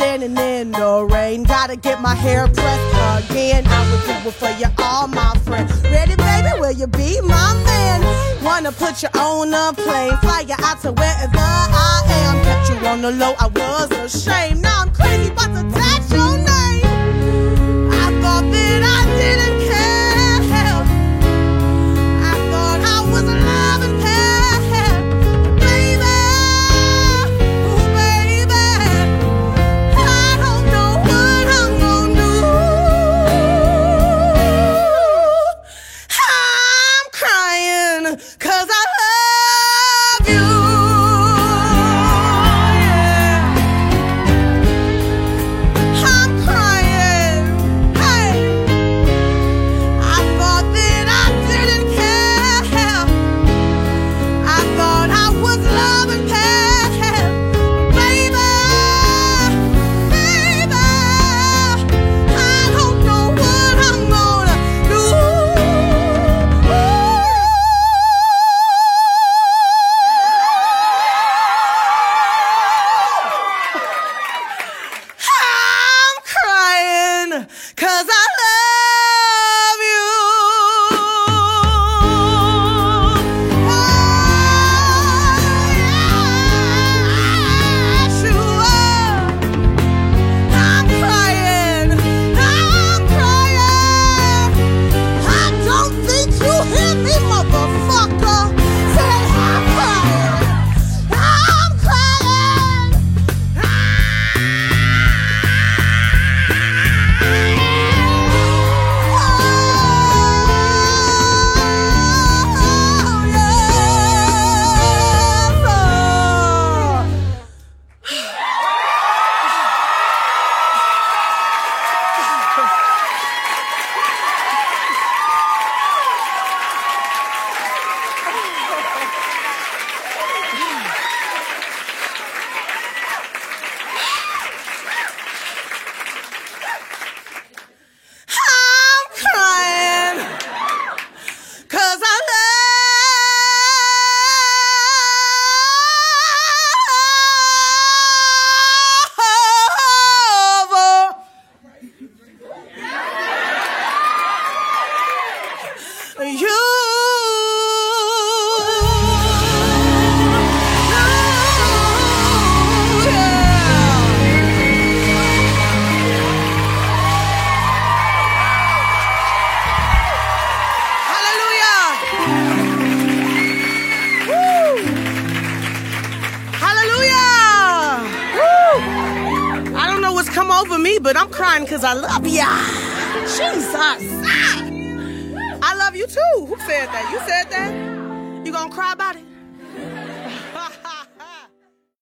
[0.08, 1.42] standing in the rain.
[1.42, 3.62] Gotta get my hair pressed again.
[3.66, 5.70] I would do it for you, all my friends.
[5.82, 6.48] Ready, baby?
[6.58, 8.00] Will you be my man?
[8.42, 12.36] Wanna put you on a plane, fly you out to wherever I am.
[12.46, 14.62] Kept you on the low, I was ashamed.
[14.62, 16.38] Now I'm crazy about to touch your